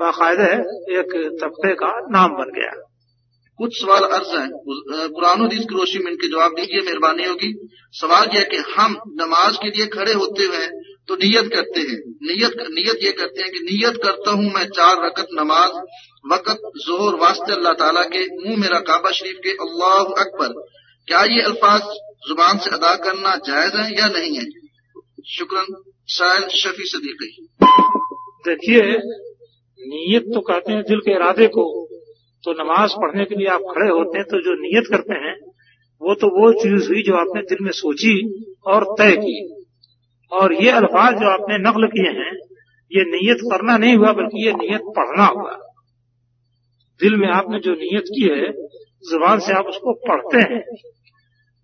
बाकायदा 0.00 0.46
एक 0.98 1.16
तबके 1.40 1.72
का 1.74 1.90
नाम 2.10 2.30
बन 2.30 2.52
गया। 2.54 2.72
कुछ 3.58 3.76
सवाल 3.82 4.04
अर्ज़ 4.08 4.34
हैं। 4.36 4.48
कुरान 5.08 5.42
हदीस 5.42 5.64
की 5.64 5.78
रोशनी 5.78 6.04
में 6.04 6.10
इनके 6.12 6.28
जवाब 6.28 6.50
दीजिए, 6.50 6.80
मेहरबानी 6.80 7.24
होगी। 7.24 7.50
सवाल 7.92 8.28
यह 8.34 8.44
कि 8.44 8.56
हम 8.56 8.94
नमाज़ 9.20 9.56
के 9.56 9.68
लिए 9.68 9.86
खड़े 9.86 10.12
होते 10.12 10.44
हुए 10.44 10.66
तो 11.08 11.16
नियत 11.16 11.46
करते 11.52 11.80
हैं। 11.80 11.98
नियत 12.22 12.56
नियत 12.70 12.98
ये 13.02 13.12
करते 13.12 13.42
हैं 13.42 13.50
कि 13.52 13.60
नियत 13.60 13.96
करता 14.02 14.30
हूँ 14.30 14.52
मैं 14.54 14.64
चार 14.68 15.04
रकत 15.06 15.28
नमाज़, 15.32 15.76
वक़्त, 16.32 16.60
जोहर, 16.86 17.14
वास्ते 17.14 17.52
अल्लाह 17.52 17.72
ताला 17.72 18.02
के, 18.04 18.24
मुँह 18.36 18.56
मेरा 18.56 18.78
काबा 18.80 19.10
शरीफ 19.10 19.36
के, 19.44 19.50
अल्लाह 19.50 19.98
अकबर। 20.24 20.52
क्या 21.08 21.22
ये 21.24 21.42
अल्फाज 21.42 21.82
ज़ुबान 22.28 22.58
से 22.58 22.70
अदा 22.70 22.94
करना 22.94 23.34
जायज़ 23.46 23.76
है 23.76 23.98
या 23.98 24.08
नहीं 24.08 24.38
है? 24.38 24.44
शुक्रन 25.28 25.82
शायद 26.08 26.48
शफी 26.48 26.84
सदीकी। 26.84 27.48
देखिए, 28.46 28.82
नीयत 29.80 30.24
तो 30.34 30.40
कहते 30.40 30.72
हैं 30.72 30.82
दिल 30.82 30.98
के 30.98 31.10
इरादे 31.10 31.46
को 31.46 31.64
तो 32.44 32.52
नमाज़ 32.52 32.92
पढ़ने 32.92 33.24
के 33.24 33.34
लिए 33.34 33.46
आप 33.46 33.60
खड़े 33.60 33.88
होते 33.90 34.18
हैं 34.18 34.26
तो 34.26 34.40
जो 34.40 34.54
नियत 34.54 34.86
करते 34.90 35.14
हैं, 35.14 35.34
वो 36.02 36.14
तो 36.14 36.26
वो 36.28 36.52
चीज़ 36.52 36.88
हुई 36.88 37.02
जो 37.02 37.14
आपने 37.14 37.42
दिल 37.42 37.64
में 37.64 37.70
सोची 37.72 38.14
और 38.66 38.84
तय 38.98 39.16
की। 39.16 39.57
और 40.32 40.52
ये 40.52 40.70
अल्फाज 40.70 41.14
जो 41.14 41.28
आपने 41.28 41.58
नकल 41.58 41.86
किए 41.86 42.08
हैं, 42.08 42.32
ये 42.92 43.04
नियत 43.04 43.38
करना 43.40 43.78
नहीं 43.78 43.96
हुआ, 43.96 44.12
बल्कि 44.12 44.46
ये 44.46 44.52
नियत 44.52 44.80
पढ़ना 44.80 45.24
हुआ। 45.26 45.52
दिल 47.00 47.16
में 47.16 47.28
आपने 47.28 47.58
जो 47.58 47.72
नियत 47.72 48.02
की 48.02 48.22
है, 48.22 48.52
ज़ुबान 49.10 49.38
से 49.38 49.52
आप 49.52 49.66
उसको 49.66 49.92
पढ़ते 49.92 50.54
हैं। 50.54 50.62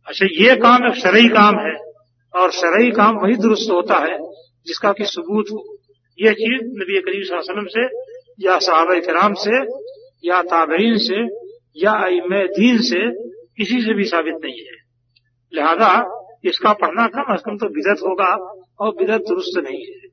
अच्छा 0.07 0.27
ये 0.27 0.57
काम 0.57 0.87
एक 0.87 0.95
शरई 0.95 1.29
काम 1.29 1.59
है, 1.59 1.75
और 2.35 2.51
शरई 2.51 2.91
काम 2.91 3.17
वही 3.17 3.37
दुरुस्त 3.37 3.71
होता 3.71 3.95
है, 3.95 4.19
जिसका 4.67 4.93
कि 4.93 5.05
सबूत 5.05 5.45
हो। 5.53 5.79
यह 6.21 6.33
चीज़ 6.33 6.63
नबी 6.65 7.01
करीम 7.01 7.39
वसल्लम 7.39 7.65
से, 7.65 7.85
या 8.41 8.59
साहब 8.59 8.87
कराम 8.89 9.35
से, 9.35 9.59
या 10.29 10.43
ताबरीन 10.43 10.97
से, 10.97 11.45
या 11.77 12.09
दीन 12.47 12.79
से, 12.79 13.25
किसी 13.57 13.83
से 13.83 13.95
भी 13.95 14.05
साबित 14.05 14.35
नहीं 14.45 14.59
है। 14.59 14.85
लिहाजा 15.55 16.24
इसका 16.45 16.73
पढ़ना 16.75 17.07
कम 17.09 17.33
अज 17.33 17.43
कम 17.43 17.57
तो 17.57 17.69
बिदत 17.71 18.03
होगा 18.03 18.31
और 18.81 18.95
बिदत 18.97 19.25
दुरुस्त 19.29 19.59
नहीं 19.59 19.81
है। 19.81 20.09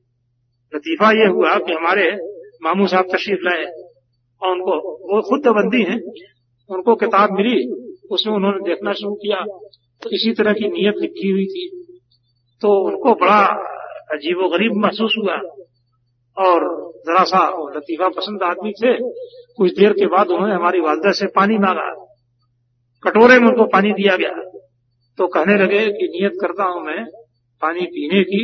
लतीफा 0.72 1.10
ये 1.12 1.26
हुआ 1.28 1.54
कि 1.58 1.72
हमारे 1.72 2.10
मामू 2.62 2.86
साहब 2.86 3.06
तशरीफ़ 3.06 3.40
लाए, 3.42 3.64
और 4.42 4.50
उनको, 4.50 4.74
वो 5.08 5.20
खुद 5.22 5.40
दबंदी 5.42 5.82
हैं, 5.82 6.00
उनको 6.70 6.94
किताब 6.96 7.32
मिली, 7.32 7.56
उसमें 8.10 8.34
उन्होंने 8.34 8.60
देखना 8.64 8.92
शुरू 8.92 9.14
किया 9.16 9.44
तो 10.02 10.10
इसी 10.10 10.32
तरह 10.32 10.52
की 10.52 10.68
नीयत 10.68 10.94
लिखी 11.00 11.30
हुई 11.30 11.44
थी। 11.46 11.64
तो 12.62 12.70
उनको 12.86 13.14
बड़ा 13.16 13.40
अजीब 14.10 14.38
गरीब 14.52 14.72
महसूस 14.76 15.14
हुआ, 15.18 15.36
और 16.36 16.64
जरा 17.06 17.22
सा 17.26 17.42
लतीफा 17.76 18.08
पसंद 18.10 18.42
आदमी 18.42 18.72
थे, 18.72 18.96
कुछ 19.56 19.72
देर 19.72 19.92
के 19.92 20.06
बाद 20.06 20.28
उन्होंने 20.28 20.54
हमारी 20.54 20.80
वालदा 20.80 21.12
से 21.12 21.26
पानी 21.36 21.58
मांगा। 21.58 21.88
कटोरे 23.02 23.38
में 23.38 23.48
उनको 23.48 23.64
पानी 23.68 23.92
दिया 23.92 24.16
गया। 24.16 24.34
तो 25.18 25.26
कहने 25.26 25.54
लगे 25.58 25.80
कि 25.88 26.06
नियत 26.08 26.32
करता 26.40 26.64
हूँ 26.64 26.82
मैं 26.84 27.04
पानी 27.62 27.86
पीने 27.86 28.22
की, 28.22 28.42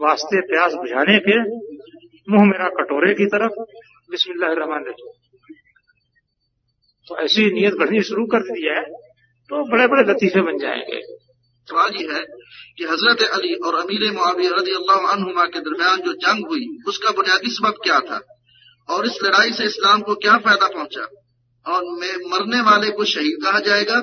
वास्ते 0.00 0.40
प्यास 0.40 0.72
बुझाने 0.72 1.18
के, 1.18 1.36
मुँह 2.28 2.44
मेरा 2.44 2.68
कटोरे 2.68 3.12
की 3.14 3.26
तरफ़। 3.26 3.60
बिस्मिल्लाह 4.10 4.52
रहमान 4.52 4.84
तो 7.06 7.18
ऐसी 7.18 7.50
नियत 7.50 7.74
बढ़नी 7.74 8.02
शुरू 8.02 8.26
कर 8.26 8.40
दी 8.40 8.66
है 8.66 8.82
तो 9.50 9.62
बड़े 9.72 9.86
बड़े 9.86 10.02
लतीफे 10.02 10.40
बन 10.40 10.58
जाएँगे। 10.58 11.00
सवाल 11.68 11.94
ये 11.96 12.06
है 12.14 12.22
कि 12.78 12.84
हज़रत 12.84 13.22
अली 13.30 13.54
और 13.54 13.74
अमीर 13.74 14.10
मुआविया 14.12 14.50
रज़ी 14.50 14.74
अल्लाह 14.74 15.46
के 15.46 15.60
दरमियान 15.60 16.00
जो 16.00 16.12
जंग 16.12 16.46
हुई, 16.46 16.66
उसका 16.88 17.10
बुनियादी 17.10 17.50
सबब 17.50 17.78
क्या 17.84 18.00
था? 18.00 18.20
और 18.88 19.06
इस 19.06 19.18
लड़ाई 19.22 19.50
से 19.50 19.64
इस्लाम 19.64 20.02
को 20.02 20.14
क्या 20.14 20.36
फ़ायदा 20.38 20.66
पहुँचा? 20.66 21.06
और 21.66 21.84
मरने 22.26 22.60
वाले 22.60 22.90
को 22.90 23.04
शहीद 23.04 23.38
कहा 23.44 23.60
जाएगा? 23.60 24.00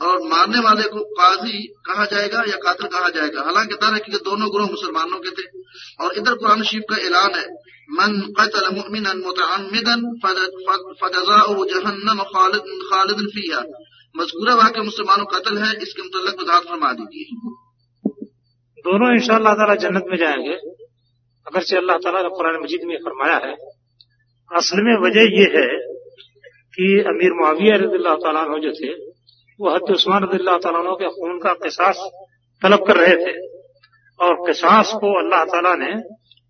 और 0.00 0.22
मारने 0.22 0.58
वाले 0.58 0.82
को 0.82 1.00
काजी 1.00 1.58
कहा 1.86 2.04
जाएगा 2.04 2.38
या 2.38 2.56
कातिल 2.56 2.86
कहा 2.86 3.08
जाएगा। 3.08 3.42
हालाँकि 3.42 3.74
दर 3.74 3.94
है 3.94 4.00
कि 4.00 4.12
दोनों 4.12 4.48
ग्रोह 4.48 4.70
मुसलमानों 4.70 5.18
के 5.18 5.30
थे। 5.30 5.46
और 6.04 6.14
इधर 6.16 6.34
कुरान 6.34 6.62
शरीफ 6.62 6.82
का 6.90 6.96
ऐलान 6.96 7.34
है, 7.34 7.44
मन 7.90 8.34
कतल 8.40 8.74
मुमिन 8.76 9.06
मुतमिदन 9.26 10.18
फजजाउ 11.02 11.64
जहन्नम 11.64 12.22
खालिद 12.22 12.70
खालिद 12.92 13.26
फीहा। 13.28 13.60
मजकूरा 14.16 14.54
वाक्य 14.54 14.80
मुसलमानों 14.80 15.24
कत्ल 15.24 15.58
है, 15.58 15.76
इसके 15.82 16.02
मुतलक 16.02 16.40
वजाहत 16.40 16.62
फरमा 16.62 16.92
दीजिए। 16.92 17.50
दोनों 18.84 19.14
इंशाअल्लाह 19.14 19.54
ताला 19.54 19.74
जन्नत 19.74 20.04
में 20.08 20.18
जाएँगे। 20.18 20.54
अगर 21.46 21.60
से 21.60 21.76
अल्लाह 21.76 21.96
ताला 21.96 22.22
ने 22.22 22.28
कुरान 22.28 22.60
मजीद 22.62 22.80
में 22.84 22.96
फरमाया 22.96 23.36
है, 23.36 23.54
असल 24.50 24.76
में 24.76 24.94
वजह 25.00 25.20
यह 25.20 25.60
है 25.60 25.68
कि 26.74 27.04
अमीर 27.06 27.32
मुआविया 27.32 27.76
रजील्ला 27.76 28.14
जो 28.58 28.72
थे 28.72 29.09
वो 29.60 29.70
हद 29.70 29.90
उस्मान 29.90 30.24
रजील्ला 30.24 30.56
तला 30.58 30.92
के 30.94 31.08
खून 31.10 31.38
का 31.38 31.52
किसास 31.62 31.98
तलब 32.62 32.86
कर 32.86 32.96
रहे 32.96 33.16
थे। 33.16 33.32
और 34.20 34.34
किसास 34.46 34.92
को 34.94 35.08
अल्लाह 35.18 35.44
ताला 35.44 35.74
ने 35.74 35.92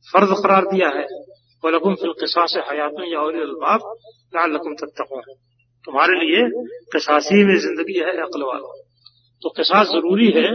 फ़र्ज़ 0.09 0.33
करार 0.43 0.65
दिया 0.65 0.89
है 0.89 1.07
वलकुम 1.65 1.95
फिल 1.95 2.13
किसास 2.21 2.55
हयातों 2.71 3.07
या 3.07 3.21
अलबाब 3.21 3.81
लालकुम 4.35 4.75
तत्तकून। 4.75 5.23
तुम्हारे 5.85 6.15
लिए 6.21 6.43
किसासी 6.93 7.45
में 7.45 7.57
ज़िंदगी 7.59 7.99
है 7.99 8.17
अकल 8.23 8.43
वालों। 8.43 8.73
तो 9.43 9.49
किसास 9.49 9.87
ज़रूरी 9.87 10.31
है 10.31 10.49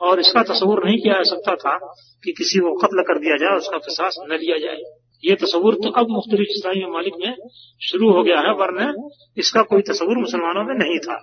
और 0.00 0.20
इसका 0.20 0.42
तस्वुर 0.42 0.84
नहीं 0.84 0.98
किया 0.98 1.14
जा 1.14 1.22
सकता 1.22 1.54
था 1.56 1.76
कि 2.24 2.32
किसी 2.32 2.58
को 2.58 2.74
कत्ल 2.74 3.02
कर 3.02 3.18
दिया 3.18 3.36
जाए, 3.36 3.56
उसका 3.56 3.78
किसास 3.78 4.16
न 4.30 4.36
लिया 4.36 4.58
जाए। 4.58 4.82
ये 5.24 5.34
तस्वुर 5.34 5.74
तो 5.74 5.90
अब 6.00 6.10
मुख्तलिफ़ 6.10 6.50
इस्लामी 6.50 6.84
ममालिक 6.84 7.14
में 7.20 7.34
शुरू 7.80 8.12
हो 8.12 8.22
गया 8.22 8.38
है, 8.40 8.52
वरना 8.54 8.92
इसका 9.36 9.62
कोई 9.62 9.82
तस्वुर 9.82 10.18
मुसलमानों 10.18 10.64
में 10.64 10.74
नहीं 10.74 10.98
था। 10.98 11.18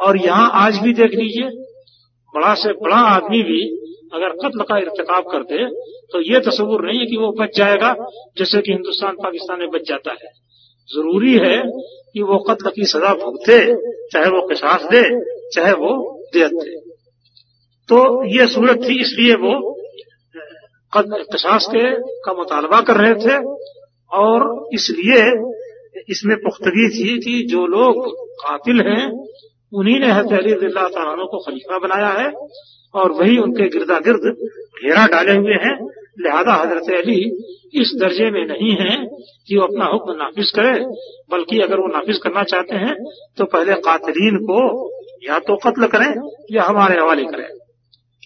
और 0.00 0.16
यहाँ 0.18 0.50
आज 0.56 0.78
भी 0.78 0.92
देख 0.94 1.14
लीजिए, 1.14 1.48
बड़ा 2.34 2.54
से 2.56 2.72
बड़ा 2.80 2.96
आदमी 3.08 3.42
भी 3.42 3.60
अगर 4.14 4.32
कत्ल 4.38 4.64
का 4.64 4.78
इरतकाब 4.78 5.24
कर 5.32 5.42
दे 5.44 5.66
तो 6.12 6.20
ये 6.22 6.40
तस्वूर 6.40 6.84
नहीं 6.86 6.98
है 6.98 7.06
कि 7.06 7.16
वो 7.16 7.30
बच 7.38 7.56
जाएगा, 7.56 7.94
जैसे 8.38 8.60
कि 8.60 8.72
हिंदुस्तान, 8.72 9.14
पाकिस्तान 9.22 9.58
में 9.60 9.70
बच 9.70 9.88
जाता 9.88 10.12
है। 10.12 10.28
ज़रूरी 10.88 11.32
है 11.34 11.56
कि 12.14 12.22
वो 12.22 12.38
कत्ल 12.48 12.70
की 12.70 12.84
सजा 12.86 13.12
भुगते, 13.14 13.58
चाहे 14.12 14.30
वो 14.30 14.46
किसास 14.48 14.82
दे, 14.84 15.02
चाहे 15.50 15.72
वो 15.74 15.92
दे। 16.34 16.48
तो 17.88 17.98
ये 18.30 18.46
सूरत 18.48 18.84
थी, 18.84 19.00
इसलिए 19.00 19.34
वो 19.36 19.54
कसास 20.92 21.66
के 21.70 21.84
का 22.20 22.32
मुतालबा 22.32 22.80
कर 22.82 22.96
रहे 22.96 23.14
थे, 23.16 23.36
और 24.12 24.68
इसलिए 24.74 25.22
इसमें 26.10 26.36
पुख्तगी 26.38 26.88
थी 26.90 27.18
कि 27.20 27.42
जो 27.48 27.66
लोग 27.68 28.06
कातिल 28.40 28.80
हैं 28.80 29.04
उन्हीं 29.74 29.98
ने 30.00 30.10
हज़रत 30.10 30.40
अली 30.40 30.52
तला 30.54 31.24
को 31.26 31.38
खलीफा 31.40 31.78
बनाया 31.78 32.10
है 32.12 32.30
और 32.94 33.12
वही 33.12 33.36
उनके 33.38 33.68
गिरदा 33.70 33.98
गिर्द 34.00 34.26
घेरा 34.78 35.06
डाले 35.08 35.36
हुए 35.36 35.56
हैं। 35.62 35.74
लिहाजा 36.20 36.54
हज़रत 36.54 36.90
अली 36.96 37.20
इस 37.74 37.92
दर्जे 38.00 38.30
में 38.30 38.44
नहीं 38.46 38.72
है 38.76 38.96
कि 39.48 39.56
वो 39.56 39.62
अपना 39.62 39.86
हुक्म 39.86 40.12
नाफिज 40.14 40.50
करे, 40.50 40.74
बल्कि 41.30 41.58
अगर 41.60 41.80
वो 41.80 41.86
नाफिज 41.88 42.18
करना 42.18 42.42
चाहते 42.44 42.76
हैं 42.76 42.94
तो 43.38 43.44
पहले 43.46 43.74
कातरीन 43.86 44.36
को 44.44 44.60
या 45.22 45.38
तो 45.40 45.56
कत्ल 45.64 45.86
करें 45.88 46.12
या 46.52 46.62
हमारे 46.64 47.00
हवाले 47.00 47.24
करें। 47.24 47.48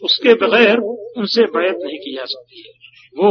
उसके 0.02 0.34
बगैर 0.42 0.78
उनसे 0.78 1.44
बैत 1.54 1.76
नहीं 1.78 1.98
की 1.98 2.14
जा 2.16 2.24
सकती 2.26 2.62
है। 2.62 2.72
वो 3.14 3.30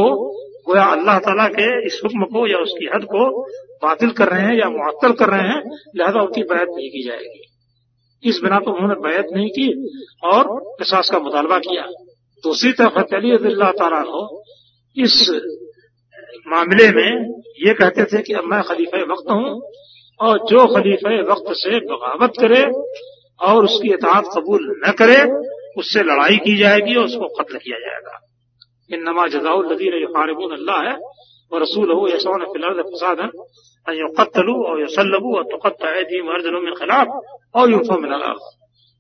गोया 0.68 0.86
अल्लाह 0.94 1.20
तला 1.22 1.48
के 1.50 1.68
इस 1.88 2.00
हुक्म 2.04 2.26
को 2.32 2.48
या 2.48 2.58
उसकी 2.60 2.90
हद 2.96 3.04
को 3.12 3.28
बातिल 3.84 4.10
कर 4.12 4.30
रहे 4.30 4.42
हैं 4.42 4.56
या 4.56 4.70
मुअत्तल 4.70 5.12
कर 5.14 5.30
रहे 5.30 5.48
हैं, 5.50 5.62
लिहाजा 5.96 6.22
उनकी 6.22 6.44
बैत 6.46 6.68
नहीं 6.70 6.90
की 6.90 7.04
जाएगी। 7.04 7.47
इस 8.24 8.40
बिना 8.44 8.60
तो 8.60 8.72
उन्होंने 8.72 8.96
बैत 9.02 9.28
नहीं 9.34 9.50
की 9.50 9.68
और 10.26 10.48
किसास 10.80 11.10
का 11.10 11.20
मुतालबा 11.20 11.58
किया। 11.60 11.84
दूसरी 12.44 12.72
तरफ़ 12.74 13.16
अली 13.16 13.32
अल्लाह 13.34 13.72
तला 13.74 14.02
को 14.04 14.22
इस 14.98 15.16
मामले 16.48 16.88
में 16.92 17.12
ये 17.62 17.74
कहते 17.74 18.04
थे 18.06 18.22
कि 18.22 18.34
अब 18.34 18.44
मैं 18.46 18.62
खलीफा 18.64 19.04
वक्त 19.12 19.32
हूँ 19.32 19.50
और 20.20 20.38
जो 20.50 20.66
खलीफा 20.68 21.10
वक्त 21.32 21.52
से 21.56 21.80
बगावत 21.88 22.34
करे 22.40 22.64
और 23.42 23.64
उसकी 23.64 23.94
इतात 23.94 24.30
कबूल 24.36 24.64
न 24.86 24.92
करे, 24.92 25.18
उससे 25.78 26.04
लड़ाई 26.04 26.38
की 26.46 26.58
जाएगी 26.58 26.96
और 26.96 27.06
उसको 27.06 27.28
कत्ल 27.36 27.58
किया 27.58 27.80
जाएगा। 27.80 28.16
इन 28.90 29.04
नमा 29.10 29.28
जजाउल 29.28 29.72
लदीन 29.72 30.02
युखारिबून 30.02 30.56
अल्लाह 30.56 30.80
है 30.82 30.96
और 31.52 31.62
रसूल 31.62 31.92
हो 31.92 32.08
यशौन 32.08 32.46
फिलर्द 32.54 32.80
फसादन 32.86 33.30
कत्लू 33.88 34.64
और 34.64 34.82
यसलबू 34.82 35.36
और 35.38 35.44
तुकत्ती 35.44 36.22
मर्जलों 36.22 36.62
में 36.62 36.74
खिलाफ 36.74 37.08
और 37.56 37.72
यूफो 37.72 38.00
मिन 38.00 38.12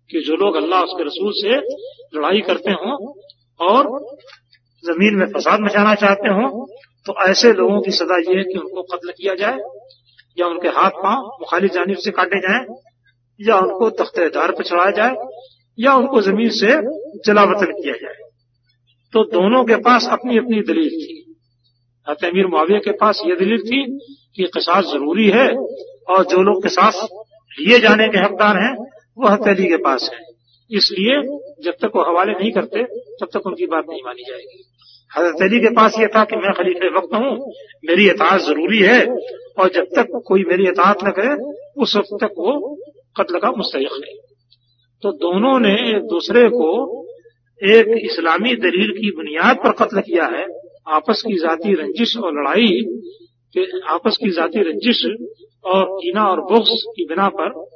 कि 0.09 0.21
जो 0.21 0.35
लोग 0.35 0.55
अल्लाह 0.55 0.81
उसके 0.81 1.03
रसूल 1.03 1.31
से 1.35 1.57
लड़ाई 2.17 2.41
करते 2.41 2.71
हों 2.71 3.13
और 3.59 3.89
ज़मीन 4.83 5.15
में 5.15 5.25
फसाद 5.25 5.59
मचाना 5.59 5.95
चाहते 5.95 6.29
हों 6.29 6.65
तो 7.05 7.15
ऐसे 7.29 7.51
लोगों 7.53 7.81
की 7.81 7.91
सजा 7.91 8.17
यह 8.17 8.37
है 8.37 8.43
कि 8.43 8.57
उनको 8.59 8.81
कत्ल 8.83 9.11
किया 9.11 9.35
जाए 9.35 9.59
या 10.37 10.47
उनके 10.47 10.67
हाथ 10.67 11.03
पाँव 11.03 11.25
मुखालिफ 11.39 11.71
जानब 11.71 11.97
से 11.97 12.11
काटे 12.11 12.39
जाए 12.39 12.65
या 13.39 13.57
उनको 13.57 13.89
तख्ते 13.89 14.29
दार 14.29 14.51
पर 14.51 14.63
चढ़ाया 14.63 14.91
जाए 14.91 15.15
या 15.77 15.95
उनको 15.95 16.21
ज़मीन 16.21 16.49
से 16.49 16.81
जलावतन 17.25 17.71
किया 17.73 17.93
जाए 17.93 18.27
तो 19.13 19.23
दोनों 19.23 19.63
के 19.63 19.75
पास 19.75 20.07
अपनी 20.11 20.37
अपनी 20.37 20.61
दलील 20.61 20.89
थी 20.89 21.23
अमीर 22.07 22.47
मुआविया 22.47 22.79
के 22.79 22.91
पास 22.91 23.21
ये 23.25 23.35
दलील 23.35 23.61
थी 23.61 23.81
कि 24.37 24.43
किसास 24.43 24.85
ज़रूरी 24.85 25.29
है 25.29 25.47
और 26.09 26.25
जो 26.25 26.41
लोग 26.41 26.63
किसास 26.63 27.07
लिए 27.59 27.79
जाने 27.79 28.07
के 28.07 28.17
हकदार 28.17 28.57
हैं, 28.57 28.73
वो 29.17 29.27
हथेली 29.27 29.67
के 29.67 29.77
पास 29.77 30.09
है। 30.13 30.19
इसलिए 30.71 31.21
जब 31.63 31.71
तक 31.71 31.91
वो 31.95 32.03
हवाले 32.03 32.31
नहीं 32.31 32.51
करते, 32.51 32.83
तब 33.21 33.27
तक 33.33 33.45
उनकी 33.45 33.65
बात 33.65 33.85
नहीं 33.89 34.01
मानी 34.05 34.23
जाएगी। 34.27 34.63
हज़रत 35.17 35.41
अली 35.41 35.59
के 35.59 35.69
पास 35.69 35.95
ये 35.99 36.07
था 36.07 36.23
कि 36.23 36.35
मैं 36.35 36.53
खलीफे 36.53 36.89
वक्त 36.89 37.15
हूँ, 37.15 37.53
मेरी 37.89 38.09
इतात 38.09 38.41
ज़रूरी 38.41 38.79
है, 38.79 39.07
और 39.59 39.69
जब 39.69 39.83
तक 39.83 40.21
कोई 40.27 40.43
मेरी 40.43 40.67
इतात 40.67 41.03
न 41.03 41.11
करे, 41.11 41.35
उस 41.81 41.95
वक्त 41.95 42.17
तक 42.21 42.31
वो 42.37 42.77
कत्ल 43.19 43.39
का 43.39 43.51
मुस्तक 43.51 43.79
है। 43.79 44.13
तो 45.03 45.11
दोनों 45.11 45.59
ने 45.59 45.97
एक 45.97 46.03
दूसरे 46.03 46.49
को 46.49 46.69
एक 47.61 47.87
इस्लामी 48.05 48.55
दलील 48.55 48.91
की 48.91 49.11
बुनियाद 49.11 49.55
पर 49.55 49.71
कत्ल 49.71 50.01
किया 50.01 50.25
है, 50.25 50.45
आपस 50.87 51.23
की 51.27 51.33
जाति 51.33 51.73
रंजिश 51.73 52.17
और 52.17 52.33
लड़ाई 52.33 52.85
के 53.57 53.87
आपस 53.87 54.17
की 54.23 54.29
जाति 54.29 54.59
रंजिश 54.59 55.05
और 55.65 55.85
कीना 55.85 56.27
और 56.27 56.41
बुक्स 56.41 56.83
की 56.95 57.05
बिना 57.05 57.29
पर 57.29 57.67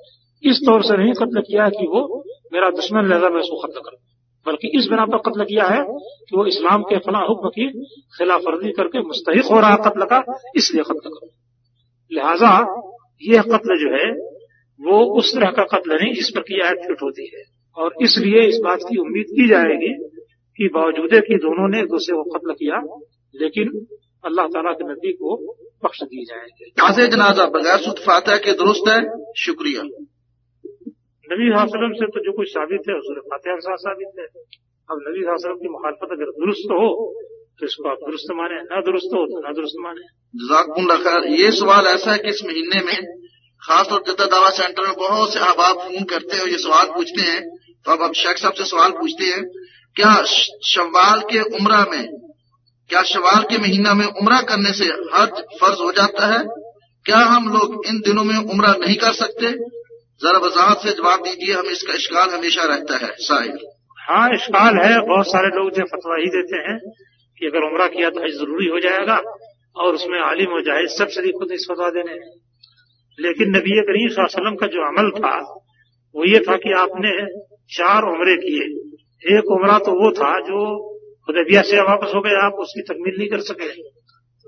इस 0.43 0.57
तौर 0.65 0.83
से 0.83 0.97
नहीं 0.97 1.13
कत्ल 1.13 1.41
किया 1.41 1.69
कि 1.69 1.87
वो 1.87 2.23
मेरा 2.53 2.69
दुश्मन 2.69 3.05
लहजा 3.05 3.29
मैं 3.29 3.41
उसको 3.41 3.67
कत्ल 3.67 3.79
करूँ 3.79 3.99
बल्कि 4.45 4.71
इस 4.77 4.87
बिना 4.87 5.05
पर 5.05 5.17
कत्ल 5.17 5.43
किया 5.43 5.65
है 5.65 5.83
कि 6.29 6.37
वो 6.37 6.45
इस्लाम 6.45 6.83
के 6.83 6.97
फला 6.97 7.19
हुक्म 7.19 7.49
की 7.49 7.67
खिलाफ 8.17 8.41
वर्जी 8.47 8.71
करके 8.71 9.01
मुस्तक 9.01 9.51
हो 9.51 9.59
रहा 9.59 9.75
कत्ल 9.75 10.05
का 10.05 10.23
इसलिए 10.55 10.83
कत्ल 10.83 11.09
करो 11.09 11.29
लिहाजा 12.11 12.53
यह 13.23 13.41
कत्ल 13.41 13.77
जो 13.77 13.95
है, 13.95 14.11
वो 14.79 15.17
उस 15.17 15.35
तरह 15.35 15.51
का 15.51 15.63
कत्ल 15.63 15.95
नहीं 15.95 16.13
जिस 16.13 16.29
पर 16.29 16.41
की 16.41 16.61
आयत 16.61 16.77
फिट 16.77 16.97
होती 17.03 17.31
है। 17.35 17.43
और 17.77 17.93
इसलिए 18.01 18.47
इस 18.47 18.59
बात 18.63 18.79
की 18.79 18.97
उम्मीद 18.97 19.25
की 19.29 19.47
जाएगी 19.47 19.93
कि 20.59 20.67
बावजूद 20.67 21.21
कि 21.21 21.35
दोनों 21.35 21.69
ने 21.69 21.79
एक 21.79 21.85
दूसरे 21.85 22.15
को 22.15 22.23
कत्ल 22.23 22.53
किया, 22.53 22.81
लेकिन 23.35 23.87
अल्लाह 24.23 24.47
तला 24.53 24.71
के 24.73 24.85
नबी 24.85 25.11
को 25.13 25.35
बख्श 25.83 25.99
दिए 26.03 26.23
जाएँगे। 26.25 26.69
ताजे 26.77 27.07
जनाजा 27.07 27.45
बगैर 27.53 27.79
सुद 27.81 27.99
फातह 28.05 28.37
के 28.39 28.53
दुरुस्त 28.55 28.89
है 28.89 28.99
शुक्रिया। 29.39 29.83
नबी 31.27 31.47
वसलम 31.51 31.93
से 31.95 32.07
तो 32.07 32.23
जो 32.25 32.31
कुछ 32.37 32.47
साबित 32.49 32.89
है 32.89 32.95
हजूर 32.95 33.19
फातह 33.31 33.59
साबित 33.83 34.19
है। 34.19 34.27
अब 34.89 35.01
नबी 35.07 35.23
वसलम 35.25 35.57
की 35.57 35.69
मुखालफत 35.69 36.13
अगर 36.13 36.31
दुरुस्त 36.37 36.71
हो 36.73 36.89
तो 37.59 37.65
इसको 37.65 37.89
आप 37.89 38.05
दुरुस्त 38.05 38.31
माने 38.35 38.61
ना 38.63 38.81
दुरुस्त 38.81 39.11
हो 39.15 39.25
तो 39.25 39.41
ना 39.41 39.51
दुरुस्त 39.53 39.81
माने। 39.81 40.05
जजाकुल्ला 40.35 40.95
खैर 41.01 41.27
ये 41.33 41.51
सवाल 41.57 41.87
ऐसा 41.87 42.11
है 42.11 42.17
कि 42.19 42.29
इस 42.29 42.43
महीने 42.45 42.85
में 42.85 42.97
खासतौर 43.61 44.01
जद्दा 44.07 44.25
दावा 44.27 44.49
सेंटर 44.51 44.85
में 44.85 44.95
बहुत 44.99 45.33
से 45.33 45.39
अहबाब 45.41 45.77
फ़ोन 45.79 46.03
करते 46.11 46.35
हैं 46.35 46.43
और 46.43 46.49
ये 46.49 46.57
सवाल 46.59 46.87
पूछते 46.93 47.21
हैं। 47.23 47.41
तो 47.85 47.91
अब 47.91 48.01
अब 48.03 48.13
शेख 48.15 48.37
साहब 48.37 48.53
से 48.53 48.65
सवाल 48.69 48.91
पूछते 48.93 49.25
हैं 49.25 49.43
क्या 49.95 50.13
शवाल 50.67 51.21
के 51.31 51.41
उम्र 51.51 51.85
में 51.91 52.03
क्या 52.91 53.01
शवाल 53.01 53.43
के 53.43 53.57
महीना 53.57 53.93
में 53.93 54.05
उम्र 54.05 54.41
करने 54.41 54.71
से 54.73 54.85
हज 54.85 55.29
फ़र्ज़ 55.61 55.83
हो 55.83 55.91
जाता 55.91 56.25
है? 56.33 56.39
क्या 57.05 57.17
हम 57.17 57.53
लोग 57.53 57.85
इन 57.87 57.99
दिनों 57.99 58.23
में 58.23 58.35
उम्र 58.35 58.85
नहीं 58.85 58.95
कर 58.95 59.11
सकते? 59.11 59.51
जरा 60.21 60.39
वजाहत 60.39 60.77
से 60.77 60.91
जवाब 60.91 61.19
दीजिए, 61.19 61.55
हमें 61.55 61.69
इसका 61.69 61.93
इश्काल 61.93 62.29
हमेशा 62.29 62.63
रहता 62.63 62.97
है। 62.97 63.11
साहिर 63.11 63.69
हाँ 63.99 64.33
इश्काल 64.33 64.77
है। 64.77 65.07
बहुत 65.07 65.27
सारे 65.27 65.47
लोग 65.47 65.71
जो 65.71 65.83
फतवा 65.83 66.17
ही 66.17 66.25
देते 66.25 66.57
हैं 66.57 66.77
कि 67.37 67.45
अगर 67.45 67.69
उम्र 67.69 67.87
किया 67.87 68.09
तो 68.09 68.19
हज 68.19 68.31
ज़रूरी 68.31 68.67
हो 68.67 68.79
जाएगा 68.79 69.17
और 69.75 69.93
उसमें 69.93 70.19
आलिम 70.19 70.47
और 70.47 70.61
जाहिद 70.61 70.87
सब 70.89 71.07
शरीक 71.07 71.33
खुद 71.39 71.51
इस 71.51 71.67
फतवा 71.71 71.89
देने 71.89 72.13
लेकिन 73.19 73.49
नबी 73.49 73.81
करीम 73.81 74.23
वसल्लम 74.23 74.55
का 74.55 74.67
जो 74.67 74.87
अमल 74.87 75.11
था, 75.11 75.39
वो 76.15 76.25
ये 76.25 76.39
था 76.39 76.55
कि 76.55 76.73
आपने 76.73 77.41
चार 77.75 78.03
उम्रे 78.03 78.37
किए। 78.37 78.71
एक 79.37 79.51
उम्र 79.51 79.77
तो 79.77 79.91
वो 79.91 80.11
था 80.11 80.39
जो 80.39 80.90
खुदैबिया 81.31 81.61
से 81.61 81.81
वापस 81.81 82.11
हो 82.15 82.21
गए, 82.21 82.31
आप 82.31 82.53
उसकी 82.53 82.81
तकमील 82.81 83.15
नहीं 83.17 83.29
कर 83.29 83.39
सके। 83.39 83.73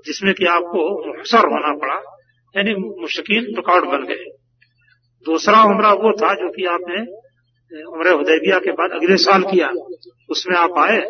जिसमें 0.06 0.34
कि 0.34 0.44
आपको 0.44 1.06
मुखसर 1.06 1.38
होना 1.38 1.78
पड़ा, 1.78 1.94
यानी 2.56 3.00
मुश्किन 3.00 3.44
रिकॉर्ड 3.44 3.84
बन 3.84 4.04
गए। 4.04 4.24
दूसरा 5.26 5.62
उम्र 5.62 5.86
वो 5.86 6.12
था 6.12 6.34
जो 6.34 6.50
कि 6.50 6.64
आपने 6.64 6.96
उम्र 7.84 8.10
हुदैबिया 8.10 8.58
के 8.58 8.72
बाद 8.72 8.90
अगले 8.90 9.16
साल 9.16 9.42
किया। 9.42 9.70
उसमें 10.30 10.56
आप 10.56 10.70
आए 10.78 11.00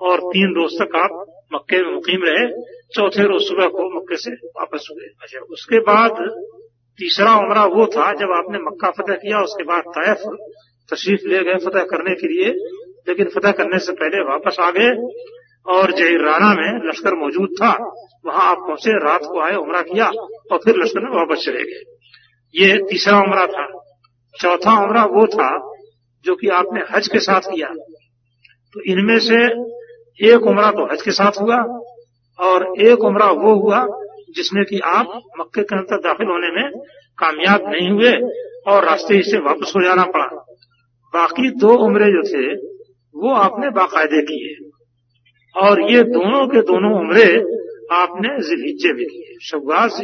और 0.00 0.20
तीन 0.20 0.54
रोज 0.54 0.72
तक 0.82 0.96
आप 0.96 1.44
मक्के 1.54 1.84
में 1.84 1.92
मुकीम 1.92 2.20
रहे। 2.22 2.62
चौथे 2.94 3.22
रोज 3.22 3.42
सुबह 3.42 3.66
को 3.66 3.96
मक्के 3.96 4.16
से 4.16 4.30
वापस 4.30 4.88
हुए। 4.92 5.06
अच्छा 5.22 5.38
उसके 5.38 5.78
बाद 5.78 6.10
तीसरा 6.98 7.36
उम्र 7.36 7.74
वो 7.74 7.86
था 7.86 8.12
जब 8.12 8.30
आपने 8.30 8.58
मक्का 8.58 8.90
फतेह 8.90 9.16
किया, 9.16 9.40
उसके 9.40 9.64
बाद 9.64 9.82
तैफ 9.88 10.18
तशरीफ़ 10.92 11.20
ले 11.26 11.44
गए 11.44 11.54
फतेह 11.54 11.82
करने 11.82 12.14
के 12.14 12.26
लिए। 12.26 12.50
लेकिन 13.08 13.26
फतेह 13.26 13.52
करने 13.52 13.78
से 13.78 13.92
पहले 13.92 14.22
वापस 14.22 14.56
आ 14.60 14.70
गए 14.70 14.90
और 15.66 15.90
राना 16.22 16.48
में 16.54 16.88
लश्कर 16.88 17.14
मौजूद 17.14 17.48
था। 17.62 17.70
वहाँ 18.26 18.50
आप 18.50 18.58
पहुँचे, 18.58 18.92
रात 19.04 19.20
को 19.24 19.40
आए, 19.40 19.54
उमरा 19.54 19.82
किया 19.82 20.06
और 20.52 20.58
फिर 20.58 20.76
लश्कर 20.76 21.00
में 21.00 21.10
वापस 21.10 21.44
चले 21.44 21.62
गए। 21.62 21.82
ये 22.54 22.78
तीसरा 22.90 23.18
उमरा 23.18 23.46
था। 23.46 23.66
चौथा 24.40 24.84
उमरा 24.84 25.04
वो 25.04 25.26
था 25.26 25.76
जो 26.24 26.34
कि 26.34 26.48
आपने 26.48 26.80
हज 26.90 27.08
के 27.08 27.18
साथ 27.18 27.40
किया। 27.40 27.68
तो 28.74 28.80
इनमें 28.92 29.18
से 29.18 29.44
एक 30.32 30.46
उमरा 30.46 30.70
तो 30.70 30.92
हज 30.92 31.02
के 31.02 31.10
साथ 31.10 31.40
हुआ 31.40 31.56
और 32.38 32.80
एक 32.80 33.04
उमरा 33.04 33.26
वो 33.26 33.54
हुआ 33.54 33.86
जिसमें 34.36 34.64
कि 34.64 34.78
आप 34.78 35.20
मक्के 35.40 35.62
के 35.62 35.76
अंदर 35.76 35.96
दाखिल 35.96 36.26
होने 36.26 36.50
में 36.50 36.70
कामयाब 37.18 37.68
नहीं 37.68 37.90
हुए 37.90 38.12
और 38.66 38.84
रास्ते 38.84 39.22
से 39.22 39.38
वापस 39.38 39.72
हो 39.76 39.82
जाना 39.82 40.04
पड़ा। 40.04 40.26
बाकी 41.14 41.50
दो 41.50 41.76
उम्रे 41.76 42.06
जो 42.06 42.22
थे 42.22 42.56
वो 43.14 43.34
आपने 43.36 43.70
बाकायदे 43.72 44.20
की 44.22 44.38
है। 44.42 44.54
और 45.54 45.80
ये 45.90 46.02
दोनों 46.10 46.46
के 46.48 46.60
दोनों 46.62 46.92
उम्रे 46.98 47.26
आपने 47.92 48.30
जिलहिज्जे 48.42 48.92
में 48.92 49.04
किए 49.06 49.36
शब्बाज 49.42 49.98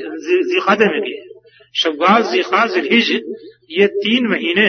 जिखादे 0.47 0.87
में 0.87 1.01
किए 1.03 1.25
शब्बाज 1.75 2.33
जिखा 2.33 2.67
जिलहिज, 2.67 3.11
ये 3.71 3.87
तीन 3.97 4.27
महीने 4.29 4.67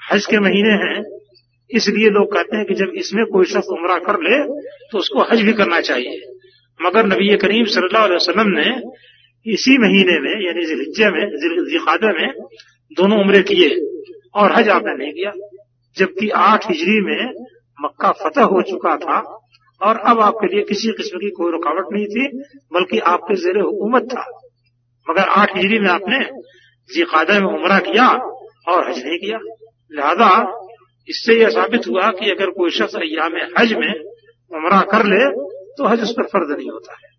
हज 0.00 0.26
के 0.26 0.38
महीने 0.40 0.72
हैं। 0.82 1.02
इसलिए 1.70 2.10
लोग 2.10 2.32
कहते 2.32 2.56
हैं 2.56 2.64
कि 2.66 2.74
जब 2.74 2.92
इसमें 2.96 3.24
कोई 3.26 3.44
शख्स 3.46 3.68
उम्र 3.72 3.98
कर 4.00 4.18
ले 4.22 4.38
तो 4.92 4.98
उसको 4.98 5.22
हज 5.22 5.42
भी 5.42 5.52
करना 5.52 5.80
चाहिए। 5.82 6.20
मगर 6.80 7.06
नबी 7.06 7.36
करीम 7.36 7.64
सल्लल्लाहु 7.66 8.04
अलैहि 8.04 8.16
वसल्लम 8.16 8.48
ने 8.50 8.68
इसी 9.46 9.76
महीने 9.78 10.18
में, 10.20 10.34
यानी 10.46 10.64
जिलहिज्जे 10.66 11.10
में 11.10 11.24
जिखादे 11.70 12.12
में 12.12 12.28
दोनों 12.90 13.20
उम्रे 13.20 13.42
किए 13.44 13.70
और 14.34 14.52
हज 14.52 14.68
आपने 14.70 14.94
नहीं 14.96 15.12
किया। 15.12 15.32
जबकि 15.96 16.28
आठ 16.40 16.70
हिजरी 16.70 17.00
में 17.00 17.32
मक्का 17.78 18.10
फतेह 18.20 18.44
हो 18.44 18.62
चुका 18.62 18.96
था 18.96 19.18
और 19.80 19.98
अब 20.06 20.20
आपके 20.20 20.46
लिए 20.46 20.62
किसी 20.64 20.92
किस्म 20.92 21.18
की 21.18 21.30
कोई 21.30 21.52
रुकावट 21.52 21.92
नहीं 21.92 22.06
थी, 22.06 22.26
बल्कि 22.72 22.98
आपके 23.06 23.34
जेर 23.34 23.60
हुकूमत 23.60 24.08
था। 24.12 24.24
मगर 25.06 25.28
आठ 25.32 25.56
हिजरी 25.56 25.78
में 25.78 25.88
आपने 25.90 26.18
जीकादा 26.90 27.38
में 27.40 27.46
उमरा 27.48 27.78
किया 27.80 28.08
और 28.68 28.90
हज 28.90 29.02
नहीं 29.04 29.18
किया। 29.18 29.38
लिहाजा 29.90 30.30
इससे 31.08 31.34
यह 31.34 31.48
साबित 31.48 31.88
हुआ 31.88 32.10
कि 32.10 32.30
अगर 32.30 32.50
कोई 32.50 32.70
शख्स 32.70 32.94
अयाम 32.96 33.36
हज 33.58 33.72
में 33.72 33.92
उमरा 34.50 34.80
कर 34.92 35.04
ले 35.06 35.24
तो 35.74 35.88
हज 35.88 36.02
उस 36.02 36.12
पर 36.12 36.26
फ़र्ज़ 36.26 36.52
नहीं 36.52 36.70
होता 36.70 36.92
है। 36.92 37.10